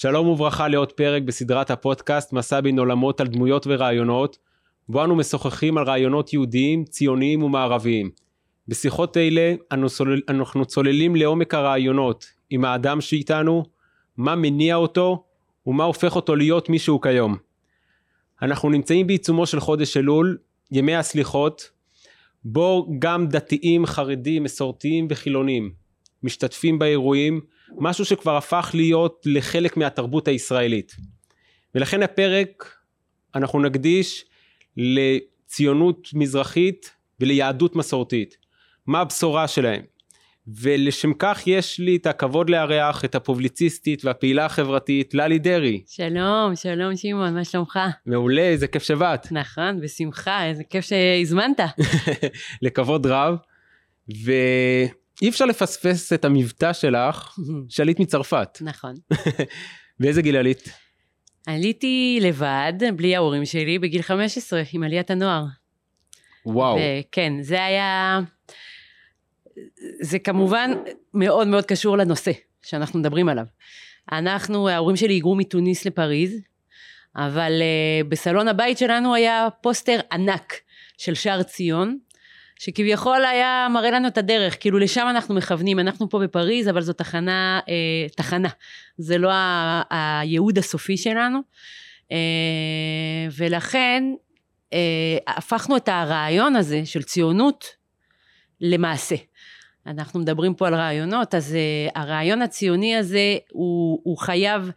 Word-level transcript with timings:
שלום 0.00 0.28
וברכה 0.28 0.68
לעוד 0.68 0.92
פרק 0.92 1.22
בסדרת 1.22 1.70
הפודקאסט 1.70 2.32
מסע 2.32 2.60
בין 2.60 2.78
עולמות 2.78 3.20
על 3.20 3.26
דמויות 3.26 3.66
ורעיונות, 3.66 4.38
בו 4.88 5.04
אנו 5.04 5.16
משוחחים 5.16 5.78
על 5.78 5.84
רעיונות 5.84 6.32
יהודיים, 6.32 6.84
ציוניים 6.84 7.42
ומערביים. 7.42 8.10
בשיחות 8.68 9.16
אלה 9.16 9.54
אנו, 9.72 9.88
סולל, 9.88 10.20
אנחנו 10.28 10.64
צוללים 10.64 11.16
לעומק 11.16 11.54
הרעיונות 11.54 12.26
עם 12.50 12.64
האדם 12.64 13.00
שאיתנו, 13.00 13.64
מה 14.16 14.36
מניע 14.36 14.76
אותו 14.76 15.24
ומה 15.66 15.84
הופך 15.84 16.16
אותו 16.16 16.36
להיות 16.36 16.68
מי 16.68 16.78
שהוא 16.78 17.02
כיום. 17.02 17.36
אנחנו 18.42 18.70
נמצאים 18.70 19.06
בעיצומו 19.06 19.46
של 19.46 19.60
חודש 19.60 19.96
אלול, 19.96 20.38
ימי 20.70 20.96
הסליחות, 20.96 21.70
בו 22.44 22.86
גם 22.98 23.26
דתיים, 23.26 23.86
חרדים, 23.86 24.42
מסורתיים 24.42 25.06
וחילונים 25.10 25.72
משתתפים 26.22 26.78
באירועים, 26.78 27.40
משהו 27.76 28.04
שכבר 28.04 28.36
הפך 28.36 28.70
להיות 28.74 29.22
לחלק 29.24 29.76
מהתרבות 29.76 30.28
הישראלית. 30.28 30.96
ולכן 31.74 32.02
הפרק 32.02 32.74
אנחנו 33.34 33.60
נקדיש 33.60 34.24
לציונות 34.76 36.08
מזרחית 36.14 36.90
וליהדות 37.20 37.76
מסורתית. 37.76 38.36
מה 38.86 39.00
הבשורה 39.00 39.48
שלהם? 39.48 39.82
ולשם 40.60 41.12
כך 41.18 41.42
יש 41.46 41.78
לי 41.80 41.96
את 41.96 42.06
הכבוד 42.06 42.50
לארח 42.50 43.04
את 43.04 43.14
הפובליציסטית 43.14 44.04
והפעילה 44.04 44.44
החברתית 44.44 45.14
ללי 45.14 45.38
דרעי. 45.38 45.82
שלום, 45.86 46.56
שלום 46.56 46.96
שמעון, 46.96 47.34
מה 47.34 47.44
שלומך? 47.44 47.78
מעולה, 48.06 48.42
איזה 48.42 48.66
כיף 48.66 48.82
שבאת. 48.82 49.32
נכון, 49.32 49.80
בשמחה, 49.80 50.46
איזה 50.46 50.64
כיף 50.64 50.84
שהזמנת. 50.84 51.60
לכבוד 52.62 53.06
רב. 53.06 53.36
ואי 55.22 55.28
אפשר 55.28 55.44
לפספס 55.44 56.12
את 56.12 56.24
המבטא 56.24 56.72
שלך, 56.72 57.38
שעלית 57.68 58.00
מצרפת. 58.00 58.58
נכון. 58.60 58.94
באיזה 60.00 60.22
גיל 60.22 60.36
עלית? 60.36 60.68
עליתי 61.46 62.18
לבד, 62.22 62.72
בלי 62.96 63.16
ההורים 63.16 63.44
שלי, 63.44 63.78
בגיל 63.78 64.02
15, 64.02 64.62
עם 64.72 64.82
עליית 64.82 65.10
הנוער. 65.10 65.44
וואו. 66.46 66.78
כן, 67.12 67.32
זה 67.40 67.64
היה... 67.64 68.20
זה 70.00 70.18
כמובן 70.18 70.70
מאוד 71.14 71.48
מאוד 71.48 71.64
קשור 71.64 71.98
לנושא 71.98 72.32
שאנחנו 72.62 72.98
מדברים 72.98 73.28
עליו. 73.28 73.44
אנחנו, 74.12 74.68
ההורים 74.68 74.96
שלי 74.96 75.14
היגרו 75.14 75.34
מתוניס 75.34 75.86
לפריז, 75.86 76.40
אבל 77.16 77.52
uh, 77.52 78.08
בסלון 78.08 78.48
הבית 78.48 78.78
שלנו 78.78 79.14
היה 79.14 79.48
פוסטר 79.62 80.00
ענק 80.12 80.54
של 80.98 81.14
שער 81.14 81.42
ציון, 81.42 81.98
שכביכול 82.58 83.24
היה 83.24 83.66
מראה 83.70 83.90
לנו 83.90 84.08
את 84.08 84.18
הדרך, 84.18 84.56
כאילו 84.60 84.78
לשם 84.78 85.06
אנחנו 85.10 85.34
מכוונים, 85.34 85.78
אנחנו 85.78 86.08
פה 86.10 86.18
בפריז, 86.18 86.68
אבל 86.68 86.80
זו 86.80 86.92
תחנה, 86.92 87.60
uh, 87.64 88.14
תחנה, 88.16 88.48
זה 88.98 89.18
לא 89.18 89.32
ה- 89.32 89.82
הייעוד 89.90 90.58
הסופי 90.58 90.96
שלנו, 90.96 91.38
uh, 92.04 92.12
ולכן 93.36 94.04
uh, 94.70 94.74
הפכנו 95.26 95.76
את 95.76 95.88
הרעיון 95.88 96.56
הזה 96.56 96.80
של 96.84 97.02
ציונות 97.02 97.64
למעשה. 98.60 99.16
אנחנו 99.86 100.20
מדברים 100.20 100.54
פה 100.54 100.66
על 100.66 100.74
רעיונות, 100.74 101.34
אז 101.34 101.56
uh, 101.56 101.92
הרעיון 102.00 102.42
הציוני 102.42 102.96
הזה 102.96 103.36
הוא, 103.50 104.00
הוא 104.04 104.18
חייב 104.18 104.70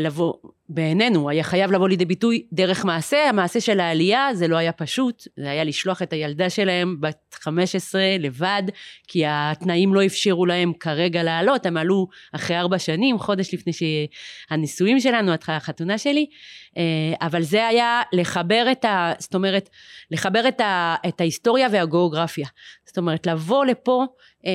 לבוא, 0.00 0.34
בעינינו, 0.68 1.30
היה 1.30 1.44
חייב 1.44 1.72
לבוא 1.72 1.88
לידי 1.88 2.04
ביטוי 2.04 2.42
דרך 2.52 2.84
מעשה, 2.84 3.28
המעשה 3.28 3.60
של 3.60 3.80
העלייה 3.80 4.28
זה 4.34 4.48
לא 4.48 4.56
היה 4.56 4.72
פשוט, 4.72 5.22
זה 5.36 5.50
היה 5.50 5.64
לשלוח 5.64 6.02
את 6.02 6.12
הילדה 6.12 6.50
שלהם 6.50 7.00
בת 7.00 7.36
15 7.40 8.02
לבד, 8.18 8.62
כי 9.08 9.22
התנאים 9.26 9.94
לא 9.94 10.06
אפשרו 10.06 10.46
להם 10.46 10.72
כרגע 10.80 11.22
לעלות, 11.22 11.66
הם 11.66 11.76
עלו 11.76 12.06
אחרי 12.32 12.58
ארבע 12.58 12.78
שנים, 12.78 13.18
חודש 13.18 13.54
לפני 13.54 13.72
שהנישואים 13.72 15.00
שלנו, 15.00 15.32
החתונה 15.48 15.98
שלי, 15.98 16.26
uh, 16.70 16.76
אבל 17.20 17.42
זה 17.42 17.66
היה 17.66 18.02
לחבר 18.12 18.68
את 18.72 18.84
ה... 18.84 19.12
זאת 19.18 19.34
אומרת, 19.34 19.68
לחבר 20.10 20.48
את, 20.48 20.60
ה, 20.60 20.94
את 21.08 21.20
ההיסטוריה 21.20 21.68
והגיאוגרפיה. 21.72 22.46
זאת 22.98 23.02
אומרת, 23.02 23.26
לבוא 23.26 23.64
לפה 23.64 24.04
אה, 24.46 24.50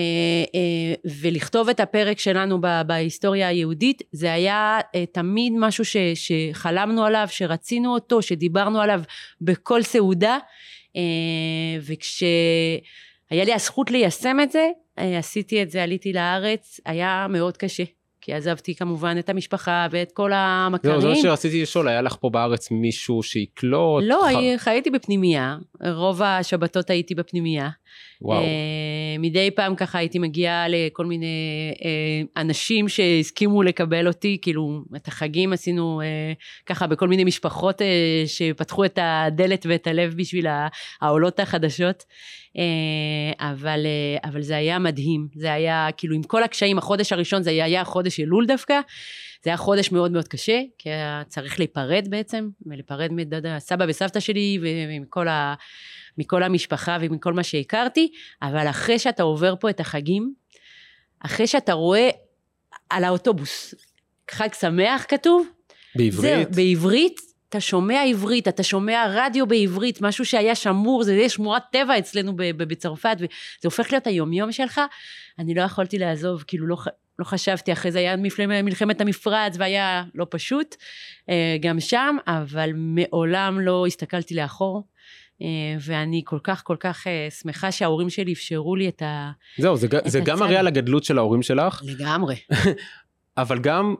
אה, 0.56 1.12
ולכתוב 1.22 1.70
את 1.70 1.80
הפרק 1.80 2.20
שלנו 2.20 2.62
ב, 2.62 2.68
בהיסטוריה 2.88 3.48
היהודית, 3.48 4.02
זה 4.12 4.34
היה 4.34 4.80
אה, 4.96 5.06
תמיד 5.06 5.54
משהו 5.58 5.86
ש, 5.86 5.98
שחלמנו 6.16 7.06
עליו, 7.06 7.28
שרצינו 7.30 7.94
אותו, 7.94 8.22
שדיברנו 8.22 8.82
עליו 8.82 9.02
בכל 9.42 9.82
סעודה, 9.82 10.38
אה, 10.96 11.02
וכשהיה 11.82 13.46
לי 13.46 13.54
הזכות 13.54 13.92
ליישם 13.92 14.38
את 14.44 14.52
זה, 14.52 14.70
אה, 15.00 15.18
עשיתי 15.18 15.64
את 15.64 15.70
זה, 15.72 15.84
עליתי 15.84 16.14
לארץ, 16.14 16.80
היה 16.86 17.28
מאוד 17.30 17.58
קשה. 17.58 17.84
כי 18.26 18.34
עזבתי 18.34 18.76
כמובן 18.76 19.16
את 19.20 19.30
המשפחה 19.30 19.88
ואת 19.92 20.12
כל 20.12 20.32
המכרים. 20.34 21.00
זהו, 21.00 21.02
זה 21.02 21.08
מה 21.08 21.16
שרציתי 21.16 21.62
לשאול, 21.62 21.88
היה 21.88 22.02
לך 22.02 22.16
פה 22.20 22.30
בארץ 22.30 22.72
מישהו 22.72 23.24
שיקלוט? 23.24 24.04
לא, 24.08 24.22
ח... 24.34 24.64
חייתי 24.64 24.90
בפנימייה, 24.90 25.58
רוב 25.94 26.22
השבתות 26.22 26.90
הייתי 26.90 27.16
בפנימייה. 27.16 27.70
וואו. 28.24 28.44
Uh, 28.44 29.20
מדי 29.20 29.52
פעם 29.52 29.76
ככה 29.76 29.98
הייתי 29.98 30.20
מגיעה 30.20 30.66
לכל 30.70 31.06
מיני 31.06 31.26
uh, 31.76 32.42
אנשים 32.42 32.90
שהסכימו 32.90 33.64
לקבל 33.64 34.08
אותי, 34.08 34.38
כאילו 34.42 34.84
את 34.96 35.08
החגים 35.08 35.54
עשינו 35.54 36.02
uh, 36.02 36.66
ככה 36.66 36.88
בכל 36.88 37.08
מיני 37.08 37.24
משפחות 37.24 37.82
שפתחו 38.26 38.86
את 38.86 39.00
הדלת 39.02 39.66
ואת 39.70 39.88
הלב 39.88 40.14
בשביל 40.18 40.48
העולות 41.02 41.40
החדשות. 41.40 42.04
אבל, 43.40 43.86
אבל 44.24 44.42
זה 44.42 44.58
היה 44.58 44.80
מדהים, 44.80 45.28
זה 45.36 45.54
היה 45.54 45.88
כאילו 45.98 46.16
עם 46.16 46.24
כל 46.24 46.44
הקשיים, 46.44 46.78
החודש 46.78 47.14
הראשון 47.14 47.44
זה 47.44 47.50
היה 47.50 47.84
חודש 47.84 48.20
אלול 48.20 48.46
דווקא, 48.46 48.80
זה 49.44 49.50
היה 49.50 49.58
חודש 49.58 49.92
מאוד 49.92 50.12
מאוד 50.12 50.28
קשה, 50.28 50.60
כי 50.78 50.90
היה 50.90 51.24
צריך 51.28 51.60
להיפרד 51.60 52.08
בעצם, 52.10 52.50
ולהיפרד 52.66 53.12
מדודה, 53.12 53.60
סבא 53.60 53.86
וסבתא 53.88 54.20
שלי 54.20 54.60
ומכל 54.62 55.28
ה... 55.28 55.54
מכל 56.18 56.44
המשפחה 56.44 56.98
ומכל 57.02 57.34
מה 57.34 57.44
שהכרתי, 57.44 58.12
אבל 58.42 58.70
אחרי 58.70 59.00
שאתה 59.00 59.24
עובר 59.24 59.56
פה 59.60 59.70
את 59.70 59.80
החגים, 59.80 60.34
אחרי 61.20 61.48
שאתה 61.48 61.74
רואה 61.74 62.10
על 62.90 63.04
האוטובוס, 63.04 63.76
חג 64.32 64.54
שמח 64.60 65.06
כתוב, 65.08 65.48
בעברית? 65.96 66.22
זהו, 66.22 66.56
בעברית, 66.56 67.20
אתה 67.50 67.60
שומע 67.62 68.04
עברית, 68.04 68.48
אתה 68.48 68.64
שומע 68.64 69.06
רדיו 69.10 69.48
בעברית, 69.48 70.02
משהו 70.02 70.26
שהיה 70.26 70.56
שמור, 70.56 71.04
זה 71.04 71.14
יהיה 71.14 71.30
שמורת 71.30 71.64
טבע 71.72 72.00
אצלנו 72.00 72.34
בצרפת, 72.36 73.16
וזה 73.18 73.28
הופך 73.64 73.92
להיות 73.92 74.08
היומיום 74.08 74.52
שלך, 74.52 74.82
אני 75.40 75.54
לא 75.54 75.62
יכולתי 75.62 75.98
לעזוב, 75.98 76.44
כאילו 76.48 76.68
לא, 76.68 76.78
לא 77.20 77.26
חשבתי, 77.26 77.74
אחרי 77.74 77.92
זה 77.92 78.00
היה 78.00 78.16
מלחמת 78.64 79.02
המפרץ 79.02 79.56
והיה 79.58 80.04
לא 80.16 80.28
פשוט, 80.30 80.76
גם 81.62 81.80
שם, 81.80 82.18
אבל 82.28 82.70
מעולם 82.76 83.60
לא 83.60 83.88
הסתכלתי 83.88 84.36
לאחור. 84.36 84.84
ואני 85.80 86.22
כל 86.26 86.40
כך 86.44 86.64
כל 86.64 86.76
כך 86.80 87.08
שמחה 87.42 87.72
שההורים 87.72 88.10
שלי 88.10 88.34
אפשרו 88.34 88.76
לי 88.76 88.88
את 88.88 89.02
ה... 89.02 89.32
זהו, 89.58 89.78
זה, 89.78 89.88
זה 90.06 90.20
גם 90.20 90.40
מראה 90.40 90.60
על 90.60 90.68
הגדלות 90.68 91.04
של 91.04 91.18
ההורים 91.18 91.42
שלך. 91.42 91.82
לגמרי. 91.86 92.36
אבל 93.38 93.60
גם 93.60 93.96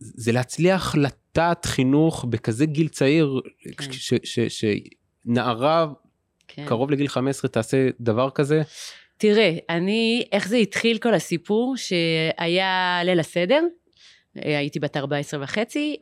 זה 0.00 0.32
להצליח 0.32 0.94
לטעת 0.94 1.64
חינוך 1.64 2.24
בכזה 2.28 2.66
גיל 2.66 2.88
צעיר, 2.88 3.40
כן. 3.76 4.18
שנערה 4.48 5.86
כן. 6.48 6.66
קרוב 6.66 6.90
לגיל 6.90 7.08
15 7.08 7.48
תעשה 7.48 7.88
דבר 8.00 8.30
כזה. 8.30 8.62
תראה, 9.18 9.56
אני, 9.70 10.24
איך 10.32 10.48
זה 10.48 10.56
התחיל 10.56 10.98
כל 10.98 11.14
הסיפור, 11.14 11.74
שהיה 11.76 13.00
ליל 13.04 13.20
הסדר, 13.20 13.62
הייתי 14.34 14.80
בת 14.80 14.96
14 14.96 15.42
וחצי, 15.42 15.96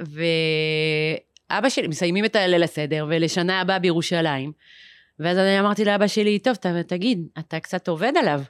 ואבא 1.50 1.68
שלי, 1.68 1.88
מסיימים 1.88 2.24
את 2.24 2.36
הליל 2.36 2.62
הסדר, 2.62 3.06
ולשנה 3.08 3.60
הבאה 3.60 3.78
בירושלים. 3.78 4.52
ואז 5.18 5.38
אני 5.38 5.60
אמרתי 5.60 5.84
לאבא 5.84 6.06
שלי, 6.06 6.38
טוב, 6.38 6.54
ת, 6.54 6.66
תגיד, 6.66 7.28
אתה 7.38 7.60
קצת 7.60 7.88
עובד 7.88 8.12
עליו. 8.16 8.42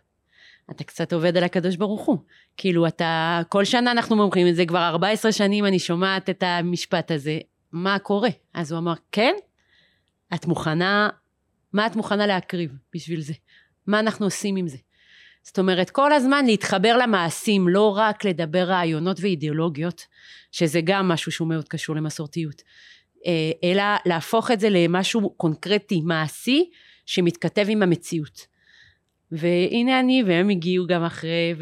אתה 0.70 0.84
קצת 0.84 1.12
עובד 1.12 1.36
על 1.36 1.44
הקדוש 1.44 1.76
ברוך 1.76 2.06
הוא. 2.06 2.18
כאילו, 2.56 2.86
אתה, 2.86 3.40
כל 3.48 3.64
שנה 3.64 3.90
אנחנו 3.90 4.22
אומרים 4.22 4.48
את 4.48 4.56
זה, 4.56 4.66
כבר 4.66 4.88
14 4.88 5.32
שנים 5.32 5.66
אני 5.66 5.78
שומעת 5.78 6.30
את 6.30 6.42
המשפט 6.42 7.10
הזה, 7.10 7.38
מה 7.72 7.98
קורה? 7.98 8.28
אז 8.54 8.72
הוא 8.72 8.78
אמר, 8.78 8.94
כן? 9.12 9.34
את 10.34 10.46
מוכנה, 10.46 11.08
מה 11.72 11.86
את 11.86 11.96
מוכנה 11.96 12.26
להקריב 12.26 12.72
בשביל 12.94 13.20
זה? 13.20 13.32
מה 13.86 14.00
אנחנו 14.00 14.26
עושים 14.26 14.56
עם 14.56 14.68
זה? 14.68 14.76
זאת 15.48 15.58
אומרת, 15.58 15.90
כל 15.90 16.12
הזמן 16.12 16.46
להתחבר 16.46 16.96
למעשים, 16.96 17.68
לא 17.68 17.96
רק 17.96 18.24
לדבר 18.24 18.64
רעיונות 18.64 19.16
ואידיאולוגיות, 19.20 20.06
שזה 20.52 20.80
גם 20.84 21.08
משהו 21.08 21.32
שהוא 21.32 21.48
מאוד 21.48 21.68
קשור 21.68 21.96
למסורתיות, 21.96 22.62
אלא 23.64 23.82
להפוך 24.06 24.50
את 24.50 24.60
זה 24.60 24.70
למשהו 24.70 25.30
קונקרטי, 25.30 26.00
מעשי, 26.00 26.70
שמתכתב 27.06 27.66
עם 27.68 27.82
המציאות. 27.82 28.46
והנה 29.32 30.00
אני, 30.00 30.22
והם 30.26 30.48
הגיעו 30.48 30.86
גם 30.86 31.04
אחרי, 31.04 31.54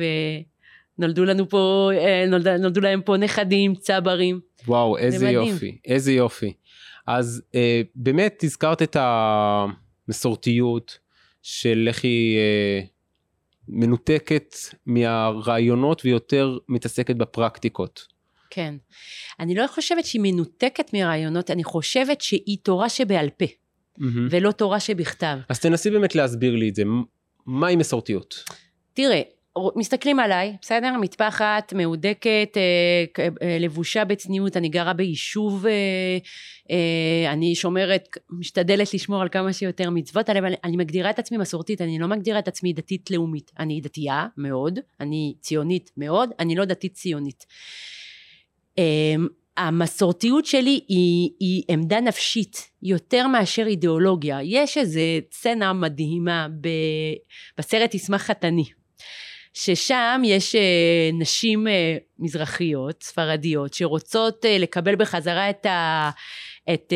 ונולדו 0.98 1.24
לנו 1.24 1.48
פה, 1.48 1.90
נולד, 2.28 2.48
נולדו 2.48 2.80
להם 2.80 3.02
פה 3.02 3.16
נכדים, 3.16 3.74
צברים. 3.74 4.40
וואו, 4.66 4.98
איזה 4.98 5.30
יופי, 5.30 5.78
איזה 5.84 6.12
יופי. 6.12 6.52
אז 7.06 7.42
אה, 7.54 7.82
באמת 7.94 8.40
הזכרת 8.44 8.82
את 8.82 8.96
המסורתיות 9.00 10.98
של 11.42 11.84
איך 11.88 12.04
היא 12.04 12.38
אה, 12.38 12.80
מנותקת 13.68 14.54
מהרעיונות 14.86 16.02
ויותר 16.04 16.58
מתעסקת 16.68 17.16
בפרקטיקות. 17.16 18.06
כן. 18.50 18.74
אני 19.40 19.54
לא 19.54 19.66
חושבת 19.66 20.04
שהיא 20.04 20.20
מנותקת 20.24 20.90
מרעיונות, 20.94 21.50
אני 21.50 21.64
חושבת 21.64 22.20
שהיא 22.20 22.58
תורה 22.62 22.88
שבעל 22.88 23.30
פה, 23.30 23.44
מהמם. 23.98 24.28
ולא 24.30 24.52
תורה 24.52 24.80
שבכתב. 24.80 25.36
אז 25.48 25.60
תנסי 25.60 25.90
באמת 25.90 26.14
להסביר 26.14 26.56
לי 26.56 26.68
את 26.68 26.74
זה, 26.74 26.82
מהי 27.46 27.76
מסורתיות? 27.76 28.44
תראה, 28.94 29.22
מסתכלים 29.76 30.20
עליי, 30.20 30.56
בסדר? 30.62 30.96
מטפחת, 31.00 31.72
מהודקת, 31.76 32.56
אה, 32.56 33.22
אה, 33.42 33.58
לבושה 33.60 34.04
בצניעות, 34.04 34.56
אני 34.56 34.68
גרה 34.68 34.92
ביישוב, 34.92 35.66
אה, 35.66 37.32
אני 37.32 37.54
שומרת, 37.54 38.08
משתדלת 38.30 38.94
לשמור 38.94 39.22
על 39.22 39.28
כמה 39.28 39.52
שיותר 39.52 39.90
מצוות, 39.90 40.30
אבל 40.30 40.52
אני 40.64 40.76
מגדירה 40.76 41.10
את 41.10 41.18
עצמי 41.18 41.38
מסורתית, 41.38 41.80
אני 41.80 41.98
לא 41.98 42.08
מגדירה 42.08 42.38
את 42.38 42.48
עצמי 42.48 42.72
דתית 42.72 43.10
לאומית. 43.10 43.52
אני 43.58 43.80
דתייה 43.80 44.26
מאוד, 44.36 44.78
אני 45.00 45.34
ציונית 45.40 45.90
מאוד, 45.96 46.30
אני 46.38 46.54
לא 46.54 46.64
דתית 46.64 46.94
ציונית. 46.94 47.46
אה, 48.78 49.14
המסורתיות 49.56 50.46
שלי 50.46 50.80
היא, 50.88 51.30
היא 51.40 51.62
עמדה 51.68 52.00
נפשית 52.00 52.70
יותר 52.82 53.26
מאשר 53.26 53.66
אידיאולוגיה. 53.66 54.38
יש 54.42 54.78
איזה 54.78 55.00
סצנה 55.32 55.72
מדהימה 55.72 56.46
ב, 56.60 56.68
בסרט 57.58 57.94
ישמח 57.94 58.22
חתני. 58.22 58.64
ששם 59.58 60.22
יש 60.24 60.54
אה, 60.54 61.10
נשים 61.12 61.68
אה, 61.68 61.96
מזרחיות, 62.18 63.02
ספרדיות, 63.02 63.74
שרוצות 63.74 64.44
אה, 64.44 64.58
לקבל 64.58 64.96
בחזרה 64.96 65.50
את, 65.50 65.66
ה, 65.66 66.10
את 66.74 66.92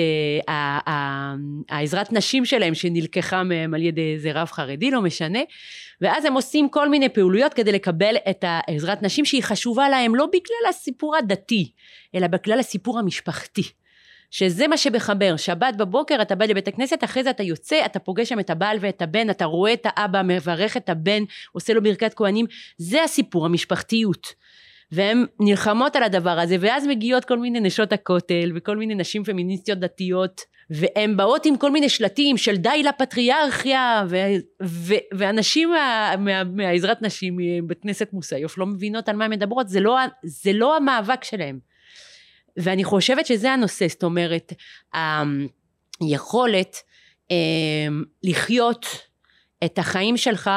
ה, 0.48 1.34
העזרת 1.68 2.12
נשים 2.12 2.44
שלהם 2.44 2.74
שנלקחה 2.74 3.42
מהם 3.42 3.74
על 3.74 3.82
ידי 3.82 4.12
איזה 4.14 4.32
רב 4.32 4.46
חרדי, 4.46 4.90
לא 4.90 5.02
משנה, 5.02 5.38
ואז 6.00 6.24
הם 6.24 6.32
עושים 6.32 6.68
כל 6.68 6.88
מיני 6.88 7.08
פעולויות 7.08 7.54
כדי 7.54 7.72
לקבל 7.72 8.16
את 8.30 8.44
העזרת 8.46 9.02
נשים 9.02 9.24
שהיא 9.24 9.42
חשובה 9.42 9.88
להם 9.88 10.14
לא 10.14 10.26
בגלל 10.26 10.68
הסיפור 10.68 11.16
הדתי, 11.16 11.72
אלא 12.14 12.26
בגלל 12.26 12.58
הסיפור 12.58 12.98
המשפחתי. 12.98 13.79
שזה 14.30 14.68
מה 14.68 14.76
שמחבר, 14.76 15.36
שבת 15.36 15.76
בבוקר 15.76 16.22
אתה 16.22 16.34
בא 16.34 16.44
לבית 16.44 16.68
הכנסת, 16.68 17.04
אחרי 17.04 17.22
זה 17.22 17.30
אתה 17.30 17.42
יוצא, 17.42 17.84
אתה 17.86 17.98
פוגש 17.98 18.28
שם 18.28 18.40
את 18.40 18.50
הבעל 18.50 18.78
ואת 18.80 19.02
הבן, 19.02 19.30
אתה 19.30 19.44
רואה 19.44 19.72
את 19.72 19.82
האבא 19.84 20.22
מברך 20.24 20.76
את 20.76 20.88
הבן, 20.88 21.22
עושה 21.52 21.72
לו 21.72 21.82
ברכת 21.82 22.14
כהנים, 22.14 22.46
זה 22.78 23.04
הסיפור, 23.04 23.46
המשפחתיות. 23.46 24.26
והן 24.92 25.24
נלחמות 25.40 25.96
על 25.96 26.02
הדבר 26.02 26.38
הזה, 26.38 26.56
ואז 26.60 26.86
מגיעות 26.86 27.24
כל 27.24 27.38
מיני 27.38 27.60
נשות 27.60 27.92
הכותל, 27.92 28.52
וכל 28.54 28.76
מיני 28.76 28.94
נשים 28.94 29.24
פמיניסטיות 29.24 29.78
דתיות, 29.78 30.40
והן 30.70 31.16
באות 31.16 31.46
עם 31.46 31.56
כל 31.56 31.70
מיני 31.70 31.88
שלטים 31.88 32.36
של 32.36 32.56
די 32.56 32.82
לפטריארכיה, 32.82 34.04
ו- 34.08 34.16
ו- 34.62 34.94
ואנשים 35.14 35.70
מה- 35.70 36.14
מה- 36.18 36.44
מהעזרת 36.44 37.02
נשים 37.02 37.36
מבית 37.38 37.78
כנסת 37.82 38.08
מוסיוף 38.12 38.58
לא 38.58 38.66
מבינות 38.66 39.08
על 39.08 39.16
מה 39.16 39.24
הן 39.24 39.30
מדברות, 39.30 39.68
זה 39.68 39.80
לא, 39.80 39.98
זה 40.24 40.52
לא 40.52 40.76
המאבק 40.76 41.24
שלהם. 41.24 41.69
ואני 42.62 42.84
חושבת 42.84 43.26
שזה 43.26 43.52
הנושא, 43.52 43.86
זאת 43.88 44.02
אומרת, 44.02 44.52
היכולת 46.00 46.76
אה, 47.30 47.36
לחיות 48.22 48.86
את 49.64 49.78
החיים 49.78 50.16
שלך 50.16 50.50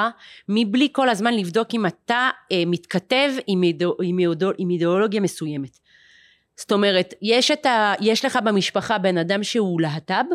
מבלי 0.50 0.88
כל 0.92 1.10
הזמן 1.10 1.34
לבדוק 1.34 1.68
אם 1.74 1.86
אתה 1.86 2.30
אה, 2.52 2.64
מתכתב 2.68 3.30
עם, 3.48 3.64
אידאו, 3.64 3.96
עם, 4.04 4.20
אידאו, 4.20 4.50
עם 4.58 4.70
אידיאולוגיה 4.70 5.22
מסוימת. 5.22 5.78
זאת 6.58 6.72
אומרת, 6.72 7.14
יש, 7.22 7.52
ה, 7.52 7.94
יש 8.02 8.26
לך 8.26 8.40
במשפחה 8.46 8.98
בן 8.98 9.18
אדם 9.18 9.44
שהוא 9.44 9.82
להט"ב, 9.82 10.26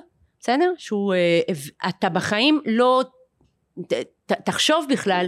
בסדר? 0.40 0.72
שהוא, 0.78 1.14
אה, 1.14 1.40
אתה 1.88 2.08
בחיים 2.08 2.60
לא, 2.66 3.02
ת, 3.88 3.92
תחשוב 4.32 4.86
בכלל 4.90 5.26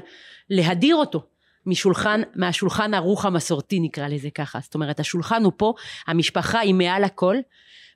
להדיר 0.50 0.96
אותו. 0.96 1.29
משולחן, 1.66 2.20
מהשולחן 2.34 2.94
ערוך 2.94 3.24
המסורתי 3.24 3.80
נקרא 3.80 4.08
לזה 4.08 4.30
ככה, 4.30 4.58
זאת 4.62 4.74
אומרת 4.74 5.00
השולחן 5.00 5.44
הוא 5.44 5.52
פה, 5.56 5.72
המשפחה 6.06 6.58
היא 6.58 6.74
מעל 6.74 7.04
הכל, 7.04 7.36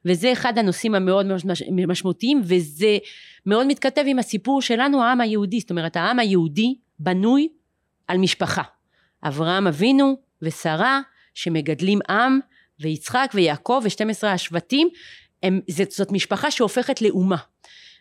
וזה 0.05 0.32
אחד 0.32 0.58
הנושאים 0.58 0.94
המאוד 0.94 1.26
מאוד 1.26 1.46
מש- 1.46 1.62
משמעותיים, 1.87 2.43
וזה 2.44 2.99
מאוד 3.46 3.66
מתכתב 3.66 4.02
עם 4.06 4.19
הסיפור 4.19 4.62
שלנו 4.62 5.02
העם 5.02 5.20
היהודי, 5.20 5.61
זאת 5.61 5.70
אומרת 5.70 5.96
העם 5.96 6.19
היהודי 6.19 6.75
בנוי 6.99 7.49
על 8.08 8.19
משפחה, 8.19 8.62
אברהם 9.25 9.66
אבינו 9.66 10.16
ושרה 10.43 11.00
שמגדלים 11.34 11.99
עם, 12.08 12.40
ויצחק 12.81 13.31
ויעקב 13.34 13.82
ו-12 13.84 14.26
השבטים, 14.26 14.88
הם, 15.43 15.61
זאת, 15.70 15.90
זאת 15.90 16.12
משפחה 16.12 16.50
שהופכת 16.50 17.02
לאומה, 17.02 17.37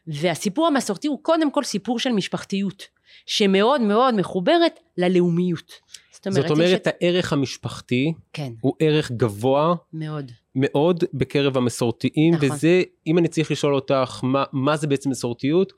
והסיפור 0.08 0.68
המסורתי 0.68 1.08
הוא 1.08 1.20
קודם 1.22 1.52
כל 1.52 1.64
סיפור 1.64 2.00
של 2.00 2.12
משפחתיות, 2.12 2.84
שמאוד 3.26 3.82
מאוד 3.82 4.16
מחוברת 4.16 4.80
ללאומיות. 4.98 5.72
זאת 6.12 6.28
אומרת, 6.28 6.42
זאת 6.42 6.52
אומרת, 6.52 6.68
יש 6.68 6.74
את... 6.74 6.88
הערך 6.88 7.34
המשפחתי 7.34 8.14
כן, 8.34 8.54
הוא 8.62 8.74
ערך 8.80 9.12
גבוה 9.12 9.76
מאוד. 9.94 10.32
מאוד 10.56 11.04
בקרב 11.14 11.58
המסורתיים, 11.58 12.34
נכון. 12.34 12.52
וזה, 12.52 12.84
אם 13.08 13.18
אני 13.18 13.28
צריך 13.28 13.52
לשאול 13.52 13.76
אותך 13.76 14.20
מה, 14.24 14.44
מה 14.52 14.78
זה 14.78 14.88
בעצם 14.88 15.10
מסורתיות, 15.10 15.74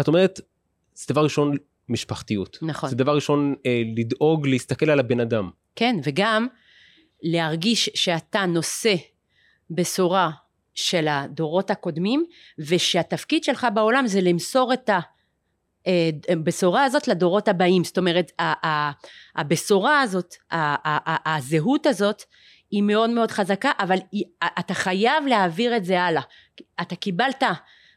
את 0.00 0.08
אומרת, 0.08 0.40
זה 0.94 1.06
דבר 1.08 1.24
ראשון 1.24 1.56
משפחתיות. 1.88 2.58
נכון. 2.62 2.90
זה 2.90 2.96
דבר 2.96 3.14
ראשון 3.14 3.54
אה, 3.66 3.82
לדאוג, 3.96 4.46
להסתכל 4.46 4.90
על 4.90 5.00
הבן 5.00 5.20
אדם. 5.20 5.50
כן, 5.76 5.96
וגם 6.04 6.46
להרגיש 7.22 7.90
שאתה 7.94 8.46
נושא 8.46 8.94
בשורה 9.70 10.30
של 10.76 11.08
הדורות 11.08 11.70
הקודמים, 11.70 12.24
ושהתפקיד 12.58 13.44
שלך 13.44 13.66
בעולם 13.74 14.06
זה 14.06 14.20
למסור 14.20 14.72
את 14.72 14.90
הבשורה 16.28 16.84
הזאת 16.84 17.08
לדורות 17.08 17.48
הבאים. 17.48 17.84
זאת 17.84 17.98
אומרת, 17.98 18.32
ה- 18.38 18.66
ה- 18.66 18.92
הבשורה 19.36 20.00
הזאת, 20.00 20.34
ה- 20.50 20.56
ה- 20.56 21.10
ה- 21.10 21.36
הזהות 21.36 21.86
הזאת, 21.86 22.22
היא 22.70 22.82
מאוד 22.82 23.10
מאוד 23.10 23.30
חזקה, 23.30 23.70
אבל 23.78 23.98
אתה 24.58 24.74
חייב 24.74 25.26
להעביר 25.26 25.76
את 25.76 25.84
זה 25.84 26.02
הלאה. 26.02 26.22
אתה 26.80 26.96
קיבלת 26.96 27.42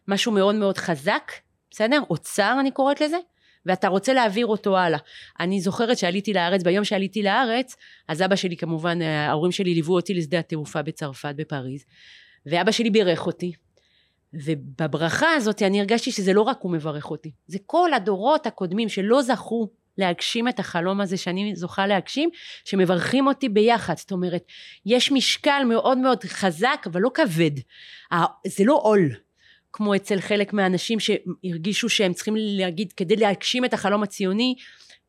משהו 0.08 0.32
מאוד 0.32 0.56
מאוד 0.56 0.78
חזק, 0.78 1.32
בסדר? 1.72 2.02
אוצר 2.10 2.58
אני 2.60 2.72
קוראת 2.72 3.02
לזה, 3.02 3.18
ואתה 3.66 3.88
רוצה 3.88 4.14
להעביר 4.14 4.46
אותו 4.46 4.78
הלאה. 4.78 5.00
אני 5.40 5.62
זוכרת 5.62 5.98
שעליתי 5.98 6.34
לארץ, 6.34 6.64
ביום 6.64 6.84
שעליתי 6.84 7.24
לארץ, 7.24 7.76
אז 8.08 8.22
אבא 8.22 8.36
שלי 8.36 8.58
כמובן, 8.58 9.02
ההורים 9.02 9.52
שלי 9.52 9.74
ליוו 9.74 9.94
אותי 9.94 10.14
לשדה 10.14 10.40
התעופה 10.40 10.82
בצרפת, 10.82 11.34
בפריז, 11.36 11.86
ואבא 12.50 12.72
שלי 12.72 12.90
בירך 12.90 13.26
אותי. 13.28 13.52
ובברכה 14.34 15.34
הזאת 15.34 15.62
אני 15.62 15.80
הרגשתי 15.80 16.12
שזה 16.12 16.34
לא 16.34 16.42
רק 16.42 16.58
הוא 16.62 16.72
מברך 16.72 17.12
אותי, 17.12 17.32
זה 17.48 17.58
כל 17.66 17.94
הדורות 17.94 18.48
הקודמים 18.48 18.90
שלא 18.90 19.22
זכו 19.22 19.70
להגשים 19.98 20.48
את 20.48 20.60
החלום 20.60 21.02
הזה 21.02 21.18
שאני 21.18 21.56
זוכה 21.56 21.88
להגשים, 21.88 22.30
שמברכים 22.66 23.28
אותי 23.28 23.50
ביחד. 23.50 23.98
זאת 23.98 24.12
אומרת, 24.12 24.44
יש 24.86 25.12
משקל 25.12 25.64
מאוד 25.66 25.98
מאוד 25.98 26.24
חזק, 26.24 26.84
אבל 26.86 27.02
לא 27.02 27.12
כבד. 27.14 27.52
זה 28.48 28.64
לא 28.64 28.80
עול. 28.84 29.10
כמו 29.74 29.96
אצל 29.96 30.22
חלק 30.22 30.54
מהאנשים 30.54 31.00
שהרגישו 31.00 31.90
שהם 31.90 32.14
צריכים 32.14 32.34
להגיד, 32.38 32.94
כדי 32.94 33.16
להגשים 33.16 33.66
את 33.66 33.74
החלום 33.74 34.04
הציוני, 34.04 34.56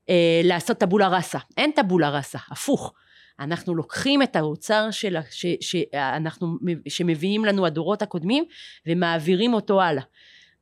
אה, 0.09 0.40
לעשות 0.44 0.78
טבולה 0.78 1.09
ראסה. 1.09 1.38
אין 1.56 1.70
טבולה 1.73 2.11
ראסה, 2.11 2.38
הפוך. 2.50 2.92
אנחנו 3.40 3.75
לוקחים 3.75 4.23
את 4.23 4.37
האוצר 4.37 4.90
של, 4.90 5.16
ה- 5.16 5.23
ש, 5.30 5.47
שאנחנו, 5.61 6.56
שמביאים 6.88 7.44
לנו 7.44 7.66
הדורות 7.66 8.02
הקודמים 8.02 8.44
ומעבירים 8.87 9.54
אותו 9.54 9.82
הלאה. 9.82 10.02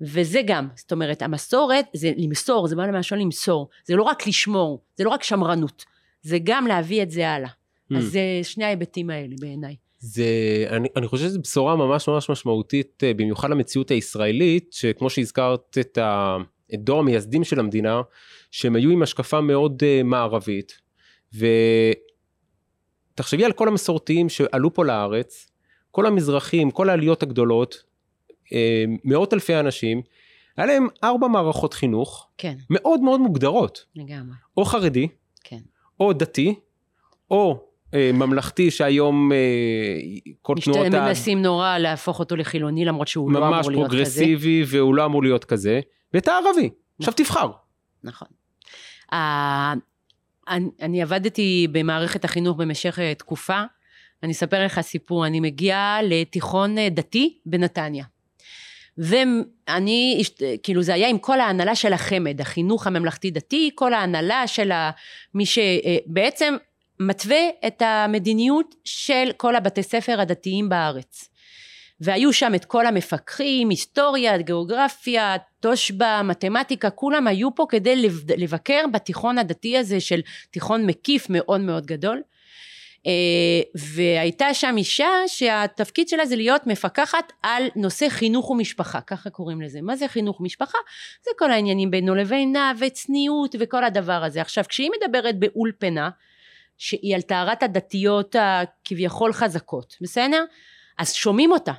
וזה 0.01 0.41
גם, 0.47 0.69
זאת 0.75 0.93
אומרת, 0.93 1.23
המסורת 1.23 1.85
זה 1.95 2.13
למסור, 2.17 2.69
זה 2.69 2.77
בא 2.77 2.87
למשל 2.87 3.17
למסור. 3.17 3.69
זה 3.85 3.97
לא 3.97 4.03
רק 4.03 4.27
לשמור, 4.27 4.83
זה 4.97 5.05
לא 5.05 5.11
רק 5.11 5.23
שמרנות, 5.23 5.85
זה 6.23 6.39
גם 6.45 6.67
להביא 6.67 7.03
את 7.03 7.11
זה 7.11 7.31
הלאה. 7.31 7.51
אז 7.97 8.05
זה 8.05 8.21
שני 8.43 8.65
ההיבטים 8.65 9.11
האלה 9.11 9.35
בעיניי. 9.41 9.77
זה, 9.99 10.25
אני, 10.71 10.89
אני 10.97 11.09
חושב 11.09 11.25
שזו 11.25 11.41
בשורה 11.41 11.77
ממש 11.77 12.09
ממש 12.09 12.31
משמעותית, 12.31 13.03
אה, 13.05 13.15
במיוחד 13.15 13.51
למציאות 13.51 13.91
הישראלית, 13.91 14.73
שכמו 14.73 15.11
שהזכרת 15.11 15.79
את, 15.81 15.99
ה, 15.99 16.37
את 16.75 16.81
דור 16.85 17.01
המייסדים 17.01 17.45
של 17.45 17.61
המדינה, 17.61 18.01
שהם 18.51 18.77
היו 18.77 18.91
עם 18.91 19.03
השקפה 19.03 19.41
מאוד 19.41 19.83
uh, 19.83 20.05
מערבית, 20.05 20.73
ותחשבי 23.19 23.45
על 23.45 23.53
כל 23.53 23.69
המסורתיים 23.69 24.29
שעלו 24.29 24.75
פה 24.75 24.85
לארץ, 24.85 25.51
כל 25.91 26.07
המזרחים, 26.07 26.71
כל 26.71 26.91
העליות 26.91 27.23
הגדולות, 27.23 27.83
uh, 28.47 28.51
מאות 29.05 29.35
אלפי 29.35 29.61
אנשים, 29.61 30.03
היה 30.57 30.67
להם 30.67 30.89
ארבע 31.05 31.29
מערכות 31.29 31.75
חינוך 31.75 32.29
כן, 32.39 32.55
מאוד 32.71 33.01
מאוד 33.01 33.21
מוגדרות, 33.21 33.85
לגמרי. 33.97 34.35
או 34.57 34.65
חרדי, 34.65 35.09
כן. 35.45 35.59
או 36.01 36.13
דתי, 36.13 36.55
או 37.31 37.65
אה, 37.95 38.11
ממלכתי 38.15 38.71
שהיום 38.71 39.33
אה, 39.33 39.37
כל. 40.43 40.55
תנועות 40.65 40.95
ה... 40.95 41.07
מנסים 41.07 41.43
נורא 41.43 41.79
להפוך 41.79 42.19
אותו 42.19 42.37
לחילוני 42.37 42.85
למרות 42.85 43.09
שהוא 43.09 43.33
לא 43.33 43.41
ממש 43.41 43.67
אמור 43.67 43.71
להיות 43.71 43.91
כזה. 43.91 44.21
פרוגרסיבי 44.21 44.65
והוא 44.67 44.95
לא 44.95 45.05
אמור 45.05 45.23
להיות 45.23 45.45
כזה, 45.45 45.81
ואת 46.15 46.29
הערבי. 46.29 46.71
עכשיו 46.99 47.15
תבחר. 47.15 47.51
נכון. 48.05 48.29
אני, 50.49 50.69
אני 50.83 51.03
עבדתי 51.03 51.69
במערכת 51.73 52.25
החינוך 52.25 52.57
במשך 52.57 52.99
אה, 52.99 53.15
תקופה, 53.15 53.63
אני 54.23 54.33
אספר 54.33 54.65
לך 54.65 54.81
סיפור, 54.81 55.27
אני 55.27 55.41
מגיעה 55.41 56.01
לתיכון 56.03 56.79
אה, 56.79 56.89
דתי 56.89 57.39
בנתניה. 57.47 58.05
ואני, 58.99 60.23
כאילו 60.63 60.83
זה 60.83 60.95
היה 60.95 61.09
עם 61.09 61.19
כל 61.19 61.41
ההנהלה 61.41 61.75
של 61.75 61.93
החמ"ד, 61.93 62.41
החינוך 62.41 62.87
הממלכתי 62.87 63.31
דתי, 63.31 63.71
כל 63.75 63.95
ההנהלה 63.95 64.47
של 64.47 64.73
מי 65.35 65.45
שבעצם 65.47 66.57
מתווה 67.01 67.41
את 67.67 67.83
המדיניות 67.83 68.75
של 68.85 69.31
כל 69.37 69.57
הבתי 69.57 69.83
ספר 69.83 70.21
הדתיים 70.21 70.69
בארץ. 70.69 71.29
והיו 72.01 72.33
שם 72.33 72.55
את 72.55 72.65
כל 72.65 72.87
המפקחים, 72.87 73.69
היסטוריה, 73.69 74.39
גיאוגרפיה, 74.39 75.37
תושבע, 75.61 76.23
מתמטיקה, 76.23 76.91
כולם 76.91 77.27
היו 77.27 77.55
פה 77.55 77.67
כדי 77.69 78.09
לבקר 78.37 78.85
בתיכון 78.93 79.39
הדתי 79.39 79.79
הזה 79.79 80.01
של 80.01 80.21
תיכון 80.51 80.87
מקיף 80.87 81.27
מאוד 81.31 81.61
מאוד 81.61 81.87
גדול. 81.87 82.23
אה, 83.07 83.13
והייתה 83.75 84.55
שם 84.55 84.75
אישה 84.77 85.09
שהתפקיד 85.27 86.09
שלה 86.09 86.27
זה 86.27 86.37
להיות 86.37 86.67
מפקחת 86.67 87.33
על 87.43 87.63
נושא 87.77 88.09
חינוך 88.09 88.51
ומשפחה, 88.51 89.01
ככה 89.01 89.31
קוראים 89.31 89.61
לזה. 89.61 89.83
מה 89.83 89.97
זה 89.97 90.09
חינוך 90.09 90.41
ומשפחה? 90.41 90.79
זה 91.25 91.31
כל 91.39 91.51
העניינים 91.51 91.91
בינו 91.91 92.15
לבינה 92.15 92.73
וצניעות 92.79 93.55
וכל 93.59 93.85
הדבר 93.85 94.25
הזה. 94.25 94.41
עכשיו 94.41 94.65
כשהיא 94.69 94.91
מדברת 95.01 95.39
באולפנה, 95.39 96.11
שהיא 96.79 97.15
על 97.15 97.21
טהרת 97.21 97.63
הדתיות 97.63 98.37
הכביכול 98.39 99.33
חזקות, 99.33 99.97
בסדר? 100.01 100.45
אז 100.99 101.13
שומעים 101.13 101.53
אותה. 101.53 101.73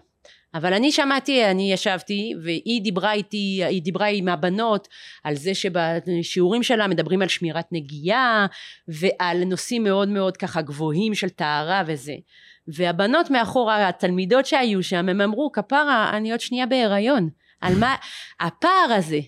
אבל 0.53 0.73
אני 0.73 0.91
שמעתי, 0.91 1.45
אני 1.45 1.73
ישבתי 1.73 2.33
והיא 2.43 2.81
דיברה 2.81 3.13
איתי, 3.13 3.61
היא 3.65 3.81
דיברה 3.81 4.07
עם 4.07 4.27
הבנות 4.27 4.87
על 5.23 5.35
זה 5.35 5.51
שבשיעורים 5.55 6.63
שלה 6.63 6.87
מדברים 6.87 7.21
על 7.21 7.27
שמירת 7.27 7.65
נגיעה 7.71 8.47
ועל 8.87 9.43
נושאים 9.43 9.83
מאוד 9.83 10.09
מאוד 10.09 10.37
ככה 10.37 10.61
גבוהים 10.61 11.15
של 11.15 11.29
טהרה 11.29 11.83
וזה. 11.87 12.15
והבנות 12.67 13.29
מאחורה 13.29 13.87
התלמידות 13.87 14.45
שהיו 14.45 14.83
שם 14.83 15.09
הם 15.09 15.21
אמרו 15.21 15.51
כפרה 15.51 16.09
אני 16.13 16.31
עוד 16.31 16.39
שנייה 16.39 16.65
בהיריון. 16.65 17.29
על 17.61 17.75
מה? 17.75 17.95
הפער 18.39 18.93
הזה 18.97 19.19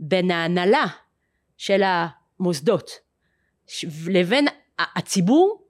בין 0.00 0.30
ההנהלה 0.30 0.86
של 1.58 1.82
המוסדות 1.84 2.90
לבין 4.08 4.46
הציבור 4.78 5.62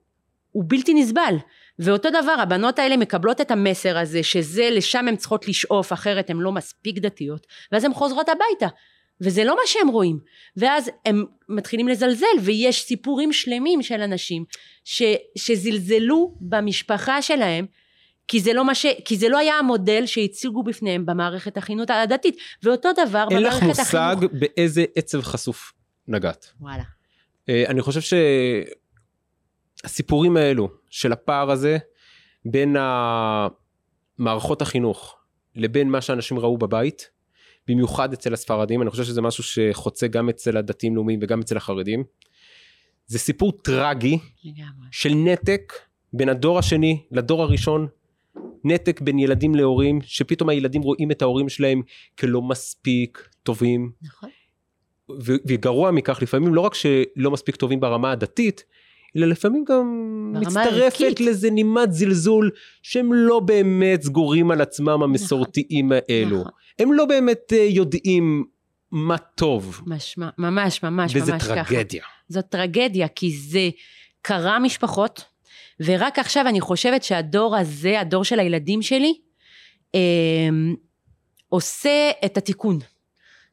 הוא 0.51 0.63
בלתי 0.67 0.93
נסבל 0.93 1.35
ואותו 1.79 2.09
דבר 2.09 2.35
הבנות 2.39 2.79
האלה 2.79 2.97
מקבלות 2.97 3.41
את 3.41 3.51
המסר 3.51 3.97
הזה 3.97 4.23
שזה 4.23 4.69
לשם 4.71 5.07
הן 5.07 5.15
צריכות 5.15 5.47
לשאוף 5.47 5.93
אחרת 5.93 6.29
הן 6.29 6.37
לא 6.37 6.51
מספיק 6.51 6.97
דתיות 6.97 7.47
ואז 7.71 7.83
הן 7.83 7.93
חוזרות 7.93 8.29
הביתה 8.29 8.75
וזה 9.21 9.43
לא 9.43 9.55
מה 9.55 9.61
שהם 9.65 9.87
רואים 9.87 10.19
ואז 10.57 10.91
הם 11.05 11.25
מתחילים 11.49 11.87
לזלזל 11.87 12.25
ויש 12.41 12.83
סיפורים 12.83 13.33
שלמים 13.33 13.81
של 13.81 14.01
אנשים 14.01 14.45
ש, 14.83 15.03
שזלזלו 15.37 16.35
במשפחה 16.41 17.21
שלהם 17.21 17.65
כי 18.27 18.39
זה, 18.39 18.53
לא 18.53 18.65
מה 18.65 18.75
ש... 18.75 18.85
כי 19.05 19.17
זה 19.17 19.29
לא 19.29 19.37
היה 19.37 19.55
המודל 19.55 20.05
שהציגו 20.05 20.63
בפניהם 20.63 21.05
במערכת 21.05 21.57
החינוך 21.57 21.89
הדתית 21.89 22.37
ואותו 22.63 22.89
דבר 22.93 23.25
במערכת 23.29 23.53
החינוך. 23.53 23.63
אין 23.63 23.71
לך 23.71 23.79
מושג 23.79 24.15
החינוך... 24.17 24.31
באיזה 24.39 24.85
עצב 24.95 25.21
חשוף 25.21 25.73
נגעת. 26.07 26.51
וואלה. 26.59 26.83
אה, 27.49 27.63
אני 27.67 27.81
חושב 27.81 28.01
ש... 28.01 28.13
הסיפורים 29.83 30.37
האלו 30.37 30.69
של 30.97 31.11
הפער 31.11 31.51
הזה 31.51 31.77
בין 32.45 32.75
מערכות 34.17 34.61
החינוך 34.61 35.17
לבין 35.55 35.89
מה 35.89 36.01
שאנשים 36.01 36.39
ראו 36.39 36.57
בבית, 36.57 37.09
במיוחד 37.67 38.13
אצל 38.13 38.33
הספרדים, 38.33 38.81
אני 38.81 38.89
חושב 38.89 39.03
שזה 39.03 39.21
משהו 39.21 39.43
שחוצה 39.43 40.07
גם 40.07 40.29
אצל 40.29 40.57
הדתיים 40.57 40.95
לאומיים 40.95 41.19
וגם 41.23 41.41
אצל 41.41 41.57
החרדים. 41.57 42.03
זה 43.05 43.19
סיפור 43.19 43.51
טרגי 43.51 44.19
של 44.91 45.13
נתק 45.15 45.73
בין 46.13 46.29
הדור 46.29 46.59
השני 46.59 47.03
לדור 47.11 47.43
הראשון, 47.43 47.87
נתק 48.63 49.01
בין 49.01 49.19
ילדים 49.19 49.55
להורים, 49.55 49.99
שפתאום 50.03 50.49
הילדים 50.49 50.81
רואים 50.81 51.11
את 51.11 51.21
ההורים 51.21 51.49
שלהם 51.49 51.81
כלא 52.19 52.41
מספיק 52.41 53.29
טובים. 53.43 53.91
נכון. 54.01 54.29
וגרוע 55.25 55.91
מכך, 55.91 56.21
לפעמים 56.21 56.53
לא 56.53 56.61
רק 56.61 56.73
שלא 56.73 57.31
מספיק 57.31 57.55
טובים 57.55 57.79
ברמה 57.79 58.11
הדתית, 58.11 58.63
אלא 59.17 59.27
לפעמים 59.27 59.63
גם 59.67 59.85
מצטרפת 60.33 61.01
ערכית. 61.01 61.19
לזה 61.19 61.49
נימת 61.49 61.93
זלזול 61.93 62.51
שהם 62.81 63.13
לא 63.13 63.39
באמת 63.39 64.01
סגורים 64.01 64.51
על 64.51 64.61
עצמם 64.61 65.03
המסורתיים 65.03 65.85
נכון, 65.93 65.99
האלו. 66.09 66.39
נכון. 66.39 66.51
הם 66.79 66.93
לא 66.93 67.05
באמת 67.05 67.53
אה, 67.53 67.67
יודעים 67.69 68.45
מה 68.91 69.17
טוב. 69.17 69.81
משמע, 69.85 70.29
ממש 70.37 70.83
ממש 70.83 71.15
וזה 71.15 71.31
ממש 71.31 71.43
ככה. 71.43 71.53
וזה 71.53 71.63
טרגדיה. 71.63 72.03
זאת 72.29 72.45
טרגדיה 72.49 73.07
כי 73.07 73.31
זה 73.31 73.69
קרה 74.21 74.59
משפחות 74.59 75.23
ורק 75.79 76.19
עכשיו 76.19 76.47
אני 76.47 76.61
חושבת 76.61 77.03
שהדור 77.03 77.55
הזה, 77.55 77.99
הדור 77.99 78.23
של 78.23 78.39
הילדים 78.39 78.81
שלי, 78.81 79.13
אה, 79.95 79.99
עושה 81.49 82.09
את 82.25 82.37
התיקון. 82.37 82.79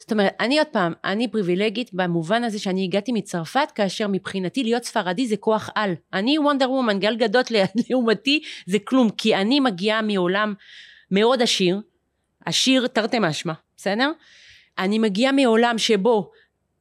זאת 0.05 0.13
אומרת, 0.13 0.35
אני 0.41 0.59
עוד 0.59 0.67
פעם, 0.67 0.93
אני 1.05 1.29
פריבילגית 1.29 1.91
במובן 1.93 2.45
הזה 2.45 2.59
שאני 2.59 2.85
הגעתי 2.85 3.13
מצרפת, 3.13 3.69
כאשר 3.75 4.07
מבחינתי 4.09 4.63
להיות 4.63 4.85
ספרדי 4.85 5.27
זה 5.27 5.37
כוח 5.37 5.71
על. 5.75 5.95
אני 6.13 6.39
וונדר 6.39 6.71
וומן, 6.71 6.99
גל 6.99 7.17
גדות 7.17 7.51
לעומתי 7.91 8.43
זה 8.67 8.79
כלום, 8.85 9.11
כי 9.11 9.35
אני 9.35 9.61
מגיעה 9.61 10.03
מעולם 10.03 10.55
מאוד 11.11 11.43
עשיר, 11.43 11.81
עשיר 12.45 12.87
תרתי 12.87 13.19
משמע, 13.21 13.53
בסדר? 13.77 14.13
אני 14.79 14.99
מגיעה 14.99 15.33
מעולם 15.33 15.79
שבו 15.79 16.31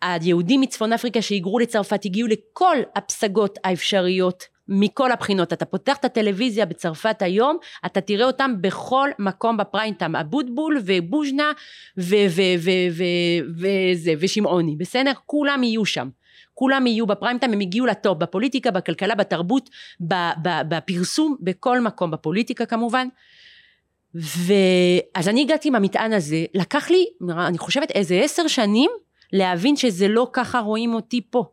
היהודים 0.01 0.61
מצפון 0.61 0.93
אפריקה 0.93 1.21
שהיגרו 1.21 1.59
לצרפת 1.59 2.05
הגיעו 2.05 2.27
לכל 2.27 2.77
הפסגות 2.95 3.57
האפשריות 3.63 4.43
מכל 4.67 5.11
הבחינות. 5.11 5.53
אתה 5.53 5.65
פותח 5.65 5.97
את 5.97 6.05
הטלוויזיה 6.05 6.65
בצרפת 6.65 7.21
היום, 7.21 7.57
אתה 7.85 8.01
תראה 8.01 8.25
אותם 8.25 8.51
בכל 8.61 9.09
מקום 9.19 9.57
בפריים 9.57 9.93
טיים, 9.93 10.15
אבוטבול 10.15 10.77
ובוז'נה 10.85 11.51
ושמעוני, 14.19 14.75
בסדר? 14.75 15.11
כולם 15.25 15.63
יהיו 15.63 15.85
שם. 15.85 16.09
כולם 16.53 16.87
יהיו 16.87 17.07
בפריים 17.07 17.37
טיים, 17.37 17.53
הם 17.53 17.59
הגיעו 17.59 17.85
לטופ, 17.85 18.17
בפוליטיקה, 18.17 18.71
בכלכלה, 18.71 19.15
בתרבות, 19.15 19.69
בפרסום, 20.67 21.37
בכל 21.41 21.81
מקום, 21.81 22.11
בפוליטיקה 22.11 22.65
כמובן. 22.65 23.07
ואז 24.15 25.29
אני 25.29 25.41
הגעתי 25.41 25.67
עם 25.67 25.75
המטען 25.75 26.13
הזה, 26.13 26.45
לקח 26.53 26.89
לי, 26.89 27.05
אני 27.37 27.57
חושבת 27.57 27.91
איזה 27.91 28.15
עשר 28.15 28.47
שנים, 28.47 28.91
להבין 29.33 29.75
שזה 29.75 30.07
לא 30.07 30.27
ככה 30.33 30.59
רואים 30.59 30.93
אותי 30.93 31.21
פה. 31.29 31.45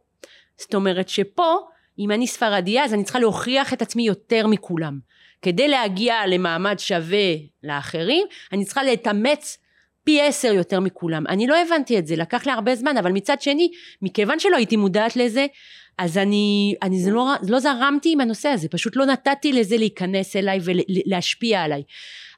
זאת 0.58 0.74
אומרת 0.74 1.08
שפה 1.08 1.54
אם 2.00 2.10
אני 2.10 2.26
ספרדיה 2.26 2.84
אז 2.84 2.94
אני 2.94 3.04
צריכה 3.04 3.18
להוכיח 3.18 3.72
את 3.72 3.82
עצמי 3.82 4.06
יותר 4.06 4.46
מכולם. 4.46 4.98
כדי 5.42 5.68
להגיע 5.68 6.26
למעמד 6.26 6.78
שווה 6.78 7.34
לאחרים, 7.62 8.26
אני 8.52 8.64
צריכה 8.64 8.82
להתאמץ 8.82 9.58
פי 10.04 10.20
עשר 10.20 10.52
יותר 10.52 10.80
מכולם. 10.80 11.26
אני 11.26 11.46
לא 11.46 11.56
הבנתי 11.62 11.98
את 11.98 12.06
זה, 12.06 12.16
לקח 12.16 12.46
לי 12.46 12.52
הרבה 12.52 12.74
זמן, 12.74 12.96
אבל 12.96 13.12
מצד 13.12 13.42
שני, 13.42 13.70
מכיוון 14.02 14.38
שלא 14.38 14.56
הייתי 14.56 14.76
מודעת 14.76 15.16
לזה, 15.16 15.46
אז 15.98 16.18
אני, 16.18 16.74
אני 16.82 16.98
זה 16.98 17.10
לא, 17.10 17.28
לא 17.48 17.58
זרמתי 17.58 18.12
עם 18.12 18.20
הנושא 18.20 18.48
הזה, 18.48 18.68
פשוט 18.68 18.96
לא 18.96 19.06
נתתי 19.06 19.52
לזה 19.52 19.76
להיכנס 19.76 20.36
אליי 20.36 20.58
ולהשפיע 20.62 21.62
עליי. 21.62 21.82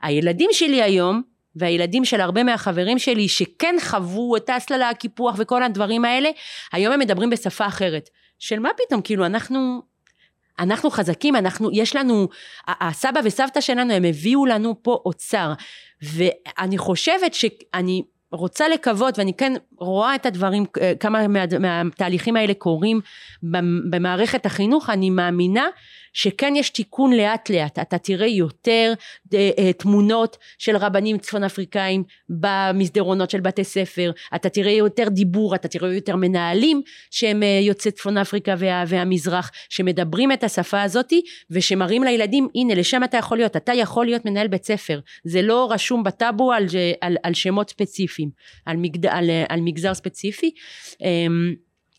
הילדים 0.02 0.50
שלי 0.52 0.83
היום, 0.83 1.23
והילדים 1.57 2.04
של 2.04 2.21
הרבה 2.21 2.45
מהחברים 2.45 2.99
שלי 2.99 3.28
שכן 3.28 3.75
חוו 3.81 4.37
את 4.37 4.49
ההסללה, 4.49 4.88
הקיפוח 4.88 5.35
וכל 5.38 5.62
הדברים 5.62 6.04
האלה, 6.04 6.31
היום 6.73 6.92
הם 6.92 7.00
מדברים 7.00 7.31
בשפה 7.31 7.66
אחרת. 7.66 8.09
של 8.43 8.59
מה 8.59 8.69
פתאום, 8.87 9.03
כאילו 9.03 9.27
אנחנו, 9.27 9.83
אנחנו 10.59 10.91
חזקים, 10.91 11.37
אנחנו, 11.37 11.71
יש 11.73 11.97
לנו, 11.97 12.29
הסבא 12.69 13.21
וסבתא 13.25 13.61
שלנו 13.61 13.93
הם 13.93 14.05
הביאו 14.05 14.47
לנו 14.47 14.83
פה 14.83 15.03
אוצר. 15.07 15.53
ואני 16.03 16.79
חושבת 16.79 17.35
שאני 17.35 18.03
רוצה 18.33 18.69
לקוות 18.69 19.19
ואני 19.19 19.35
כן 19.35 19.53
רואה 19.79 20.15
את 20.15 20.27
הדברים 20.27 20.65
כמה 21.01 21.29
מה, 21.29 21.45
מהתהליכים 21.61 22.37
האלה 22.37 22.55
קורים 22.55 23.01
במערכת 23.91 24.47
החינוך 24.47 24.91
אני 24.91 25.11
מאמינה 25.11 25.67
שכן 26.12 26.52
יש 26.57 26.71
תיקון 26.71 27.12
לאט 27.12 27.50
לאט. 27.50 27.78
אתה 27.78 27.99
תראה 27.99 28.26
יותר 28.26 28.92
אה, 29.35 29.50
אה, 29.59 29.73
תמונות 29.73 30.37
של 30.59 30.76
רבנים 30.76 31.19
צפון 31.19 31.45
אפריקאים 31.45 32.04
במסדרונות 32.28 33.31
של 33.31 33.40
בתי 33.40 33.64
ספר. 33.64 34.11
אתה 34.35 34.49
תראה 34.49 34.73
יותר 34.73 35.09
דיבור 35.09 35.54
אתה 35.54 35.69
תראה 35.69 35.95
יותר 35.95 36.16
מנהלים 36.16 36.83
שהם 37.11 37.42
אה, 37.42 37.61
יוצאי 37.62 37.92
צפון 37.92 38.19
אפריקה 38.19 38.54
וה, 38.59 38.85
והמזרח 38.87 39.50
שמדברים 39.69 40.33
את 40.33 40.45
השפה 40.45 40.83
הזאתי 40.83 41.23
ושמראים 41.50 42.02
לילדים 42.02 42.49
הנה 42.54 42.75
לשם 42.75 43.04
אתה 43.04 43.16
יכול 43.16 43.38
להיות. 43.38 43.57
אתה 43.57 43.73
יכול 43.75 44.07
להיות 44.07 44.25
מנהל 44.25 44.49
בית 44.49 44.64
ספר. 44.64 45.00
זה 45.25 45.42
לא 45.42 45.69
רשום 45.71 46.02
בטאבו 46.02 46.52
על, 46.52 46.66
על, 47.00 47.16
על 47.23 47.35
שמות 47.35 47.71
ספציפיים 47.71 48.31
על, 48.66 48.76
מגד, 48.76 49.07
על, 49.07 49.31
על 49.49 49.61
מגזר 49.61 49.95
ספציפי. 49.95 50.50
אמ, 51.00 51.54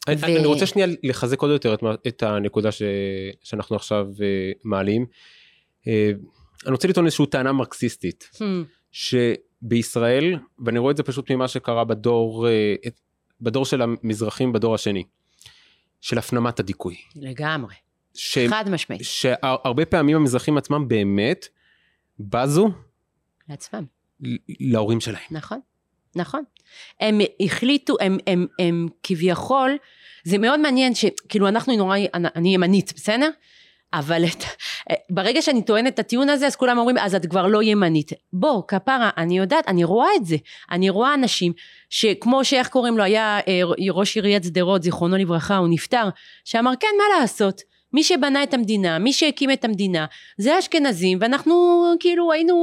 ו... 0.09 0.25
אני 0.25 0.45
רוצה 0.45 0.65
שנייה 0.65 0.87
לחזק 1.03 1.41
עוד 1.41 1.51
יותר 1.51 1.73
את, 1.73 1.79
את 2.07 2.23
הנקודה 2.23 2.71
ש, 2.71 2.81
שאנחנו 3.43 3.75
עכשיו 3.75 4.07
uh, 4.15 4.59
מעלים. 4.63 5.05
Uh, 5.81 5.87
אני 6.65 6.71
רוצה 6.71 6.87
לטעון 6.87 7.05
איזושהי 7.05 7.25
טענה 7.25 7.51
מרקסיסטית 7.51 8.29
hmm. 8.33 8.41
שבישראל 8.91 10.39
ואני 10.65 10.79
רואה 10.79 10.91
את 10.91 10.97
זה 10.97 11.03
פשוט 11.03 11.31
ממה 11.31 11.47
שקרה 11.47 11.83
בדור 11.83 12.47
uh, 12.47 12.89
בדור 13.41 13.65
של 13.65 13.81
המזרחים 13.81 14.53
בדור 14.53 14.75
השני 14.75 15.03
של 16.01 16.17
הפנמת 16.17 16.59
הדיכוי. 16.59 16.95
לגמרי. 17.15 17.75
ש... 18.13 18.37
חד 18.37 18.69
משמעית. 18.69 19.01
שהרבה 19.03 19.85
פעמים 19.85 20.15
המזרחים 20.15 20.57
עצמם 20.57 20.87
באמת 20.87 21.47
בזו 22.19 22.69
לעצמם. 23.49 23.85
להורים 24.59 25.01
שלהם. 25.01 25.23
נכון. 25.31 25.59
נכון. 26.15 26.43
הם 26.99 27.21
החליטו, 27.39 27.95
הם, 28.01 28.17
הם, 28.27 28.47
הם, 28.59 28.87
כביכול, 29.03 29.77
זה 30.23 30.37
מאוד 30.37 30.59
מעניין 30.59 30.95
שכאילו 30.95 31.47
אנחנו 31.47 31.77
נורא, 31.77 31.97
אני 32.13 32.53
ימנית, 32.53 32.93
בסדר? 32.95 33.29
אבל 33.93 34.25
את, 34.25 34.43
ברגע 35.09 35.41
שאני 35.41 35.61
טוענת 35.61 35.93
את 35.93 35.99
הטיעון 35.99 36.29
הזה 36.29 36.47
אז 36.47 36.55
כולם 36.55 36.77
אומרים 36.77 36.97
אז 36.97 37.15
את 37.15 37.25
כבר 37.25 37.47
לא 37.47 37.63
ימנית. 37.63 38.11
בוא 38.33 38.61
כפרה 38.67 39.09
אני 39.17 39.37
יודעת 39.37 39.67
אני 39.67 39.83
רואה 39.83 40.07
את 40.15 40.25
זה. 40.25 40.35
אני 40.71 40.89
רואה 40.89 41.13
אנשים 41.13 41.53
שכמו 41.89 42.45
שאיך 42.45 42.69
קוראים 42.69 42.97
לו 42.97 43.03
היה 43.03 43.39
אה, 43.47 43.61
ראש 43.91 44.15
עיריית 44.15 44.43
שדרות 44.43 44.83
זיכרונו 44.83 45.17
לברכה 45.17 45.57
הוא 45.57 45.67
נפטר 45.69 46.09
שאמר 46.45 46.71
כן 46.79 46.87
מה 46.97 47.19
לעשות? 47.19 47.61
מי 47.93 48.03
שבנה 48.03 48.43
את 48.43 48.53
המדינה 48.53 48.99
מי 48.99 49.13
שהקים 49.13 49.51
את 49.51 49.65
המדינה 49.65 50.05
זה 50.37 50.59
אשכנזים 50.59 51.17
ואנחנו 51.21 51.83
כאילו 51.99 52.31
היינו 52.31 52.55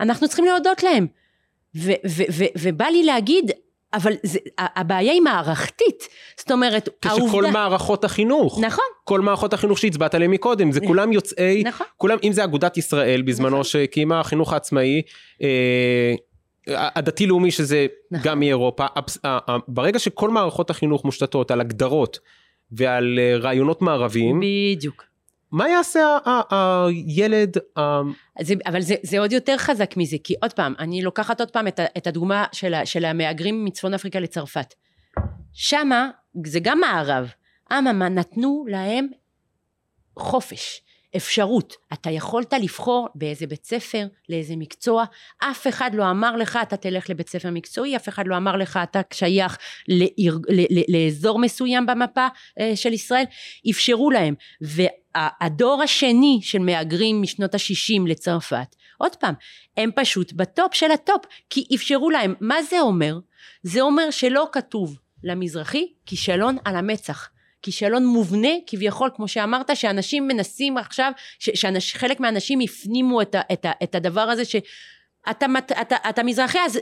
אנחנו 0.00 0.28
צריכים 0.28 0.44
להודות 0.44 0.82
להם 0.82 1.06
ו, 1.76 1.92
ו, 2.06 2.22
ו, 2.32 2.44
ובא 2.58 2.84
לי 2.84 3.02
להגיד 3.04 3.50
אבל 3.94 4.12
זה, 4.22 4.38
הבעיה 4.58 5.12
היא 5.12 5.20
מערכתית, 5.20 6.08
זאת 6.36 6.50
אומרת, 6.50 6.88
העובדה... 7.04 7.26
כשכל 7.26 7.46
מערכות 7.46 8.04
החינוך, 8.04 8.60
נכון, 8.60 8.84
כל 9.04 9.20
מערכות 9.20 9.52
החינוך 9.52 9.78
שהצבעת 9.78 10.14
עליהן 10.14 10.30
מקודם, 10.30 10.72
זה 10.72 10.80
כולם 10.80 11.12
יוצאי, 11.12 11.62
נכון, 11.64 11.86
כולם, 11.96 12.18
אם 12.24 12.32
זה 12.32 12.44
אגודת 12.44 12.76
ישראל 12.76 13.22
בזמנו 13.22 13.48
נכון. 13.48 13.64
שהקימה 13.64 14.20
החינוך 14.20 14.52
העצמאי, 14.52 15.02
אה, 15.42 16.14
הדתי 16.68 17.26
לאומי 17.26 17.50
שזה 17.50 17.86
נכון. 18.10 18.24
גם 18.24 18.40
מאירופה, 18.40 18.86
ברגע 19.68 19.98
שכל 19.98 20.30
מערכות 20.30 20.70
החינוך 20.70 21.04
מושתתות 21.04 21.50
על 21.50 21.60
הגדרות 21.60 22.18
ועל 22.72 23.18
אה, 23.18 23.36
רעיונות 23.36 23.82
מערביים, 23.82 24.40
בדיוק. 24.40 25.04
מה 25.54 25.68
יעשה 25.68 26.18
הילד? 26.50 27.56
אבל 28.66 28.80
זה, 28.80 28.94
זה 29.02 29.18
עוד 29.18 29.32
יותר 29.32 29.56
חזק 29.58 29.96
מזה, 29.96 30.16
כי 30.24 30.34
עוד 30.42 30.52
פעם, 30.52 30.74
אני 30.78 31.02
לוקחת 31.02 31.40
עוד 31.40 31.50
פעם 31.50 31.68
את, 31.68 31.80
את 31.96 32.06
הדוגמה 32.06 32.44
של, 32.52 32.74
של 32.84 33.04
המהגרים 33.04 33.64
מצפון 33.64 33.94
אפריקה 33.94 34.20
לצרפת. 34.20 34.74
שמה, 35.52 36.10
זה 36.46 36.58
גם 36.62 36.80
מערב, 36.80 37.32
אממה 37.72 38.08
נתנו 38.08 38.64
להם 38.68 39.06
חופש. 40.18 40.82
אפשרות. 41.16 41.76
אתה 41.92 42.10
יכולת 42.10 42.52
לבחור 42.52 43.08
באיזה 43.14 43.46
בית 43.46 43.64
ספר, 43.64 44.06
לאיזה 44.28 44.54
מקצוע, 44.56 45.04
אף 45.38 45.66
אחד 45.66 45.90
לא 45.94 46.10
אמר 46.10 46.36
לך 46.36 46.58
אתה 46.62 46.76
תלך 46.76 47.10
לבית 47.10 47.28
ספר 47.28 47.50
מקצועי, 47.50 47.96
אף 47.96 48.08
אחד 48.08 48.26
לא 48.26 48.36
אמר 48.36 48.56
לך 48.56 48.78
אתה 48.82 49.00
שייך 49.12 49.58
לאיר, 49.88 50.38
ל, 50.48 50.60
ל, 50.60 50.96
לאזור 50.96 51.38
מסוים 51.38 51.86
במפה 51.86 52.26
אה, 52.60 52.76
של 52.76 52.92
ישראל, 52.92 53.24
אפשרו 53.70 54.10
להם. 54.10 54.34
והדור 54.60 55.82
השני 55.82 56.40
של 56.42 56.58
מהגרים 56.58 57.22
משנות 57.22 57.54
ה-60 57.54 58.08
לצרפת, 58.08 58.76
עוד 58.98 59.16
פעם, 59.16 59.34
הם 59.76 59.90
פשוט 59.96 60.32
בטופ 60.32 60.74
של 60.74 60.90
הטופ, 60.90 61.24
כי 61.50 61.66
אפשרו 61.74 62.10
להם. 62.10 62.34
מה 62.40 62.62
זה 62.62 62.80
אומר? 62.80 63.18
זה 63.62 63.80
אומר 63.80 64.10
שלא 64.10 64.48
כתוב 64.52 64.98
למזרחי 65.24 65.86
כישלון 66.06 66.56
על 66.64 66.76
המצח. 66.76 67.28
כישלון 67.64 68.06
מובנה 68.06 68.48
כביכול 68.66 69.10
כמו 69.16 69.28
שאמרת 69.28 69.76
שאנשים 69.76 70.28
מנסים 70.28 70.78
עכשיו 70.78 71.12
שחלק 71.38 72.20
מהאנשים 72.20 72.60
הפנימו 72.60 73.22
את, 73.22 73.34
ה, 73.34 73.40
את, 73.52 73.64
ה, 73.64 73.72
את 73.82 73.94
הדבר 73.94 74.20
הזה 74.20 74.44
שאתה 74.44 75.46
אתה, 75.80 75.96
אתה, 76.08 76.22
מזרחי 76.22 76.58
אז 76.66 76.80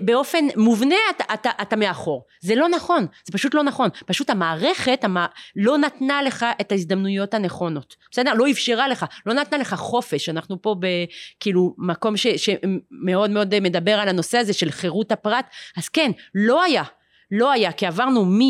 באופן 0.00 0.44
מובנה 0.56 0.94
אתה, 1.16 1.34
אתה, 1.34 1.50
אתה 1.62 1.76
מאחור. 1.76 2.24
זה 2.40 2.54
לא 2.54 2.68
נכון 2.68 3.06
זה 3.24 3.32
פשוט 3.32 3.54
לא 3.54 3.62
נכון. 3.62 3.88
פשוט 4.06 4.30
המערכת 4.30 5.04
המע... 5.04 5.26
לא 5.56 5.78
נתנה 5.78 6.22
לך 6.22 6.46
את 6.60 6.72
ההזדמנויות 6.72 7.34
הנכונות 7.34 7.96
בסדר? 8.10 8.34
לא 8.34 8.50
אפשרה 8.50 8.88
לך 8.88 9.06
לא 9.26 9.34
נתנה 9.34 9.58
לך 9.58 9.74
חופש. 9.74 10.28
אנחנו 10.28 10.62
פה 10.62 10.76
בכאילו 10.78 11.74
מקום 11.78 12.16
ש, 12.16 12.26
שמאוד 12.26 13.30
מאוד 13.30 13.60
מדבר 13.60 13.92
על 13.92 14.08
הנושא 14.08 14.38
הזה 14.38 14.52
של 14.52 14.70
חירות 14.70 15.12
הפרט. 15.12 15.46
אז 15.76 15.88
כן 15.88 16.10
לא 16.34 16.62
היה 16.62 16.82
לא 17.30 17.52
היה 17.52 17.72
כי 17.72 17.86
עברנו 17.86 18.24
מ... 18.24 18.40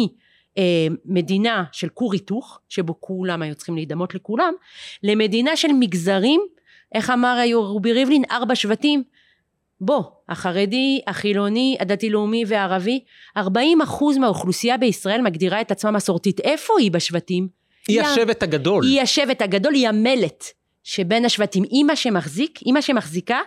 אה, 0.59 0.87
מדינה 1.05 1.65
של 1.73 1.89
כור 1.89 2.13
היתוך, 2.13 2.61
שבו 2.69 2.95
כולם 3.01 3.43
היו 3.43 3.55
צריכים 3.55 3.75
להידמות 3.75 4.15
לכולם, 4.15 4.55
למדינה 5.03 5.57
של 5.57 5.69
מגזרים, 5.73 6.41
איך 6.95 7.11
אמר 7.11 7.39
רובי 7.55 7.93
ריבלין, 7.93 8.23
ארבע 8.31 8.55
שבטים. 8.55 9.03
בוא, 9.81 10.03
החרדי, 10.29 11.01
החילוני, 11.07 11.77
הדתי-לאומי 11.81 12.45
והערבי, 12.47 13.01
40 13.37 13.81
אחוז 13.81 14.19
מהאוכלוסייה 14.19 14.77
בישראל 14.77 15.23
מגדירה 15.23 15.61
את 15.61 15.71
עצמה 15.71 15.91
מסורתית. 15.91 16.41
איפה 16.41 16.75
היא 16.79 16.91
בשבטים? 16.91 17.49
היא, 17.89 18.01
היא 18.01 18.09
השבט 18.09 18.43
הגדול. 18.43 18.85
היא 18.85 19.01
השבט 19.01 19.43
הגדול, 19.43 19.75
היא 19.75 19.89
המלט 19.89 20.45
שבין 20.85 21.25
השבטים. 21.25 21.65
מה 21.87 21.97
שמחזיק, 21.97 22.59
מה 22.73 22.83
שמחזיקה 22.83 23.39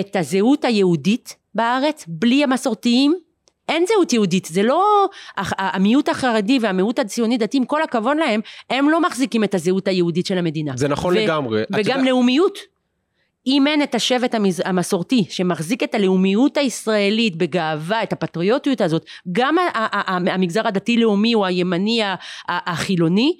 את 0.00 0.16
הזהות 0.16 0.64
היהודית 0.64 1.36
בארץ, 1.54 2.04
בלי 2.08 2.44
המסורתיים, 2.44 3.14
אין 3.68 3.84
זהות 3.86 4.12
יהודית, 4.12 4.44
זה 4.44 4.62
לא 4.62 5.08
המיעוט 5.36 6.08
החרדי 6.08 6.58
והמיעוט 6.60 6.98
הציוני 6.98 7.38
דתי, 7.38 7.56
עם 7.56 7.64
כל 7.64 7.82
הכבוד 7.82 8.16
להם, 8.16 8.40
הם 8.70 8.90
לא 8.90 9.00
מחזיקים 9.00 9.44
את 9.44 9.54
הזהות 9.54 9.88
היהודית 9.88 10.26
של 10.26 10.38
המדינה. 10.38 10.72
זה 10.76 10.88
נכון 10.88 11.14
ו- 11.14 11.16
לגמרי. 11.16 11.62
וגם 11.72 11.98
יודע... 11.98 12.10
לאומיות. 12.10 12.58
אם 13.46 13.66
אין 13.66 13.82
את 13.82 13.94
השבט 13.94 14.34
המז... 14.34 14.62
המסורתי 14.64 15.24
שמחזיק 15.28 15.82
את 15.82 15.94
הלאומיות 15.94 16.56
הישראלית 16.56 17.36
בגאווה, 17.36 18.02
את 18.02 18.12
הפטריוטיות 18.12 18.80
הזאת, 18.80 19.04
גם 19.32 19.56
המגזר 20.26 20.68
הדתי-לאומי 20.68 21.34
או 21.34 21.46
הימני 21.46 22.00
החילוני, 22.48 23.36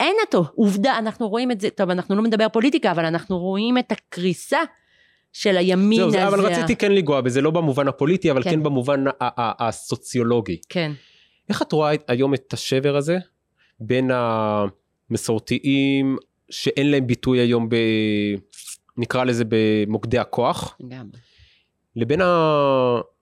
אין 0.00 0.16
אותו. 0.26 0.44
עובדה, 0.54 0.98
אנחנו 0.98 1.28
רואים 1.28 1.50
את 1.50 1.60
זה, 1.60 1.70
טוב, 1.70 1.90
אנחנו 1.90 2.16
לא 2.16 2.22
מדבר 2.22 2.48
פוליטיקה, 2.48 2.90
אבל 2.90 3.04
אנחנו 3.04 3.38
רואים 3.38 3.78
את 3.78 3.92
הקריסה 3.92 4.58
של 5.32 5.56
הימין 5.56 6.02
הזה. 6.02 6.28
אבל 6.28 6.40
רציתי 6.40 6.76
כן 6.76 6.92
לנגוע 6.92 7.20
בזה, 7.20 7.40
לא 7.40 7.50
במובן 7.50 7.88
הפוליטי, 7.88 8.30
אבל 8.30 8.42
כן, 8.42 8.50
כן 8.50 8.62
במובן 8.62 9.04
הסוציולוגי. 9.20 10.60
כן. 10.68 10.92
איך 11.48 11.62
את 11.62 11.72
רואה 11.72 11.92
היום 12.08 12.34
את 12.34 12.52
השבר 12.52 12.96
הזה 12.96 13.18
בין 13.80 14.10
המסורתיים 15.10 16.16
שאין 16.50 16.90
להם 16.90 17.06
ביטוי 17.06 17.38
היום 17.38 17.68
ב... 17.68 17.76
נקרא 18.96 19.24
לזה 19.24 19.44
במוקדי 19.48 20.18
הכוח, 20.18 20.78
גם. 20.88 21.06
לבין 21.96 22.20
ה... 22.20 22.26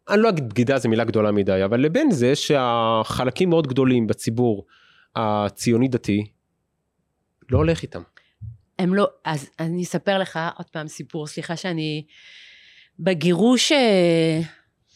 אני 0.09 0.23
לא 0.23 0.29
אגיד 0.29 0.49
בגידה 0.49 0.79
זו 0.79 0.89
מילה 0.89 1.05
גדולה 1.05 1.33
מדי, 1.33 1.65
אבל 1.65 1.81
לבין 1.81 2.11
זה 2.11 2.35
שהחלקים 2.35 3.51
מאוד 3.51 3.67
גדולים 3.67 4.07
בציבור 4.07 4.67
הציוני 5.17 5.89
דתי 5.89 6.27
לא 7.51 7.59
הולך 7.59 7.83
איתם. 7.83 8.03
הם 8.79 8.95
לא, 8.95 9.07
אז 9.25 9.51
אני 9.61 9.83
אספר 9.83 10.19
לך 10.19 10.39
עוד 10.57 10.67
פעם 10.67 10.89
סיפור, 10.89 11.27
סליחה 11.27 11.57
שאני, 11.57 12.05
בגירוש 12.99 13.73
אה, 13.73 14.41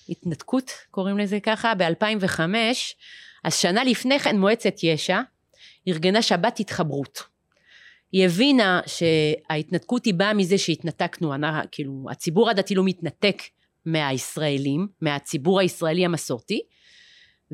התנתקות, 0.08 0.70
קוראים 0.90 1.18
לזה 1.18 1.40
ככה, 1.40 1.74
ב-2005, 1.74 2.40
אז 3.44 3.56
שנה 3.56 3.84
לפני 3.84 4.18
כן 4.18 4.38
מועצת 4.38 4.74
יש"ע 4.82 5.20
ארגנה 5.88 6.22
שבת 6.22 6.60
התחברות. 6.60 7.22
היא 8.12 8.24
הבינה 8.24 8.80
שההתנתקות 8.86 10.04
היא 10.04 10.14
באה 10.14 10.34
מזה 10.34 10.58
שהתנתקנו, 10.58 11.32
כאילו 11.72 12.06
הציבור 12.10 12.50
הדתי 12.50 12.74
לא 12.74 12.84
מתנתק 12.84 13.42
מהישראלים, 13.86 14.88
מהציבור 15.00 15.60
הישראלי 15.60 16.04
המסורתי, 16.04 16.62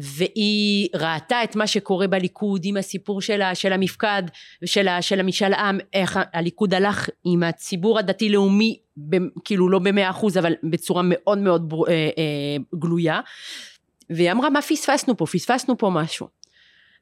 והיא 0.00 0.88
ראתה 0.94 1.44
את 1.44 1.56
מה 1.56 1.66
שקורה 1.66 2.06
בליכוד 2.06 2.60
עם 2.64 2.76
הסיפור 2.76 3.20
של, 3.20 3.42
של 3.54 3.72
המפקד 3.72 4.22
ושל 4.62 4.88
של 5.00 5.20
המשאל 5.20 5.54
עם, 5.54 5.78
איך 5.92 6.18
הליכוד 6.32 6.74
הלך 6.74 7.08
עם 7.24 7.42
הציבור 7.42 7.98
הדתי 7.98 8.28
לאומי, 8.28 8.78
כאילו 9.44 9.68
לא 9.68 9.78
במאה 9.78 10.10
אחוז 10.10 10.38
אבל 10.38 10.54
בצורה 10.62 11.02
מאוד 11.04 11.38
מאוד 11.38 11.72
אה, 11.88 11.92
אה, 11.92 12.56
גלויה, 12.78 13.20
והיא 14.10 14.32
אמרה 14.32 14.50
מה 14.50 14.62
פספסנו 14.62 15.16
פה, 15.16 15.26
פספסנו 15.26 15.78
פה 15.78 15.90
משהו. 15.90 16.28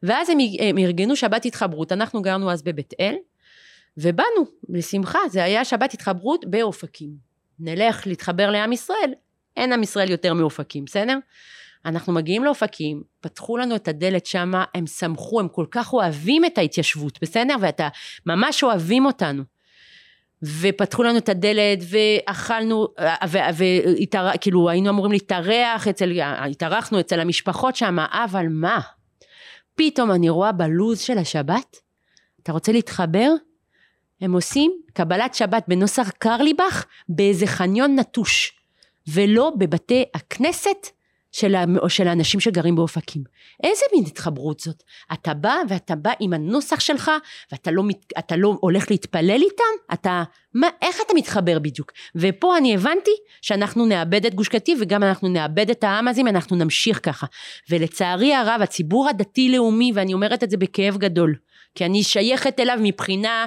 ואז 0.03 0.31
הם, 0.31 0.39
הם 0.61 0.79
ארגנו 0.79 1.17
שבת 1.17 1.45
התחברות, 1.45 1.93
אנחנו 1.93 2.23
גרנו 2.23 2.51
אז 2.51 2.63
בבית 2.63 2.95
אל, 3.01 3.15
ובאנו 3.97 4.47
לשמחה, 4.69 5.19
זה 5.31 5.45
היה 5.45 5.65
שבת 5.65 5.95
התחברות 5.95 6.45
באופקים. 6.45 7.11
נלך 7.59 8.07
להתחבר 8.07 8.51
לעם 8.51 8.73
ישראל, 8.73 9.13
אין 9.57 9.73
עם 9.73 9.83
ישראל 9.83 10.11
יותר 10.11 10.35
מאופקים, 10.35 10.85
בסדר? 10.85 11.19
אנחנו 11.87 12.13
מגיעים 12.13 12.45
לאופקים, 12.45 13.03
פתחו 13.21 13.57
לנו 13.57 13.77
את 13.77 13.89
הדלת 13.89 14.27
שמה, 14.27 14.65
הם 14.75 14.87
שמחו, 14.87 15.41
הם 15.41 15.49
כל 15.49 15.67
כך 15.71 15.93
אוהבים 15.93 16.45
את 16.45 16.59
ההתיישבות, 16.59 17.19
בסדר? 17.23 17.55
ואתה 17.61 17.89
ממש 18.27 18.65
אוהבים 18.65 19.07
אותנו. 19.07 19.43
ופתחו 20.43 21.03
לנו 21.03 21.19
את 21.19 21.29
הדלת 21.29 21.79
ואכלנו, 21.89 22.89
וכאילו 23.27 24.71
היינו 24.71 24.91
אמורים 24.91 25.13
להתארח 25.13 25.89
אצל, 25.89 26.13
התארחנו 26.23 27.01
אצל 27.01 27.21
המשפחות 27.21 27.77
שם, 27.77 27.97
אבל 27.99 28.47
מה? 28.51 28.81
פתאום 29.75 30.13
אני 30.13 30.29
רואה 30.29 30.53
בלוז 30.53 31.01
של 31.01 31.19
השבת, 31.19 31.77
אתה 32.43 32.53
רוצה 32.53 32.73
להתחבר? 32.73 33.31
הם 34.21 34.33
עושים 34.33 34.73
קבלת 34.93 35.35
שבת 35.35 35.65
בנוסח 35.69 36.11
קרליבך 36.11 36.85
באיזה 37.09 37.47
חניון 37.47 37.99
נטוש, 37.99 38.53
ולא 39.09 39.53
בבתי 39.59 40.05
הכנסת 40.15 40.96
של, 41.37 41.55
או 41.79 41.91
של 41.91 42.09
האנשים 42.09 42.41
שגרים 42.41 42.77
באופקים. 42.77 43.25
איזה 43.63 43.83
מין 43.95 44.05
התחברות 44.07 44.61
זאת? 44.61 44.83
אתה 45.13 45.35
בא 45.35 45.55
ואתה 45.69 45.97
בא 45.97 46.11
עם 46.21 46.33
הנוסח 46.33 46.81
שלך 46.81 47.11
ואתה 47.53 47.71
לא, 47.71 47.83
אתה 48.19 48.37
לא 48.37 48.57
הולך 48.61 48.91
להתפלל 48.91 49.43
איתם? 49.43 49.93
אתה, 49.93 50.23
מה, 50.55 50.69
איך 50.83 51.01
אתה 51.07 51.15
מתחבר 51.15 51.59
בדיוק? 51.59 51.93
ופה 52.15 52.57
אני 52.57 52.75
הבנתי 52.75 53.11
שאנחנו 53.43 53.87
נאבד 53.87 54.27
את 54.27 54.35
גוש 54.35 54.49
קטיף 54.49 54.79
וגם 54.83 55.03
אנחנו 55.03 55.29
נאבד 55.29 55.71
את 55.71 55.85
העם 55.85 56.09
הזה 56.09 56.21
אם 56.21 56.29
אנחנו 56.29 56.57
נמשיך 56.57 57.01
ככה. 57.03 57.27
ולצערי 57.71 58.35
הרב 58.35 58.61
הציבור 58.63 59.09
הדתי-לאומי, 59.09 59.93
ואני 59.95 60.15
אומרת 60.15 60.45
את 60.45 60.51
זה 60.51 60.57
בכאב 60.57 60.97
גדול, 60.97 61.35
כי 61.75 61.85
אני 61.85 62.03
שייכת 62.03 62.61
אליו 62.61 62.79
מבחינה 62.83 63.47